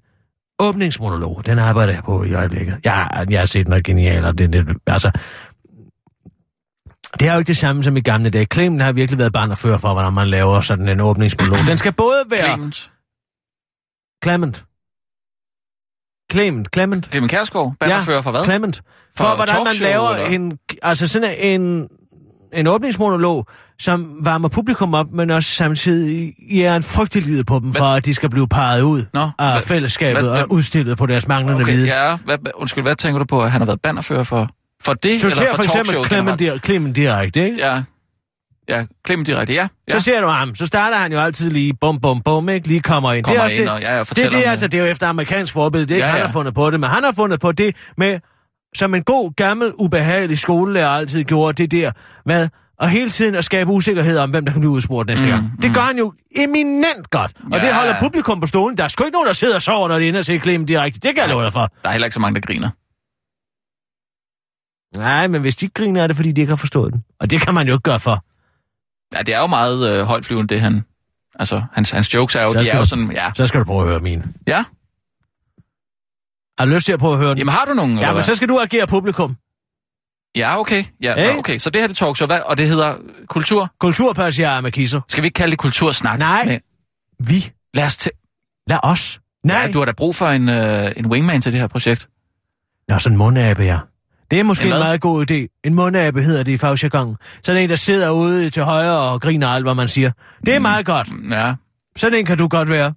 åbningsmonolog. 0.59 1.43
Den 1.47 1.59
arbejder 1.59 1.93
jeg 1.93 2.03
på 2.05 2.25
i 2.25 2.35
øjeblikket. 2.35 2.79
Jeg, 2.85 3.27
jeg 3.31 3.39
har 3.41 3.47
set 3.47 3.69
noget 3.69 3.85
genialt, 3.85 4.27
og 4.27 4.39
det, 4.39 4.53
det, 4.53 4.77
altså... 4.87 5.11
Det 7.21 7.29
er 7.29 7.33
jo 7.33 7.39
ikke 7.39 7.49
det 7.49 7.57
samme 7.57 7.83
som 7.83 7.97
i 7.97 8.01
gamle 8.01 8.31
dage. 8.31 8.47
Clement 8.53 8.83
har 8.83 8.93
virkelig 8.93 9.19
været 9.19 9.33
barn 9.33 9.57
for, 9.57 9.93
hvordan 9.93 10.13
man 10.13 10.29
laver 10.29 10.61
sådan 10.61 10.89
en 10.89 11.01
åbningsmonolog. 11.01 11.59
Den 11.67 11.79
skal 11.79 11.93
både 11.93 12.25
være... 12.31 12.45
Clement. 12.49 12.91
Clement. 14.25 14.65
Clement. 16.31 16.69
Clement. 16.75 17.09
Clement 17.13 17.31
Kærsgaard, 17.31 17.75
bannerfører 17.81 18.23
for 18.23 18.31
hvad? 18.31 18.45
Clement. 18.45 18.77
For, 19.17 19.25
For 19.25 19.35
hvordan 19.37 19.65
man 19.65 19.75
laver 19.81 20.11
eller? 20.11 20.27
en, 20.27 20.59
altså 20.83 21.07
sådan 21.09 21.35
en, 21.39 21.89
en 22.53 22.67
åbningsmonolog, 22.67 23.47
som 23.79 24.17
varmer 24.23 24.49
publikum 24.49 24.95
op, 24.95 25.07
men 25.13 25.31
også 25.31 25.51
samtidig 25.51 26.33
giver 26.51 26.77
en 26.77 26.83
frygtelig 26.83 27.47
på 27.47 27.59
dem, 27.59 27.75
for 27.75 27.85
at 27.85 28.05
de 28.05 28.15
skal 28.15 28.31
blive 28.31 28.49
peget 28.49 28.83
ud 28.83 29.05
Nå, 29.15 29.21
af 29.39 29.53
hvad- 29.53 29.63
fællesskabet 29.63 30.23
hvad- 30.23 30.43
og 30.43 30.53
udstillet 30.53 30.99
på 30.99 31.07
deres 31.07 31.29
manglende 31.29 31.61
Okay, 31.63 31.73
viden. 31.73 31.87
ja. 31.87 32.17
Hvad, 32.17 32.39
hvad- 32.43 32.53
undskyld, 32.55 32.85
hvad 32.85 32.97
tænker 32.97 33.19
du 33.19 33.25
på, 33.25 33.41
at 33.43 33.51
han 33.51 33.61
har 33.61 33.67
været 33.67 33.81
bannerfører 33.83 34.23
for? 34.23 34.49
For 34.85 34.95
det, 34.95 35.21
Så 35.21 35.27
eller 35.27 35.47
for 35.51 35.57
for 35.57 35.63
eksempel 35.63 36.05
Clement, 36.05 36.43
dir- 36.43 36.59
Clement 36.59 36.97
direkte, 36.97 37.45
ikke? 37.45 37.57
Ja. 37.59 37.83
Ja, 38.71 38.85
Clement 39.07 39.27
direkte, 39.27 39.55
ja. 39.55 39.69
ja. 39.93 39.99
Så 39.99 40.05
ser 40.05 40.21
du 40.21 40.27
ham, 40.27 40.55
så 40.55 40.67
starter 40.67 40.97
han 40.97 41.13
jo 41.13 41.21
altid 41.21 41.51
lige 41.51 41.75
bum, 41.81 42.01
bum, 42.01 42.21
bum, 42.23 42.49
ikke? 42.49 42.69
Lige 42.69 42.81
kommer 42.81 43.13
ind. 43.13 43.25
Kommer 43.25 43.35
det 43.37 43.41
er 43.41 43.45
også 43.45 43.57
ind 43.57 43.65
det, 43.65 43.73
og- 43.73 43.81
ja, 43.81 43.97
ja, 43.97 44.03
det, 44.05 44.19
er 44.25 44.31
det, 44.31 44.43
altså, 44.47 44.67
det. 44.67 44.81
er 44.81 44.85
jo 44.85 44.91
efter 44.91 45.07
amerikansk 45.07 45.53
forbillede. 45.53 45.87
Det 45.89 45.95
er 45.95 45.97
ikke 45.97 46.07
Ja, 46.07 46.11
han 46.13 46.21
ja. 46.21 46.27
har 46.27 46.33
fundet 46.33 46.55
på 46.55 46.71
det, 46.71 46.81
men 46.81 46.91
han 46.91 47.05
har 47.05 47.13
fundet 47.13 47.41
på 47.41 47.53
det 47.53 47.77
med, 47.97 48.19
som 48.77 48.95
en 48.95 49.03
god, 49.03 49.33
gammel, 49.37 49.73
ubehagelig 49.79 50.39
skolelærer 50.39 50.89
altid 50.89 51.25
gjorde, 51.25 51.63
det 51.63 51.73
der 51.73 51.93
med 52.27 52.49
at 52.81 52.91
hele 52.91 53.11
tiden 53.11 53.35
at 53.35 53.45
skabe 53.45 53.71
usikkerhed 53.71 54.19
om, 54.19 54.31
hvem 54.31 54.45
der 54.45 54.53
kan 54.53 54.61
blive 54.61 54.71
udspurgt 54.71 55.09
næste 55.09 55.25
Mm, 55.27 55.31
gang. 55.33 55.63
Det 55.63 55.75
gør 55.75 55.81
han 55.81 55.99
jo 55.99 56.13
eminent 56.37 57.11
godt. 57.11 57.33
Og 57.53 57.59
Ja. 57.59 57.67
det 57.67 57.75
holder 57.75 57.95
publikum 58.01 58.41
på 58.41 58.47
stolen. 58.47 58.79
Der 58.79 58.85
er 58.85 58.89
sgu 58.89 59.05
ikke 59.05 59.13
nogen, 59.15 59.27
der 59.27 59.33
sidder 59.33 59.55
og 59.55 59.63
sover, 59.63 59.89
når 59.89 59.99
de 59.99 60.09
ender 60.09 60.21
og 60.21 60.25
ser 60.27 60.39
Clement 60.41 60.69
direkte. 60.69 61.01
Det 61.01 61.15
kan 61.15 61.19
jeg 61.23 61.29
love 61.29 61.45
dig 61.45 61.53
for. 61.53 61.71
Der 61.83 61.89
er 61.89 61.93
heller 61.93 62.07
ikke 62.07 62.15
så 62.15 62.21
mange, 62.21 62.41
der 62.41 62.47
griner. 62.47 62.69
Nej, 64.97 65.27
men 65.27 65.41
hvis 65.41 65.57
de 65.57 65.65
ikke 65.67 65.75
griner, 65.75 66.03
er 66.03 66.07
det, 66.07 66.17
fordi 66.17 66.33
de 66.33 66.41
ikke 66.41 66.51
har 66.51 66.57
forstået 66.57 66.93
den. 66.93 67.05
Og 67.21 67.31
det 67.31 67.41
kan 67.41 67.55
man 67.55 67.67
jo 67.67 67.73
ikke 67.75 67.83
gøre 67.83 68.01
for. 68.01 68.25
Ja, 69.15 69.23
det 69.23 69.35
er 69.35 69.39
jo 69.39 69.47
meget 69.47 69.91
øh, 69.99 70.05
højtflyvende, 70.05 70.55
det 70.55 70.61
han... 70.61 70.85
Altså, 71.35 71.63
hans, 71.73 71.91
hans 71.91 72.15
jokes 72.15 72.35
er 72.35 72.43
jo, 72.43 72.53
de 72.53 72.69
er 72.69 72.77
jo 72.77 72.87
sådan, 72.87 73.13
ja. 73.13 73.31
Så 73.35 73.47
skal 73.47 73.61
du 73.61 73.65
prøve 73.65 73.83
at 73.83 73.89
høre 73.89 74.01
min. 74.01 74.25
Ja, 74.47 74.65
Har 76.59 76.65
du 76.65 76.71
lyst 76.71 76.87
til 76.87 76.93
at 76.93 76.99
prøve 76.99 77.13
at 77.13 77.19
høre 77.19 77.31
den? 77.31 77.39
jamen 77.39 77.53
har 77.53 77.65
du 77.65 77.75
nogen, 77.75 77.99
ja, 77.99 78.13
men 78.13 78.23
så 78.23 78.35
skal 78.35 78.49
du 78.49 78.59
agere 78.59 78.87
publikum. 78.87 79.37
Ja, 80.37 80.61
okay. 80.61 80.85
Ja, 81.03 81.33
nå, 81.33 81.39
okay. 81.39 81.59
Så 81.59 81.71
det 81.71 81.81
her 81.81 81.89
det 81.89 81.97
talkshow, 81.97 82.27
hvad? 82.27 82.41
Og 82.41 82.59
det 82.59 82.69
hedder 82.69 82.97
kultur? 83.27 83.71
Kulturpassiar 83.81 84.61
med 84.61 84.73
kisser. 84.73 85.01
Skal 85.09 85.23
vi 85.23 85.27
ikke 85.27 85.35
kalde 85.37 85.51
det 85.51 85.59
kultursnak? 85.59 86.19
Nej. 86.19 86.45
Men 86.45 86.61
Vi. 87.19 87.53
Lad 87.75 87.85
os 87.87 87.97
til... 87.97 88.11
Lad 88.67 88.79
os. 88.83 89.21
Nej. 89.45 89.57
Ja, 89.61 89.73
du 89.73 89.79
har 89.79 89.85
da 89.87 89.93
brug 89.93 90.17
for 90.17 90.27
en, 90.27 90.49
øh, 90.49 90.93
en 90.97 91.07
wingman 91.07 91.43
til 91.43 91.53
det 91.53 91.61
her 91.61 91.67
projekt. 91.67 92.09
Nå, 92.89 92.99
sådan 92.99 93.15
en 93.15 93.19
mundabe, 93.19 93.63
ja. 93.63 93.79
Det 94.31 94.41
er 94.41 94.45
måske 94.45 94.67
En 94.67 94.73
en 94.73 94.79
meget 94.79 95.01
god 95.01 95.31
idé. 95.31 95.61
En 95.65 95.75
mundabe 95.75 96.23
hedder 96.23 96.43
det 96.43 96.53
i 96.53 96.59
fagjargon. 96.59 97.17
Så 97.43 97.53
det 97.55 97.63
en, 97.65 97.71
der 97.71 97.77
sidder 97.77 98.11
ude 98.11 98.51
til 98.51 98.63
højre 98.63 98.99
og 98.99 99.21
griner 99.21 99.49
alt, 99.49 99.65
hvad 99.65 99.75
man 99.75 99.89
siger. 99.89 100.11
Det 100.47 100.55
er 100.55 100.59
Mm. 100.59 100.63
meget 100.63 100.87
godt. 100.87 101.09
Ja, 101.31 101.55
Sådan 101.97 102.19
en 102.19 102.27
kan 102.27 102.39
du 102.39 102.49
godt 102.49 102.69
være. 102.71 102.95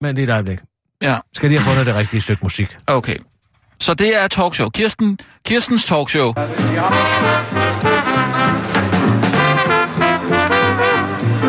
Men 0.00 0.16
det 0.16 0.22
er 0.22 0.26
et 0.28 0.32
øjeblik. 0.32 0.58
ja. 1.02 1.18
Skal 1.34 1.48
lige 1.48 1.58
have 1.60 1.68
fundet 1.70 1.86
det 1.86 1.94
rigtige 1.94 2.20
stykke 2.20 2.40
musik. 2.42 2.76
Okay. 2.86 3.16
Så 3.80 3.94
det 3.94 4.16
er 4.16 4.28
talkshow. 4.28 4.68
Kirsten, 4.70 5.18
Kirstens 5.46 5.84
talkshow. 5.84 6.32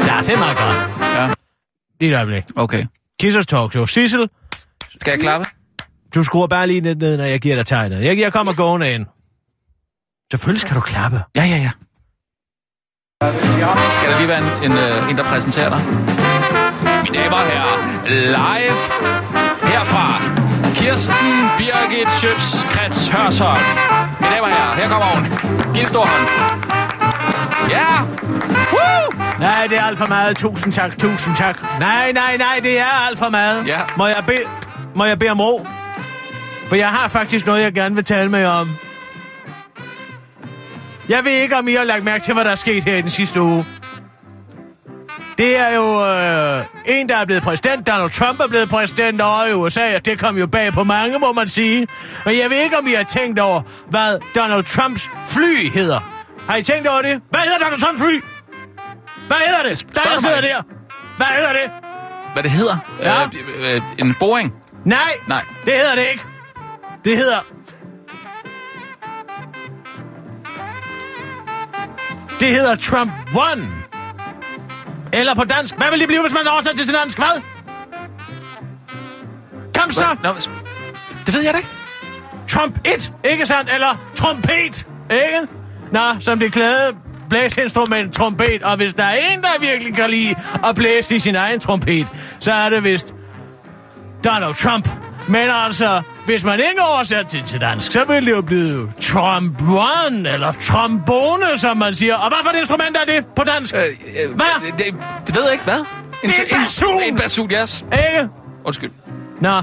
Ja, 0.08 0.22
det 0.22 0.30
er 0.30 0.38
meget 0.40 0.58
godt. 0.58 1.02
Ja, 1.16 1.34
Det 2.02 2.08
er 2.08 2.12
et 2.12 2.16
øjeblik. 2.16 2.44
okay. 2.56 2.86
Kissers 3.20 3.48
Talkshow. 3.48 3.86
Sissel, 3.86 4.30
Skal 5.02 5.12
jeg 5.12 5.20
klappe? 5.20 5.45
Du 6.16 6.24
skruer 6.24 6.48
bare 6.48 6.68
lige 6.68 6.82
lidt 6.82 7.00
ned, 7.00 7.18
når 7.18 7.24
jeg 7.24 7.40
giver 7.40 7.56
dig 7.56 7.66
tegnet. 7.66 8.06
Jeg, 8.06 8.20
jeg 8.20 8.34
kommer 8.34 8.54
gående 8.54 8.92
ind. 8.92 9.06
Selvfølgelig 10.32 10.62
skal 10.62 10.76
du 10.76 10.82
klappe. 10.82 11.22
Ja, 11.36 11.44
ja, 11.44 11.58
ja. 11.58 11.72
Skal 13.98 14.10
der 14.12 14.18
lige 14.18 14.28
være 14.28 14.40
en, 14.40 14.72
en, 14.72 14.78
øh, 14.78 15.10
en 15.10 15.18
der 15.18 15.24
præsenterer 15.24 15.70
dig? 15.70 15.82
Mine 17.04 17.16
damer 17.20 17.38
og 17.38 17.46
herrer, 17.52 17.78
live 18.38 18.78
herfra. 19.72 20.06
Kirsten 20.76 21.26
Birgit 21.58 22.10
Schøtz 22.18 22.64
Krets 22.74 23.08
Hørsholm. 23.08 23.66
Mine 24.20 24.34
damer 24.34 24.48
og 24.48 24.54
herrer, 24.58 24.76
her 24.76 24.88
kommer 24.90 25.08
hun. 25.16 25.24
Giv 25.76 25.86
stor 25.88 26.06
hånd. 26.06 26.26
Ja! 27.70 27.92
Woo! 28.74 29.22
Nej, 29.40 29.68
det 29.70 29.78
er 29.78 29.84
alt 29.84 29.98
for 29.98 30.08
meget. 30.08 30.38
Tusind 30.38 30.74
tak, 30.74 30.98
tusind 30.98 31.36
tak. 31.36 31.56
Nej, 31.80 32.12
nej, 32.12 32.38
nej, 32.38 32.60
det 32.64 32.80
er 32.80 33.08
alt 33.10 33.20
for 33.20 33.30
meget. 33.30 33.68
Ja. 33.68 33.80
Må 33.98 34.08
jeg 34.08 34.24
bede 34.28 34.46
må 34.96 35.06
jeg 35.06 35.20
bede 35.20 35.30
om 35.30 35.42
ro? 35.42 35.68
For 36.68 36.76
jeg 36.76 36.90
har 36.90 37.08
faktisk 37.08 37.46
noget, 37.46 37.62
jeg 37.62 37.74
gerne 37.74 37.96
vil 37.96 38.04
tale 38.04 38.30
med 38.30 38.40
jer 38.40 38.50
om. 38.50 38.70
Jeg 41.10 41.26
ved 41.26 41.32
ikke, 41.32 41.56
om 41.58 41.68
I 41.68 41.74
har 41.74 41.84
lagt 41.84 42.04
mærke 42.04 42.24
til, 42.24 42.34
hvad 42.34 42.46
der 42.46 42.52
er 42.52 42.56
sket 42.56 42.84
her 42.84 42.96
i 42.96 43.02
den 43.02 43.10
sidste 43.10 43.42
uge. 43.42 43.66
Det 45.38 45.58
er 45.58 45.70
jo 45.76 46.06
øh, 46.08 46.66
en, 46.86 47.10
der 47.10 47.18
er 47.18 47.26
blevet 47.26 47.44
præsident. 47.44 47.88
Donald 47.88 48.10
Trump 48.10 48.40
er 48.40 48.48
blevet 48.48 48.70
præsident 48.70 49.22
over 49.22 49.46
i 49.46 49.54
USA, 49.54 49.96
og 49.96 50.06
det 50.06 50.20
kom 50.20 50.38
jo 50.38 50.48
bag 50.48 50.74
på 50.74 50.84
mange, 50.84 51.20
må 51.20 51.34
man 51.34 51.48
sige. 51.48 51.88
Men 52.26 52.38
jeg 52.38 52.50
ved 52.50 52.58
ikke, 52.58 52.78
om 52.78 52.88
I 52.88 52.92
har 52.94 53.04
tænkt 53.04 53.40
over, 53.40 53.62
hvad 53.90 54.20
Donald 54.36 54.64
Trumps 54.64 55.10
fly 55.28 55.70
hedder. 55.74 56.00
Har 56.50 56.56
I 56.56 56.64
tænkt 56.64 56.88
over 56.88 57.02
det? 57.02 57.22
Hvad 57.30 57.42
hedder 57.42 57.58
Donald 57.58 57.82
Trumps 57.82 58.02
fly? 58.02 58.22
Hvad 59.28 59.38
hedder 59.38 59.70
det? 59.70 59.96
Der, 59.96 60.02
der 60.02 60.18
sidder 60.22 60.42
der. 60.42 60.62
Hvad 61.18 61.28
hedder 61.28 61.54
det? 61.54 61.72
hvad 62.34 62.44
det 62.44 62.52
hedder? 62.52 62.78
Ja. 63.02 63.24
Øh, 63.24 63.76
øh, 63.76 63.82
en 64.00 64.16
boring? 64.20 64.54
Nej, 64.86 65.00
Nej. 65.28 65.42
det 65.66 65.74
hedder 65.74 65.96
det 65.96 66.06
ikke. 66.12 66.24
Det 67.06 67.18
hedder... 67.18 67.40
Det 72.40 72.50
hedder 72.54 72.76
Trump 72.76 73.12
One. 73.36 73.68
Eller 75.14 75.36
på 75.36 75.44
dansk. 75.44 75.76
Hvad 75.76 75.92
vil 75.92 76.00
det 76.00 76.08
blive, 76.08 76.22
hvis 76.22 76.34
man 76.34 76.48
oversætter 76.48 76.78
det 76.78 76.86
til 76.86 76.96
dansk? 76.96 77.18
Hvad? 77.18 77.42
Kom 79.74 79.92
så! 79.92 80.06
Nå, 80.24 80.34
det 81.26 81.34
ved 81.34 81.42
jeg 81.42 81.54
da 81.54 81.58
ikke. 81.58 81.70
Trump 82.48 82.80
1, 82.86 83.14
ikke 83.24 83.46
sandt? 83.46 83.74
Eller 83.74 84.12
trompet, 84.16 84.86
ikke? 85.12 85.48
Nå, 85.92 86.20
som 86.20 86.40
det 86.40 86.54
glade 86.54 86.96
blæsinstrument 87.30 88.14
trompet, 88.14 88.64
og 88.64 88.78
hvis 88.78 88.94
der 88.94 89.04
er 89.04 89.16
en, 89.16 89.42
der 89.42 89.60
virkelig 89.60 89.96
kan 89.96 90.10
lide 90.10 90.36
at 90.64 90.76
blæse 90.76 91.16
i 91.16 91.20
sin 91.20 91.36
egen 91.36 91.60
trompet, 91.60 92.08
så 92.40 92.54
er 92.54 92.70
det 92.70 92.84
vist 92.84 93.14
Donald 94.24 94.56
Trump. 94.56 94.90
Men 95.28 95.50
altså, 95.50 96.02
hvis 96.26 96.44
man 96.44 96.60
ikke 96.60 96.82
oversætter 96.82 97.28
det 97.40 97.46
til 97.46 97.62
dansk, 97.62 97.92
så 97.92 98.04
vil 98.08 98.26
det 98.26 98.32
jo 98.32 98.42
blive 98.42 98.92
trombone, 99.02 100.30
eller 100.34 100.52
trombone, 100.62 101.58
som 101.58 101.78
man 101.78 101.96
siger. 101.96 102.16
Og 102.16 102.28
hvad 102.28 102.38
for 102.44 102.50
et 102.56 102.60
instrument 102.60 102.98
er 102.98 103.06
det 103.14 103.26
på 103.36 103.44
dansk? 103.44 103.74
Øh, 103.76 103.82
øh, 103.82 104.36
Hvad? 104.36 104.46
Det, 104.78 104.86
det, 104.86 104.96
det 105.28 105.36
ved 105.36 105.44
jeg 105.44 105.52
ikke. 105.52 105.64
Hvad? 105.64 105.80
En, 106.24 106.30
Det 106.30 106.36
er 106.52 106.56
en- 106.56 106.62
basun! 106.62 106.88
En 107.08 107.16
basun, 107.16 107.52
yes. 107.52 107.86
Ikke? 107.94 108.30
Undskyld. 108.66 108.92
Nå. 109.42 109.62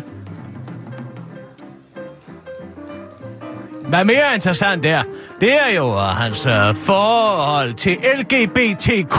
Hvad 3.88 4.04
mere 4.04 4.34
interessant 4.34 4.86
er, 4.86 5.02
det 5.40 5.52
er 5.52 5.68
jo 5.76 5.86
uh, 5.94 6.00
hans 6.00 6.46
uh, 6.46 6.52
forhold 6.76 7.74
til 7.74 7.96
LGBTQ 8.18 9.16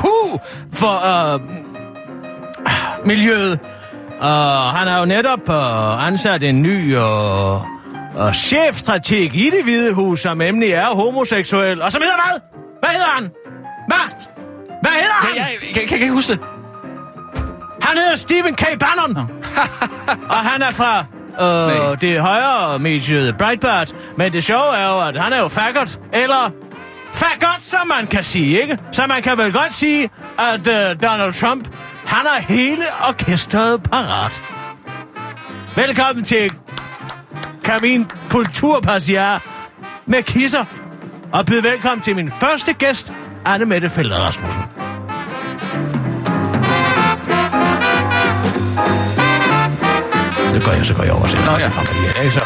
for 0.74 1.02
uh, 1.36 1.42
miljøet. 3.08 3.60
Uh, 4.24 4.30
han 4.30 4.88
har 4.88 5.00
jo 5.00 5.06
netop 5.06 5.50
uh, 5.50 6.08
ansat 6.08 6.44
en 6.44 6.62
ny 6.62 6.96
uh, 6.96 7.62
uh, 7.62 8.34
chefstrateg 8.34 9.36
i 9.36 9.50
det 9.50 9.64
hvide 9.64 9.94
hus, 9.94 10.20
som 10.20 10.42
emnig 10.42 10.70
er 10.72 10.86
homoseksuel. 10.86 11.82
Og 11.82 11.92
som 11.92 12.02
hedder 12.02 12.16
hvad? 12.16 12.40
Hvad 12.80 12.90
hedder 12.90 13.14
han? 13.16 13.24
Hvad? 13.88 14.28
Hvad 14.82 14.92
hedder 14.92 15.28
han? 15.28 15.36
Jeg, 15.36 15.48
jeg, 15.62 15.76
jeg, 15.78 15.88
kan 15.88 15.98
ikke 15.98 16.14
huske 16.14 16.32
det. 16.32 16.40
Han 17.82 17.98
hedder 17.98 18.16
Stephen 18.16 18.56
K. 18.56 18.64
Bannon. 18.80 19.18
og 20.36 20.38
han 20.38 20.62
er 20.62 20.72
fra 20.72 21.06
Nej. 21.40 21.92
øh, 21.92 22.02
det 22.02 22.22
højere 22.22 22.80
mediet 22.80 23.38
Breitbart. 23.38 23.96
Men 24.18 24.34
det 24.34 24.44
sjove 24.44 24.76
er 24.76 24.88
jo, 24.88 25.08
at 25.08 25.18
han 25.18 25.34
er 25.34 25.40
jo 25.40 25.48
faggot. 25.48 26.00
Eller 26.14 26.52
faggot, 27.14 27.58
som 27.60 27.88
man 27.98 28.08
kan 28.08 28.24
sige, 28.24 28.62
ikke? 28.62 28.78
Så 28.92 29.08
man 29.08 29.22
kan 29.22 29.38
vel 29.38 29.54
godt 29.54 29.74
sige, 29.74 30.10
at 30.40 30.68
øh, 30.68 31.02
Donald 31.02 31.34
Trump, 31.34 31.68
han 32.06 32.26
har 32.26 32.42
hele 32.42 32.84
orkestret 33.10 33.84
parat. 33.84 34.42
Velkommen 35.76 36.24
til 36.24 36.52
Kamin 37.64 38.10
Kulturpassiar 38.30 39.44
med 40.06 40.24
kisser. 40.24 40.66
Og 41.34 41.46
byd 41.46 41.62
velkommen 41.62 42.02
til 42.02 42.16
min 42.16 42.32
første 42.32 42.74
gæst, 42.74 43.14
Anne 43.46 43.66
Mette 43.66 43.90
Felder 43.90 44.18
Rasmussen. 44.18 44.62
Det 50.54 50.64
gør 50.66 50.72
jeg, 50.72 50.86
så 50.86 50.96
går 50.96 51.04
jeg 51.04 51.14
over 51.14 51.28
selv. 51.28 51.46
Nå, 51.46 51.52
ja. 51.52 51.72
ja 52.24 52.30
så. 52.30 52.46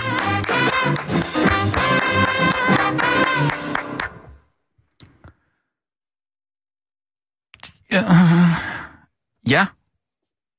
Ja. 7.92 8.67
Ja. 9.52 9.66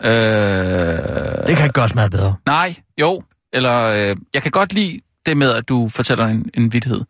Øh, 0.02 1.46
Det 1.46 1.56
kan 1.56 1.70
gøres 1.70 1.94
meget 1.94 2.10
bedre. 2.10 2.34
Nej, 2.46 2.74
jo. 3.00 3.22
Eller, 3.52 3.82
øh, 3.82 4.16
jeg 4.34 4.42
kan 4.42 4.50
godt 4.50 4.72
lide 4.72 5.00
det 5.26 5.36
med, 5.36 5.52
at 5.54 5.68
du 5.68 5.88
fortæller 5.94 6.26
en, 6.26 6.50
en 6.54 6.72
vittighed. 6.72 7.00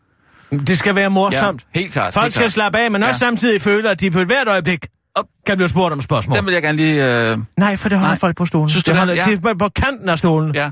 Det 0.51 0.79
skal 0.79 0.95
være 0.95 1.11
morsomt. 1.11 1.67
Ja, 1.75 1.81
helt 1.81 1.93
klart. 1.93 2.15
Folk 2.15 2.25
helt 2.25 2.35
skal 2.35 2.43
klart. 2.43 2.53
slappe 2.53 2.79
af, 2.79 2.91
men 2.91 3.03
også 3.03 3.25
Ja. 3.25 3.29
samtidig 3.29 3.63
føle, 3.63 3.91
at 3.91 4.01
de 4.01 4.11
på 4.11 4.19
et 4.21 4.27
hvert 4.27 4.49
øjeblik 4.49 4.87
Op. 5.15 5.27
kan 5.47 5.57
blive 5.57 5.69
spurgt 5.69 5.93
om 5.93 6.01
spørgsmål. 6.01 6.37
Den 6.37 6.47
vil 6.47 6.53
jeg 6.53 6.63
gerne 6.63 6.77
lige... 6.77 7.31
Øh, 7.31 7.39
Nej, 7.57 7.77
for 7.77 7.89
det 7.89 7.99
holder 7.99 8.11
Nej. 8.11 8.19
folk 8.19 8.37
på 8.37 8.47
stolen. 8.47 8.69
Synes 8.69 8.85
du 8.85 8.89
det 8.89 8.95
det? 8.95 8.99
holder 9.01 9.15
Ja. 9.15 9.23
til 9.23 9.41
på 9.59 9.69
kanten 9.69 10.09
af 10.09 10.19
stolen. 10.19 10.55
ja. 10.55 10.71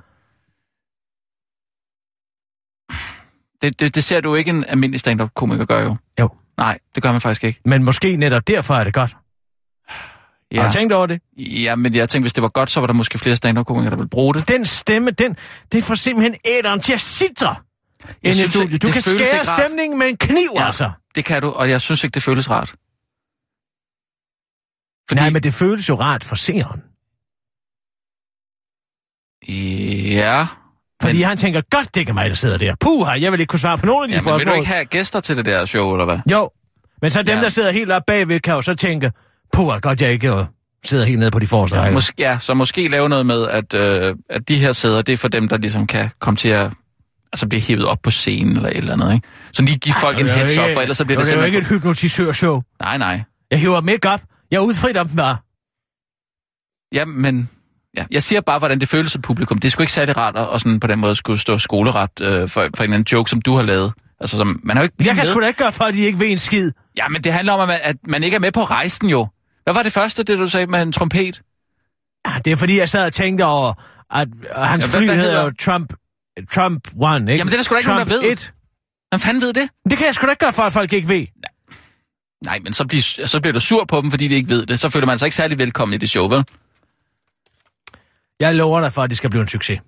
Det, 3.62 3.80
det, 3.80 3.94
det 3.94 4.04
ser 4.04 4.20
du 4.20 4.34
ikke 4.34 4.48
en 4.48 4.64
almindelig 4.64 5.00
stand-up-komiker 5.00 5.64
gøre 5.64 5.80
jo. 5.82 5.96
Jo. 6.20 6.28
Nej, 6.58 6.78
det 6.94 7.02
gør 7.02 7.12
man 7.12 7.20
faktisk 7.20 7.44
ikke. 7.44 7.60
Men 7.64 7.84
måske 7.84 8.16
netop 8.16 8.46
derfor 8.48 8.74
er 8.74 8.84
det 8.84 8.94
godt. 8.94 9.16
Ja. 10.52 10.62
Har 10.62 10.68
du 10.68 10.74
tænkt 10.74 10.92
over 10.92 11.06
det? 11.06 11.20
ja 11.38 11.76
men 11.76 11.94
jeg 11.94 12.08
tænkte, 12.08 12.24
hvis 12.24 12.32
det 12.32 12.42
var 12.42 12.48
godt, 12.48 12.70
så 12.70 12.80
var 12.80 12.86
der 12.86 12.94
måske 12.94 13.18
flere 13.18 13.36
stand-up-komikere, 13.36 13.90
der 13.90 13.96
ville 13.96 14.08
bruge 14.10 14.34
det. 14.34 14.48
Den 14.48 14.64
stemme, 14.64 15.10
den, 15.10 15.36
det 15.72 15.84
får 15.84 15.94
simpelthen 15.94 16.34
æderen 16.44 16.80
til 16.80 16.92
at 16.92 17.00
ind 18.22 18.34
i 18.34 18.38
synes 18.38 18.50
studiet. 18.50 18.82
Du 18.82 18.86
det 18.86 18.92
kan 18.92 19.02
skære 19.02 19.44
stemningen 19.44 19.98
med 19.98 20.06
en 20.06 20.16
kniv, 20.16 20.48
Ja. 20.56 20.66
altså. 20.66 20.90
Det 21.14 21.24
kan 21.24 21.42
du, 21.42 21.48
og 21.50 21.70
jeg 21.70 21.80
synes 21.80 22.04
ikke, 22.04 22.14
det 22.14 22.22
føles 22.22 22.50
rart. 22.50 22.74
Fordi, 25.08 25.20
Nej, 25.20 25.30
men 25.30 25.42
det 25.42 25.54
føles 25.54 25.88
jo 25.88 25.94
rart 26.00 26.24
for 26.24 26.36
seeren. 26.36 26.82
Ja, 30.12 30.46
Fordi 31.02 31.16
Men- 31.16 31.24
han 31.26 31.36
tænker, 31.36 31.60
godt, 31.70 31.94
det 31.94 32.08
er 32.08 32.12
mig, 32.12 32.28
der 32.30 32.36
sidder 32.36 32.58
der. 32.58 32.74
Puh, 32.80 33.08
jeg 33.22 33.32
vil 33.32 33.40
ikke 33.40 33.50
kunne 33.50 33.60
svare 33.60 33.78
på 33.78 33.86
nogen 33.86 34.02
af 34.04 34.08
de 34.08 34.14
ja, 34.14 34.20
men 34.20 34.24
vil 34.26 34.30
spørgsmål. 34.40 34.54
du 34.54 34.60
ikke 34.60 34.68
have 34.72 34.84
gæster 34.84 35.20
til 35.20 35.36
det 35.36 35.44
der 35.44 35.64
show, 35.66 35.92
eller 35.92 36.04
hvad? 36.04 36.18
Jo, 36.30 36.50
men 37.02 37.10
så 37.10 37.22
dem, 37.22 37.36
Ja. 37.36 37.42
der 37.42 37.48
sidder 37.48 37.70
helt 37.70 37.92
oppe 37.92 38.04
bagved, 38.06 38.40
kan 38.40 38.54
jo 38.54 38.62
så 38.62 38.74
tænke, 38.74 39.12
puh, 39.52 39.80
godt, 39.82 40.00
jeg 40.00 40.12
ikke 40.12 40.32
øh, 40.34 40.44
sidder 40.84 41.04
helt 41.04 41.18
nede 41.18 41.30
på 41.30 41.38
de 41.38 41.46
forreste 41.46 41.80
rækker. 41.80 42.00
Mås- 42.00 42.14
ja, 42.18 42.38
så 42.38 42.54
måske 42.54 42.88
lave 42.88 43.08
noget 43.08 43.26
med, 43.26 43.48
at, 43.48 43.74
øh, 43.74 44.14
at 44.30 44.48
de 44.48 44.58
her 44.58 44.72
sæder, 44.72 45.02
det 45.02 45.12
er 45.12 45.16
for 45.16 45.28
dem, 45.28 45.48
der 45.48 45.56
ligesom 45.58 45.86
kan 45.86 46.10
komme 46.20 46.36
til 46.36 46.48
at 46.48 46.72
altså 47.32 47.48
blive 47.48 47.62
hævet 47.62 47.84
op 47.86 47.98
på 48.02 48.10
scenen 48.10 48.56
eller 48.56 48.68
et 48.68 48.76
eller 48.76 48.92
andet, 48.92 49.14
ikke? 49.14 49.28
Så 49.52 49.62
lige 49.62 49.78
give 49.78 49.94
folk 50.00 50.20
en 50.20 50.26
Det 50.26 50.32
er 50.32 50.38
jo 50.38 50.44
heads 50.44 50.58
up, 50.58 50.74
for 50.74 50.80
ellers 50.80 50.96
så 50.96 51.04
bliver 51.04 51.18
jo, 51.18 51.24
det 51.24 51.26
det 51.26 51.32
er 51.36 51.38
jo 51.38 51.44
ikke 51.44 51.54
simpelthen... 51.56 51.76
et 51.76 51.82
hypnotisørshow. 51.82 52.62
Nej, 52.80 52.98
nej. 52.98 53.20
Jeg 53.50 53.60
hiver 53.60 53.80
dem 53.80 53.88
ikke 53.88 54.10
op. 54.10 54.20
Jeg 54.50 54.56
er 54.56 54.60
udfrit 54.62 54.96
om 54.96 55.08
dem 55.08 55.16
bare. 55.16 55.36
Ja, 56.92 57.04
men... 57.04 57.50
Ja, 57.96 58.04
jeg 58.10 58.22
siger 58.22 58.40
bare, 58.40 58.58
hvordan 58.58 58.80
det 58.80 58.88
føles 58.88 59.12
som 59.12 59.22
publikum. 59.22 59.58
Det 59.58 59.68
er 59.68 59.70
sgu 59.70 59.82
ikke 59.82 59.92
særlig 59.92 60.16
rart 60.16 60.36
at, 60.36 60.48
at 60.54 60.60
sådan 60.60 60.80
på 60.80 60.86
den 60.86 60.98
måde 60.98 61.14
skulle 61.16 61.38
stå 61.40 61.58
skoleret 61.58 62.10
øh, 62.20 62.48
for, 62.48 62.48
for 62.48 62.60
en 62.60 62.70
eller 62.82 62.82
anden 62.94 63.06
joke, 63.12 63.30
som 63.30 63.42
du 63.42 63.56
har 63.56 63.62
lavet. 63.62 63.92
Altså, 64.20 64.36
som, 64.38 64.60
man 64.64 64.76
har 64.76 64.82
jo 64.82 64.84
ikke 64.84 64.94
Jeg 64.98 65.06
kan 65.06 65.16
med. 65.16 65.26
sgu 65.26 65.40
da 65.40 65.46
ikke 65.46 65.58
gøre 65.58 65.72
for, 65.72 65.84
at 65.84 65.94
de 65.94 66.00
ikke 66.00 66.20
ved 66.20 66.30
en 66.30 66.38
skid. 66.38 66.72
Ja, 66.96 67.08
men 67.08 67.24
det 67.24 67.32
handler 67.32 67.52
om, 67.52 67.60
at 67.60 67.68
man, 67.68 67.78
at 67.82 67.96
man 68.08 68.22
ikke 68.22 68.34
er 68.34 68.38
med 68.40 68.52
på 68.52 68.64
rejsen 68.64 69.08
jo. 69.08 69.28
Hvad 69.66 69.74
var 69.74 69.82
det 69.82 69.92
første, 69.92 70.22
det 70.22 70.38
du 70.38 70.48
sagde 70.48 70.66
med 70.66 70.82
en 70.82 70.92
trompet? 70.92 71.42
Ja, 72.26 72.32
det 72.44 72.52
er 72.52 72.56
fordi, 72.56 72.78
jeg 72.78 72.88
sad 72.88 73.06
og 73.06 73.12
tænkte 73.12 73.44
over, 73.44 73.72
at 74.10 74.28
øh, 74.28 74.62
hans 74.62 74.84
Ja, 74.84 74.90
hvad- 74.90 75.00
fly 75.00 75.04
hvad 75.06 75.16
hedder 75.16 75.38
hedder- 75.40 75.54
Trump, 75.60 75.92
Trump 76.52 76.88
One, 77.00 77.16
ikke? 77.32 77.32
Jamen, 77.40 77.46
det 77.46 77.52
er 77.52 77.58
der 77.58 77.62
sgu 77.62 77.74
da 77.74 77.78
ikke 77.78 77.86
Trump 77.88 77.98
nogen, 78.08 78.10
der 78.22 78.26
ved. 78.28 78.32
1. 78.32 78.52
Hvem 79.10 79.20
fanden 79.20 79.42
ved 79.42 79.52
det? 79.52 79.68
Det 79.90 79.98
kan 79.98 80.06
jeg 80.06 80.14
sgu 80.14 80.26
da 80.26 80.30
ikke 80.30 80.44
gøre 80.44 80.52
for, 80.52 80.62
at 80.62 80.72
folk 80.72 80.92
ikke 80.92 81.08
ved. 81.08 81.26
Nej, 82.44 82.58
men 82.64 82.72
så 82.72 82.84
bliver, 82.86 83.26
så 83.26 83.40
bliver 83.40 83.52
du 83.52 83.60
sur 83.60 83.84
på 83.84 84.00
dem, 84.00 84.10
fordi 84.10 84.28
de 84.28 84.34
ikke 84.34 84.48
ved 84.48 84.66
det. 84.66 84.80
Så 84.80 84.88
føler 84.88 85.06
man 85.06 85.18
sig 85.18 85.26
ikke 85.26 85.36
særlig 85.36 85.58
velkommen 85.58 85.94
i 85.94 85.98
det 85.98 86.10
show, 86.10 86.28
vel? 86.28 86.44
Jeg 88.40 88.54
lover 88.54 88.80
dig 88.80 88.92
for, 88.92 89.02
at 89.02 89.10
det 89.10 89.16
skal 89.16 89.30
blive 89.30 89.42
en 89.42 89.48
succes. 89.48 89.80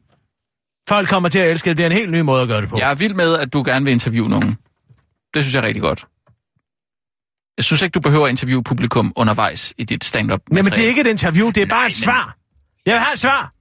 Folk 0.89 1.09
kommer 1.09 1.29
til 1.29 1.39
at 1.39 1.51
elske 1.51 1.65
det. 1.65 1.71
Det 1.71 1.77
bliver 1.77 1.87
en 1.91 1.97
helt 1.97 2.11
ny 2.13 2.21
måde 2.21 2.43
at 2.43 2.49
gøre 2.49 2.61
det 2.61 2.69
på. 2.69 2.79
Jeg 2.79 2.91
er 2.91 2.95
vild 2.95 3.15
med, 3.15 3.35
at 3.39 3.53
du 3.53 3.63
gerne 3.63 3.85
vil 3.85 3.93
interviewe 3.93 4.29
nogen. 4.29 4.59
Det 5.35 5.43
synes 5.43 5.55
jeg 5.55 5.61
er 5.63 5.67
rigtig 5.67 5.83
godt. 5.83 6.07
Jeg 7.59 7.65
synes 7.65 7.83
ikke, 7.83 7.93
du 7.93 8.01
behøver 8.01 8.27
at 8.27 8.31
interviewe 8.31 8.63
publikum 8.63 9.13
undervejs 9.17 9.75
i 9.79 9.85
dit 9.85 10.05
stand-up 10.05 10.41
Jamen, 10.53 10.65
det 10.65 10.79
er 10.85 10.89
ikke 10.89 11.01
et 11.01 11.07
interview, 11.07 11.51
det 11.51 11.63
er 11.63 11.67
bare 11.67 11.79
Nej, 11.79 11.87
et 11.87 11.91
men- 11.99 12.03
svar. 12.05 12.37
Jeg 12.87 12.93
vil 12.95 13.01
have 13.01 13.13
et 13.13 13.19
svar. 13.19 13.53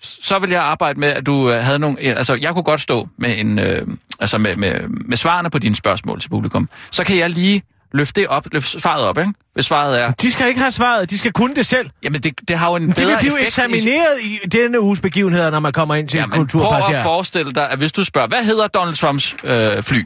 Så 0.00 0.38
vil 0.38 0.50
jeg 0.50 0.62
arbejde 0.62 1.00
med, 1.00 1.08
at 1.08 1.26
du 1.26 1.50
øh, 1.50 1.64
havde 1.64 1.78
nogle... 1.78 1.98
Altså, 2.00 2.38
jeg 2.40 2.52
kunne 2.52 2.62
godt 2.62 2.80
stå 2.80 3.08
med, 3.18 3.38
en, 3.38 3.58
øh, 3.58 3.86
altså 4.20 4.38
med, 4.38 4.56
med, 4.56 4.88
med 4.88 5.16
svarene 5.16 5.50
på 5.50 5.58
dine 5.58 5.74
spørgsmål 5.74 6.20
til 6.20 6.28
publikum. 6.28 6.68
Så 6.90 7.04
kan 7.04 7.16
jeg 7.18 7.30
lige 7.30 7.62
løfte 7.92 8.20
det 8.20 8.28
op, 8.28 8.46
løfte 8.52 8.80
svaret 8.80 9.04
op, 9.04 9.18
ikke? 9.18 9.32
Hvis 9.54 9.66
svaret 9.66 10.00
er... 10.00 10.10
De 10.10 10.30
skal 10.30 10.48
ikke 10.48 10.60
have 10.60 10.70
svaret, 10.70 11.10
de 11.10 11.18
skal 11.18 11.32
kunne 11.32 11.54
det 11.54 11.66
selv. 11.66 11.90
Jamen, 12.02 12.22
det, 12.22 12.48
det 12.48 12.58
har 12.58 12.70
jo 12.70 12.76
en 12.76 12.88
De 12.88 12.94
bedre 12.94 13.18
blive 13.18 13.32
effekt... 13.32 13.46
eksamineret 13.46 14.20
i 14.24 14.48
denne 14.48 14.80
uges 14.80 15.00
begivenheder, 15.00 15.50
når 15.50 15.60
man 15.60 15.72
kommer 15.72 15.94
ind 15.94 16.08
til 16.08 16.18
Ja, 16.18 16.24
en 16.24 16.30
men 16.30 16.46
prøv 16.46 16.76
at 16.76 17.02
forestille 17.02 17.52
dig, 17.52 17.70
at 17.70 17.78
hvis 17.78 17.92
du 17.92 18.04
spørger, 18.04 18.28
hvad 18.28 18.44
hedder 18.44 18.66
Donald 18.66 18.96
Trumps 18.96 19.36
øh, 19.44 19.82
fly? 19.82 20.02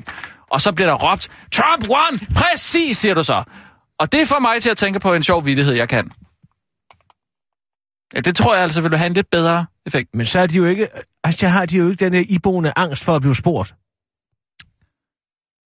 Og 0.52 0.60
så 0.60 0.72
bliver 0.72 0.88
der 0.88 0.94
råbt, 1.10 1.28
Trump 1.52 1.88
won! 1.88 2.34
Præcis, 2.34 2.96
siger 2.98 3.14
du 3.14 3.22
så. 3.22 3.42
Og 3.98 4.12
det 4.12 4.28
får 4.28 4.38
mig 4.38 4.62
til 4.62 4.70
at 4.70 4.76
tænke 4.76 5.00
på 5.00 5.14
en 5.14 5.22
sjov 5.22 5.44
vittighed, 5.46 5.74
jeg 5.74 5.88
kan. 5.88 6.10
Ja, 8.14 8.20
det 8.20 8.36
tror 8.36 8.54
jeg 8.54 8.62
altså 8.62 8.80
vil 8.80 8.98
have 8.98 9.06
en 9.06 9.14
lidt 9.14 9.30
bedre 9.30 9.66
effekt. 9.86 10.08
Men 10.14 10.26
så 10.26 10.40
er 10.40 10.46
de 10.46 10.56
jo 10.56 10.64
ikke... 10.64 10.88
Altså, 11.24 11.38
jeg 11.46 11.52
har 11.52 11.66
de 11.66 11.76
jo 11.76 11.90
ikke 11.90 12.04
den 12.04 12.14
her 12.14 12.24
iboende 12.28 12.72
angst 12.76 13.04
for 13.04 13.16
at 13.16 13.22
blive 13.22 13.36
spurgt. 13.36 13.74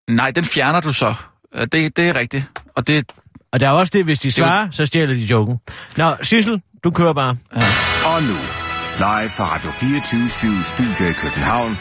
Nej, 0.10 0.32
den 0.32 0.46
fjerner 0.46 0.82
du 0.82 0.94
så. 0.94 1.14
Det, 1.54 1.98
det 1.98 2.00
er 2.00 2.16
rigtigt. 2.16 2.52
Og 2.76 2.88
det, 2.88 3.12
Og 3.54 3.60
der 3.60 3.68
er 3.68 3.72
også 3.72 3.92
det, 3.98 4.06
hvis 4.06 4.20
de 4.20 4.28
er 4.28 4.32
svarer, 4.32 4.72
så 4.72 4.86
stjæler 4.86 5.14
de 5.14 5.20
joken. 5.20 5.60
Nå, 5.98 6.16
Sissel, 6.22 6.62
du 6.84 6.92
kører 6.92 7.14
bare. 7.14 7.38
Og 8.06 8.24
nu, 8.24 8.38
live 8.98 9.30
fra 9.30 9.56
Radio 9.56 9.72
24 9.72 10.64
Studio 10.64 11.10
i 11.10 11.14
København. 11.14 11.78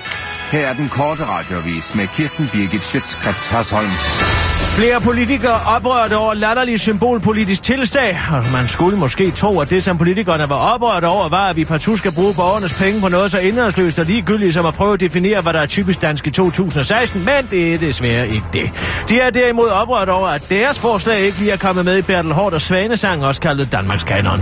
Her 0.55 0.67
er 0.67 0.73
den 0.73 0.89
korte 0.89 1.27
radiovis 1.27 1.95
med 1.95 2.07
Kirsten 2.07 2.49
Birgit 2.53 2.85
Schøtzgrads 2.85 3.49
Hasholm. 3.49 4.44
Flere 4.75 5.01
politikere 5.01 5.61
oprørte 5.77 6.17
over 6.17 6.35
latterlig 6.35 6.81
symbolpolitisk 6.81 7.63
tilstag, 7.63 8.19
og 8.33 8.45
man 8.53 8.69
skulle 8.69 8.99
måske 8.99 9.31
tro, 9.31 9.61
at 9.61 9.71
det, 9.71 9.85
som 9.85 9.99
politikerne 9.99 10.49
var 10.49 10.75
oprørt 10.75 11.05
over, 11.05 11.29
var, 11.29 11.49
at 11.49 11.57
vi 11.57 11.65
partout 11.65 11.99
skal 11.99 12.13
bruge 12.13 12.35
borgernes 12.35 12.73
penge 12.73 13.01
på 13.01 13.09
noget 13.09 13.31
så 13.31 13.39
indholdsløst 13.39 13.99
og 13.99 14.05
ligegyldigt 14.07 14.55
som 14.55 14.67
at 14.67 14.75
prøve 14.75 14.95
at 14.95 15.01
definere, 15.01 15.41
hvad 15.41 15.53
der 15.53 15.61
er 15.61 15.67
typisk 15.67 16.03
dansk 16.03 16.27
i 16.27 16.31
2016, 16.31 17.25
men 17.25 17.51
det 17.51 17.75
er 17.75 17.79
desværre 17.79 18.29
ikke 18.29 18.45
det. 18.53 18.71
De 19.09 19.21
er 19.21 19.31
derimod 19.31 19.69
oprørt 19.69 20.09
over, 20.09 20.29
at 20.29 20.43
deres 20.51 20.79
forslag 20.79 21.21
ikke 21.21 21.39
lige 21.39 21.51
er 21.51 21.57
kommet 21.57 21.85
med 21.85 21.99
i 21.99 22.03
Bertel 22.03 22.33
Hård 22.33 22.53
og 22.53 22.61
Svanesang, 22.61 23.25
også 23.25 23.41
kaldet 23.41 23.73
Danmarks 23.73 24.05
Kanon. 24.05 24.41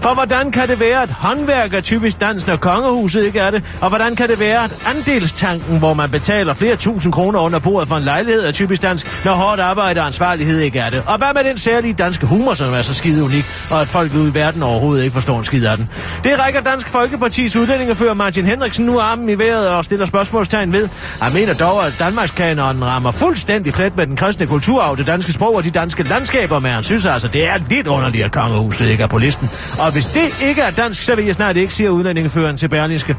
For 0.00 0.14
hvordan 0.14 0.50
kan 0.50 0.68
det 0.68 0.80
være, 0.80 1.02
at 1.02 1.10
håndværk 1.10 1.74
er 1.74 1.80
typisk 1.80 2.20
dansk, 2.20 2.46
når 2.46 2.56
kongehuset 2.56 3.24
ikke 3.24 3.38
er 3.38 3.50
det? 3.50 3.64
Og 3.80 3.88
hvordan 3.88 4.16
kan 4.16 4.28
det 4.28 4.38
være, 4.38 4.64
at 4.64 4.76
andelstanken, 4.86 5.78
hvor 5.78 5.94
man 5.94 6.10
betaler 6.10 6.54
flere 6.54 6.76
tusind 6.76 7.12
kroner 7.12 7.40
under 7.40 7.58
bordet 7.58 7.88
for 7.88 7.96
en 7.96 8.04
lejlighed, 8.04 8.46
er 8.46 8.52
typisk 8.52 8.82
dansk, 8.82 9.24
når 9.24 9.32
hårdt 9.32 9.60
arbejde 9.74 10.00
og 10.00 10.06
ansvarlighed 10.06 10.60
ikke 10.60 10.78
er 10.78 10.90
det? 10.90 11.02
Og 11.06 11.18
hvad 11.18 11.28
med 11.34 11.50
den 11.50 11.58
særlige 11.58 11.92
danske 11.92 12.26
humor, 12.26 12.54
som 12.54 12.74
er 12.74 12.82
så 12.82 12.94
skide 12.94 13.24
unik, 13.24 13.44
og 13.70 13.80
at 13.80 13.88
folk 13.88 14.14
ude 14.14 14.28
i 14.28 14.34
verden 14.34 14.62
overhovedet 14.62 15.04
ikke 15.04 15.14
forstår 15.14 15.38
en 15.38 15.44
skid 15.44 15.64
af 15.66 15.76
den? 15.76 15.88
Det 16.24 16.40
rækker 16.40 16.60
Dansk 16.60 16.88
Folkepartis 16.88 17.56
udlændingefører 17.56 18.14
Martin 18.14 18.44
Henriksen 18.46 18.86
nu 18.86 19.00
armen 19.00 19.28
i 19.28 19.38
vejret 19.38 19.68
og 19.68 19.84
stiller 19.84 20.06
spørgsmålstegn 20.06 20.72
ved. 20.72 20.88
Han 21.20 21.32
mener 21.32 21.54
dog, 21.54 21.86
at 21.86 21.94
Danmarkskanonen 21.98 22.84
rammer 22.84 23.10
fuldstændig 23.10 23.72
plet 23.72 23.96
med 23.96 24.06
den 24.06 24.16
kristne 24.16 24.46
kulturarv, 24.46 24.96
det 24.96 25.06
danske 25.06 25.32
sprog 25.32 25.54
og 25.54 25.64
de 25.64 25.70
danske 25.70 26.02
landskaber, 26.02 26.58
men 26.58 26.70
han 26.70 26.82
synes 26.82 27.06
altså, 27.06 27.28
det 27.28 27.48
er 27.48 27.58
lidt 27.70 27.86
underligt, 27.86 28.24
at 28.24 28.32
kongehuset 28.32 28.90
ikke 28.90 29.02
er 29.02 29.06
på 29.06 29.18
listen. 29.18 29.50
Og 29.78 29.92
hvis 29.92 30.06
det 30.06 30.42
ikke 30.42 30.62
er 30.62 30.70
dansk, 30.70 31.02
så 31.02 31.14
vil 31.14 31.24
jeg 31.24 31.34
snart 31.34 31.56
ikke, 31.56 31.74
siger 31.74 31.90
udlændingeføreren 31.90 32.56
til 32.56 32.68
Berlingske. 32.68 33.16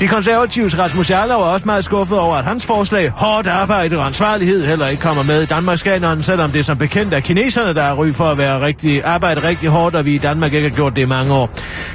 De 0.00 0.08
konservatives 0.08 0.78
Rasmus 0.78 1.10
Jarlov 1.10 1.42
er 1.42 1.46
også 1.46 1.66
meget 1.66 1.84
skuffet 1.84 2.18
over, 2.18 2.36
at 2.36 2.44
hans 2.44 2.66
forslag, 2.66 3.10
hårdt 3.10 3.46
arbejde 3.46 3.98
og 3.98 4.06
ansvarlighed, 4.06 4.66
heller 4.66 4.88
ikke 4.88 5.02
kommer 5.02 5.22
med 5.22 5.42
i 5.42 5.46
Danmarks 5.46 5.82
kanonen, 6.00 6.22
selvom 6.22 6.50
det 6.50 6.64
som 6.64 6.78
bekendt 6.78 7.14
er 7.14 7.20
kineserne, 7.20 7.74
der 7.74 7.82
er 7.82 7.94
ry 7.94 8.12
for 8.12 8.24
at 8.24 8.38
være 8.38 8.60
rigtig, 8.60 9.04
arbejde 9.04 9.48
rigtig 9.48 9.68
hårdt, 9.68 9.96
og 9.96 10.04
vi 10.04 10.14
i 10.14 10.18
Danmark 10.18 10.52
ikke 10.52 10.68
har 10.68 10.76
gjort 10.76 10.96
det 10.96 11.02
i 11.02 11.04
mange 11.04 11.34
år. 11.34 11.46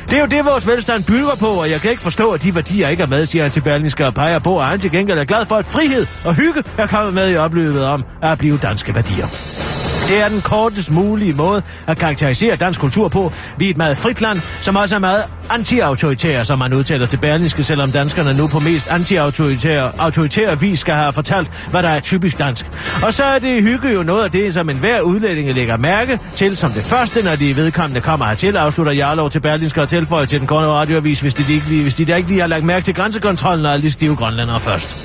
Det 0.10 0.14
er 0.14 0.20
jo 0.20 0.26
det, 0.26 0.46
vores 0.46 0.68
velstand 0.68 1.04
bygger 1.04 1.36
på, 1.36 1.46
og 1.46 1.70
jeg 1.70 1.82
kan 1.82 1.92
ikke 1.92 2.04
forstå, 2.04 2.32
at 2.32 2.44
de 2.44 2.56
værdier 2.56 2.88
ikke 2.88 3.04
er 3.04 3.08
med, 3.08 3.26
siger 3.26 3.44
han 3.44 3.52
til 3.52 3.62
Berlingske 3.62 4.06
og 4.06 4.14
peger 4.14 4.40
på, 4.40 4.60
at 4.60 4.66
han 4.66 4.80
til 4.80 4.92
gengæld 4.92 5.20
er 5.20 5.26
glad 5.26 5.46
for, 5.46 5.56
at 5.56 5.66
frihed 5.66 6.06
og 6.26 6.36
hygge 6.36 6.64
er 6.78 6.88
kommet 6.88 7.14
med 7.14 7.32
i 7.32 7.36
opløbet 7.36 7.86
om 7.86 8.04
at 8.22 8.38
blive 8.38 8.58
danske 8.58 8.96
værdier. 8.96 9.71
Det 10.12 10.20
er 10.20 10.28
den 10.28 10.42
kortest 10.42 10.92
mulige 10.92 11.34
måde 11.34 11.62
at 11.88 11.98
karakterisere 11.98 12.56
dansk 12.56 12.80
kultur 12.80 13.08
på. 13.08 13.34
Vi 13.58 13.66
er 13.66 13.70
et 13.70 13.78
meget 13.78 13.98
frit 13.98 14.22
land, 14.22 14.42
som 14.62 14.76
også 14.76 14.96
er 14.96 15.00
meget 15.00 15.24
anti-autoritære, 15.50 16.46
som 16.46 16.60
man 16.60 16.74
udtaler 16.74 17.06
til 17.06 17.18
Berlingske, 17.18 17.64
selvom 17.64 17.92
danskerne 17.92 18.34
nu 18.34 18.48
på 18.48 18.60
mest 18.60 18.88
anti-autoritære 18.88 19.92
autoritære 20.00 20.60
vis 20.60 20.80
skal 20.80 20.94
have 20.94 21.14
fortalt, 21.14 21.52
hvad 21.72 21.84
der 21.84 21.90
er 21.90 22.00
typisk 22.00 22.40
dansk. 22.40 22.66
Og 23.04 23.14
så 23.14 23.24
er 23.24 23.40
det 23.40 23.64
hygge 23.64 23.94
jo 23.94 24.04
noget 24.04 24.24
af 24.24 24.32
det, 24.32 24.54
som 24.54 24.70
enhver 24.70 25.02
udlænding 25.02 25.54
lægger 25.54 25.78
mærke 25.78 26.20
til 26.36 26.58
som 26.58 26.72
det 26.72 26.84
første, 26.84 27.24
når 27.24 27.36
de 27.36 27.56
vedkommende 27.56 28.02
kommer 28.02 28.26
hertil, 28.26 28.58
afslutter 28.58 28.94
Jarlov 28.94 29.30
til 29.30 29.40
Berlingske 29.40 29.82
og 29.82 29.90
tilføjer 29.90 30.26
til 30.26 30.40
den 30.40 30.48
korte 30.48 30.68
radioavis, 30.68 31.20
hvis 31.20 31.34
de, 31.34 31.54
ikke 31.54 31.68
lige, 31.68 31.82
hvis 31.82 31.96
de 31.96 32.06
der 32.06 32.16
ikke 32.16 32.30
lige 32.30 32.40
har 32.40 32.48
lagt 32.48 32.64
mærke 32.64 32.86
til 32.86 32.94
grænsekontrollen 32.94 33.66
og 33.66 33.74
alle 33.74 33.84
de 33.84 33.92
stive 33.92 34.16
grønlændere 34.16 34.60
først. 34.60 34.98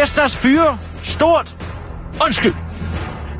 Vesters 0.00 0.36
fyre. 0.36 0.78
Stort. 1.02 1.56
Undskyld. 2.24 2.63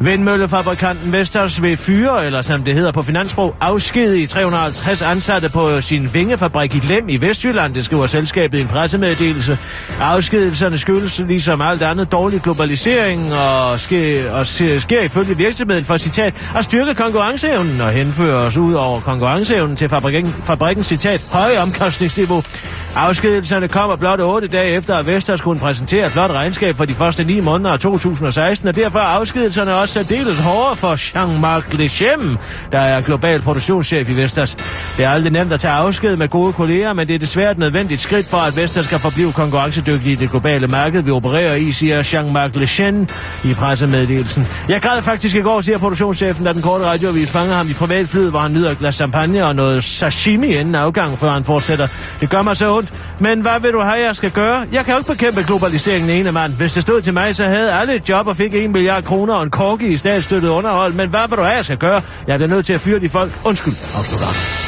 Vindmøllefabrikanten 0.00 1.12
Vestas 1.12 1.62
vil 1.62 1.76
fyre, 1.76 2.26
eller 2.26 2.42
som 2.42 2.64
det 2.64 2.74
hedder 2.74 2.92
på 2.92 3.02
finansbrug, 3.02 3.54
afskedige 3.60 4.26
350 4.26 5.02
ansatte 5.02 5.48
på 5.48 5.80
sin 5.80 6.14
vingefabrik 6.14 6.74
i 6.74 6.78
Lem 6.78 7.08
i 7.08 7.20
Vestjylland, 7.20 7.74
det 7.74 7.84
skriver 7.84 8.06
selskabet 8.06 8.58
i 8.58 8.60
en 8.60 8.68
pressemeddelelse. 8.68 9.58
Afskedelserne 10.00 10.78
skyldes 10.78 11.18
ligesom 11.18 11.60
alt 11.60 11.82
andet 11.82 12.12
dårlig 12.12 12.40
globalisering 12.40 13.34
og 13.34 13.80
sker, 13.80 14.32
og 14.32 14.46
sker, 14.46 14.78
sker 14.78 15.00
ifølge 15.00 15.36
virksomheden 15.36 15.84
for 15.84 15.96
citat 15.96 16.34
at 16.56 16.64
styrke 16.64 16.94
konkurrenceevnen 16.94 17.80
og 17.80 17.90
henføre 17.90 18.36
os 18.36 18.56
ud 18.56 18.74
over 18.74 19.00
konkurrenceevnen 19.00 19.76
til 19.76 19.88
fabrikken, 19.88 20.34
fabrikken 20.44 20.84
citat 20.84 21.20
høje 21.30 21.58
omkostningsniveau. 21.58 22.42
Afskedelserne 22.96 23.68
kommer 23.68 23.96
blot 23.96 24.20
8 24.20 24.48
dage 24.48 24.70
efter, 24.70 24.96
at 24.96 25.06
Vestas 25.06 25.40
kunne 25.40 25.60
præsentere 25.60 26.06
et 26.06 26.12
flot 26.12 26.30
regnskab 26.30 26.76
for 26.76 26.84
de 26.84 26.94
første 26.94 27.24
9 27.24 27.40
måneder 27.40 27.72
af 27.72 27.78
2016, 27.78 28.68
og 28.68 28.76
derfor 28.76 28.98
er 28.98 29.04
afskedelserne 29.04 29.74
også 29.84 29.94
særdeles 29.94 30.38
hårde 30.38 30.76
for 30.76 30.94
Jean-Marc 30.96 31.76
Lechem, 31.76 32.38
der 32.72 32.78
er 32.78 33.00
global 33.00 33.40
produktionschef 33.42 34.10
i 34.10 34.16
Vestas. 34.16 34.56
Det 34.96 35.04
er 35.04 35.10
aldrig 35.10 35.32
nemt 35.32 35.52
at 35.52 35.60
tage 35.60 35.74
afsked 35.74 36.16
med 36.16 36.28
gode 36.28 36.52
kolleger, 36.52 36.92
men 36.92 37.08
det 37.08 37.14
er 37.14 37.18
desværre 37.18 37.50
et 37.50 37.58
nødvendigt 37.58 38.00
skridt 38.00 38.26
for, 38.26 38.36
at 38.36 38.56
Vestas 38.56 38.84
skal 38.84 38.98
forblive 38.98 39.32
konkurrencedygtig 39.32 40.12
i 40.12 40.14
det 40.14 40.30
globale 40.30 40.66
marked, 40.66 41.02
vi 41.02 41.10
opererer 41.10 41.54
i, 41.54 41.72
siger 41.72 42.02
Jean-Marc 42.02 42.58
Lechem 42.58 43.08
i 43.44 43.54
pressemeddelelsen. 43.54 44.46
Jeg 44.68 44.82
græd 44.82 45.02
faktisk 45.02 45.36
i 45.36 45.40
går, 45.40 45.60
siger 45.60 45.78
produktionschefen, 45.78 46.44
da 46.44 46.52
den 46.52 46.62
korte 46.62 46.84
radioavis 46.84 47.30
fanger 47.30 47.54
ham 47.54 47.70
i 47.70 47.72
privatflyet, 47.72 48.30
hvor 48.30 48.40
han 48.40 48.52
nyder 48.52 48.70
et 48.70 48.78
glas 48.78 48.94
champagne 48.94 49.46
og 49.46 49.56
noget 49.56 49.84
sashimi 49.84 50.46
inden 50.46 50.74
afgang, 50.74 51.18
før 51.18 51.30
han 51.30 51.44
fortsætter. 51.44 51.88
Det 52.20 52.30
gør 52.30 52.42
mig 52.42 52.56
så 52.56 52.76
ondt, 52.76 52.92
men 53.18 53.40
hvad 53.40 53.60
vil 53.60 53.72
du 53.72 53.80
have, 53.80 54.06
jeg 54.06 54.16
skal 54.16 54.30
gøre? 54.30 54.66
Jeg 54.72 54.84
kan 54.84 54.94
jo 54.94 54.98
ikke 54.98 55.12
bekæmpe 55.12 55.42
globaliseringen 55.42 56.10
ene 56.10 56.32
mand. 56.32 56.52
Hvis 56.52 56.72
det 56.72 56.82
stod 56.82 57.00
til 57.00 57.14
mig, 57.14 57.34
så 57.34 57.44
havde 57.44 57.72
alle 57.72 57.94
et 57.94 58.08
job 58.08 58.26
og 58.26 58.36
fik 58.36 58.54
1 58.54 58.70
milliard 58.70 59.04
kroner 59.04 59.34
og 59.34 59.42
en 59.42 59.50
kong 59.50 59.73
i 59.82 59.96
statsstøttet 59.96 60.48
underhold. 60.48 60.92
Men 60.92 61.08
hvad 61.08 61.28
vil 61.28 61.38
du 61.38 61.42
have, 61.42 61.56
jeg 61.56 61.64
skal 61.64 61.78
gøre? 61.78 62.02
Jeg 62.26 62.38
bliver 62.38 62.48
nødt 62.48 62.66
til 62.66 62.72
at 62.72 62.80
fyre 62.80 63.00
de 63.00 63.08
folk. 63.08 63.32
Undskyld, 63.44 63.74
afslutter 63.94 64.63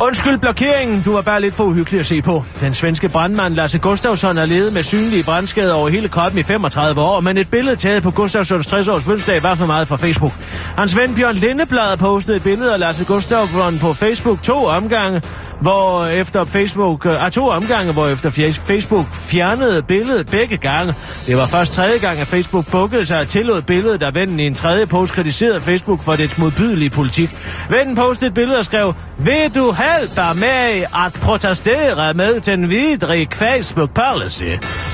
Undskyld 0.00 0.38
blokeringen, 0.38 1.02
du 1.02 1.12
var 1.12 1.22
bare 1.22 1.40
lidt 1.40 1.54
for 1.54 1.64
uhyggelig 1.64 2.00
at 2.00 2.06
se 2.06 2.22
på. 2.22 2.44
Den 2.60 2.74
svenske 2.74 3.08
brandmand 3.08 3.54
Lasse 3.54 3.78
Gustafsson 3.78 4.38
er 4.38 4.46
levet 4.46 4.72
med 4.72 4.82
synlige 4.82 5.24
brandskader 5.24 5.74
over 5.74 5.88
hele 5.88 6.08
kroppen 6.08 6.40
i 6.40 6.42
35 6.42 7.00
år, 7.00 7.20
men 7.20 7.38
et 7.38 7.50
billede 7.50 7.76
taget 7.76 8.02
på 8.02 8.10
Gustafssons 8.10 8.72
60-års 8.72 9.04
fødselsdag 9.04 9.42
var 9.42 9.54
for 9.54 9.66
meget 9.66 9.88
fra 9.88 9.96
Facebook. 9.96 10.32
Hans 10.76 10.96
ven 10.96 11.14
Bjørn 11.14 11.34
Lindeblad 11.34 11.96
postede 11.96 12.36
et 12.36 12.42
billede 12.42 12.72
af 12.72 12.78
Lasse 12.78 13.04
Gustafsson 13.04 13.78
på 13.78 13.92
Facebook 13.92 14.42
to 14.42 14.64
omgange, 14.64 15.22
hvor 15.60 16.06
efter 16.06 16.44
Facebook, 16.44 17.06
uh, 17.06 17.30
to 17.32 17.48
omgange, 17.48 17.92
hvor 17.92 18.08
efter 18.08 18.30
Facebook 18.66 19.06
fjernede 19.12 19.82
billedet 19.82 20.26
begge 20.26 20.56
gange. 20.56 20.94
Det 21.26 21.36
var 21.36 21.46
først 21.46 21.72
tredje 21.72 21.98
gang, 21.98 22.20
at 22.20 22.26
Facebook 22.26 22.70
bukkede 22.70 23.04
sig 23.04 23.20
og 23.20 23.28
tillod 23.28 23.62
billedet, 23.62 24.00
der 24.00 24.10
vennen 24.10 24.40
i 24.40 24.46
en 24.46 24.54
tredje 24.54 24.86
post 24.86 25.12
kritiserede 25.12 25.60
Facebook 25.60 26.02
for 26.02 26.16
dets 26.16 26.38
modbydelige 26.38 26.90
politik. 26.90 27.36
Vennen 27.70 27.96
postede 27.96 28.28
et 28.28 28.34
billede 28.34 28.58
og 28.58 28.64
skrev, 28.64 28.94
Vil 29.18 29.54
du 29.54 29.70
hjælper 29.98 30.32
med 30.32 30.84
at 31.06 31.12
protestere 31.12 32.14
med 32.14 32.40
den 32.40 32.70
vidrige 32.70 33.28
Facebook 33.32 33.90
policy? 33.90 34.42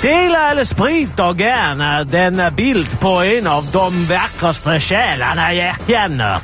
Del 0.02 0.34
alle 0.50 0.64
sprit 0.64 1.20
og 1.20 1.36
gerne 1.36 2.04
den 2.12 2.40
bild 2.56 2.86
på 3.00 3.20
en 3.20 3.46
af 3.46 3.62
de 3.62 4.08
værkreste 4.08 4.80
sjælerne, 4.80 5.42
jeg 5.42 5.74
kender. 5.88 6.42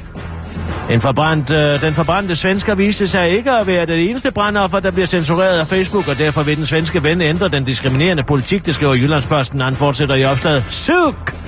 En 0.90 1.00
forbrændt, 1.00 1.52
øh, 1.52 1.80
den 1.80 1.92
forbrændte 1.92 2.34
svensker 2.34 2.74
viste 2.74 3.06
sig 3.06 3.30
ikke 3.30 3.50
at 3.50 3.66
være 3.66 3.86
det 3.86 4.10
eneste 4.10 4.30
brandoffer, 4.30 4.80
der 4.80 4.90
bliver 4.90 5.06
censureret 5.06 5.58
af 5.58 5.66
Facebook, 5.66 6.08
og 6.08 6.18
derfor 6.18 6.42
vil 6.42 6.56
den 6.56 6.66
svenske 6.66 7.02
ven 7.02 7.20
ændre 7.20 7.48
den 7.48 7.64
diskriminerende 7.64 8.22
politik, 8.22 8.66
det 8.66 8.74
skriver 8.74 8.94
Jyllandsposten, 8.94 9.60
han 9.60 9.76
fortsætter 9.76 10.14
i 10.14 10.24
opslaget. 10.24 10.64
Suk! 10.68 11.45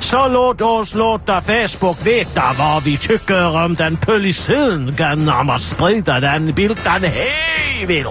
Så 0.00 0.28
låt 0.28 0.62
os 0.62 0.94
låta 0.94 1.40
Facebook 1.40 2.04
veta 2.04 2.42
vad 2.58 2.84
vi 2.84 2.96
tycker 2.96 3.56
om 3.64 3.76
den 3.76 3.96
policyn 3.96 4.94
genom 4.98 5.50
att 5.50 5.60
sprida 5.60 6.20
den 6.20 6.54
bilden 6.54 7.02
hej 7.02 7.86
vildt. 7.86 8.08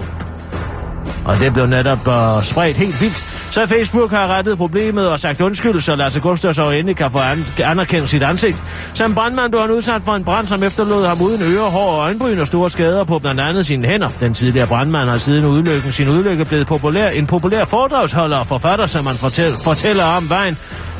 Og 1.24 1.40
det 1.40 1.52
blev 1.52 1.66
netop 1.66 2.08
uh, 2.08 2.42
spredt 2.42 2.76
helt 2.76 3.00
vildt. 3.00 3.24
Så 3.50 3.66
Facebook 3.66 4.10
har 4.10 4.26
rettet 4.26 4.58
problemet 4.58 5.08
og 5.08 5.20
sagt 5.20 5.40
undskyld, 5.40 5.80
så 5.80 5.96
Lasse 5.96 6.20
Gustafsson 6.20 6.72
endelig 6.72 6.96
kan 6.96 7.10
få 7.10 7.18
an- 7.18 7.44
anerkendt 7.64 8.10
sit 8.10 8.22
ansigt. 8.22 8.62
Som 8.94 9.14
brandmand 9.14 9.50
blev 9.52 9.60
han 9.60 9.70
udsat 9.70 10.02
for 10.02 10.12
en 10.14 10.24
brand, 10.24 10.46
som 10.46 10.62
efterlod 10.62 11.06
ham 11.06 11.22
uden 11.22 11.42
øre, 11.42 11.70
hår 11.70 11.92
og 11.92 11.98
øjenbryn 12.00 12.38
og 12.38 12.46
store 12.46 12.70
skader 12.70 13.04
på 13.04 13.18
blandt 13.18 13.40
andet 13.40 13.66
sine 13.66 13.86
hænder. 13.88 14.08
Den 14.20 14.34
tidligere 14.34 14.66
brandmand 14.66 15.08
har 15.10 15.18
siden 15.18 15.44
udlykken 15.44 15.92
sin 15.92 16.08
udlykke 16.08 16.44
blevet 16.44 16.66
populær, 16.66 17.08
en 17.08 17.26
populær 17.26 17.64
foredragsholder 17.64 18.36
og 18.36 18.46
forfatter, 18.46 18.86
som 18.86 19.04
man 19.04 19.16
fortæl, 19.16 19.54
fortæller 19.64 20.04
om 20.04 20.30
vejen, 20.30 20.58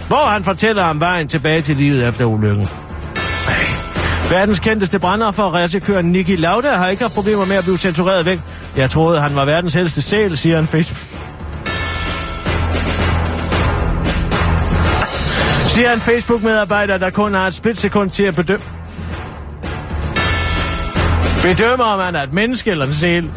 hvor 0.08 0.26
han 0.26 0.44
fortæller 0.44 0.84
om 0.84 1.00
vejen 1.00 1.28
tilbage 1.28 1.62
til 1.62 1.76
livet 1.76 2.08
efter 2.08 2.24
ulykken. 2.24 2.68
Verdens 4.30 4.58
kendteste 4.58 4.98
brandoffer, 4.98 5.44
racerkøren 5.44 6.06
Niki 6.06 6.36
Lauda, 6.36 6.70
har 6.70 6.88
ikke 6.88 7.02
haft 7.02 7.14
problemer 7.14 7.44
med 7.44 7.56
at 7.56 7.64
blive 7.64 7.78
censureret 7.78 8.24
væk. 8.24 8.40
Jeg 8.76 8.90
troede, 8.90 9.20
han 9.20 9.36
var 9.36 9.44
verdens 9.44 9.76
ældste 9.76 10.02
sæl, 10.02 10.36
siger 10.36 10.58
en 10.58 10.66
Facebook. 10.66 10.98
Siger 15.68 15.92
en 15.92 16.00
Facebook-medarbejder, 16.00 16.98
der 16.98 17.10
kun 17.10 17.34
har 17.34 17.46
et 17.46 17.54
splitsekund 17.54 18.10
til 18.10 18.22
at 18.22 18.34
bedømme. 18.34 18.64
Bedømmer 21.42 21.96
man 21.96 22.04
han 22.04 22.16
er 22.16 22.22
et 22.22 22.32
menneske 22.32 22.70
eller 22.70 22.86
en 22.86 22.94
sæl. 22.94 23.30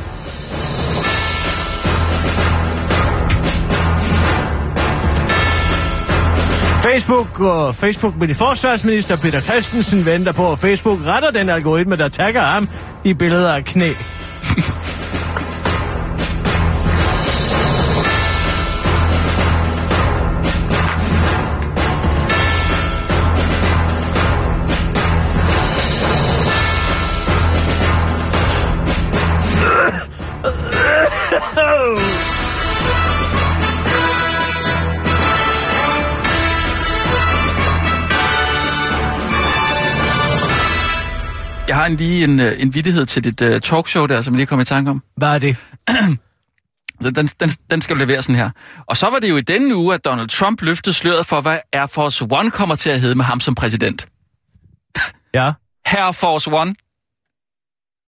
Facebook 6.84 7.40
og 7.40 7.76
Facebook 7.76 8.16
med 8.18 8.36
forsvarsminister 8.36 9.18
Peter 9.18 9.42
Christensen 9.42 10.06
venter 10.06 10.32
på, 10.32 10.52
at 10.52 10.58
Facebook 10.58 11.00
retter 11.06 11.32
den 11.32 11.50
algoritme, 11.50 11.96
der 11.96 12.10
tagger 12.10 12.42
ham 12.42 12.70
i 13.04 13.14
billeder 13.14 13.54
af 13.54 13.66
knæ. 13.66 13.90
har 41.92 41.98
en 41.98 41.98
lige 41.98 42.24
en, 42.24 42.40
øh, 42.40 42.62
en 42.62 42.74
vittighed 42.74 43.06
til 43.06 43.24
dit 43.24 43.42
uh, 43.42 43.60
talkshow 43.60 44.06
der, 44.06 44.22
som 44.22 44.34
jeg 44.34 44.38
lige 44.38 44.48
kom 44.48 44.60
i 44.60 44.64
tanke 44.64 44.92
om. 44.92 45.04
Hvad 45.18 45.36
er 45.36 45.40
det? 45.40 45.58
Den, 47.16 47.28
den, 47.28 47.50
den 47.72 47.82
skal 47.82 47.98
levere 47.98 48.22
sådan 48.22 48.36
her. 48.36 48.50
Og 48.86 48.98
så 48.98 49.10
var 49.10 49.20
det 49.20 49.30
jo 49.30 49.38
i 49.38 49.42
denne 49.42 49.76
uge, 49.76 49.94
at 49.94 50.06
Donald 50.06 50.28
Trump 50.28 50.62
løftede 50.62 50.94
sløret 50.94 51.26
for, 51.26 51.42
hvad 51.42 51.60
Air 51.74 51.86
Force 51.86 52.28
One 52.32 52.52
kommer 52.52 52.76
til 52.76 52.90
at 52.90 53.02
hedde 53.02 53.16
med 53.16 53.26
ham 53.26 53.40
som 53.40 53.56
præsident. 53.56 54.08
Ja. 55.34 55.52
Air 55.86 56.12
Force 56.12 56.52
One. 56.52 56.76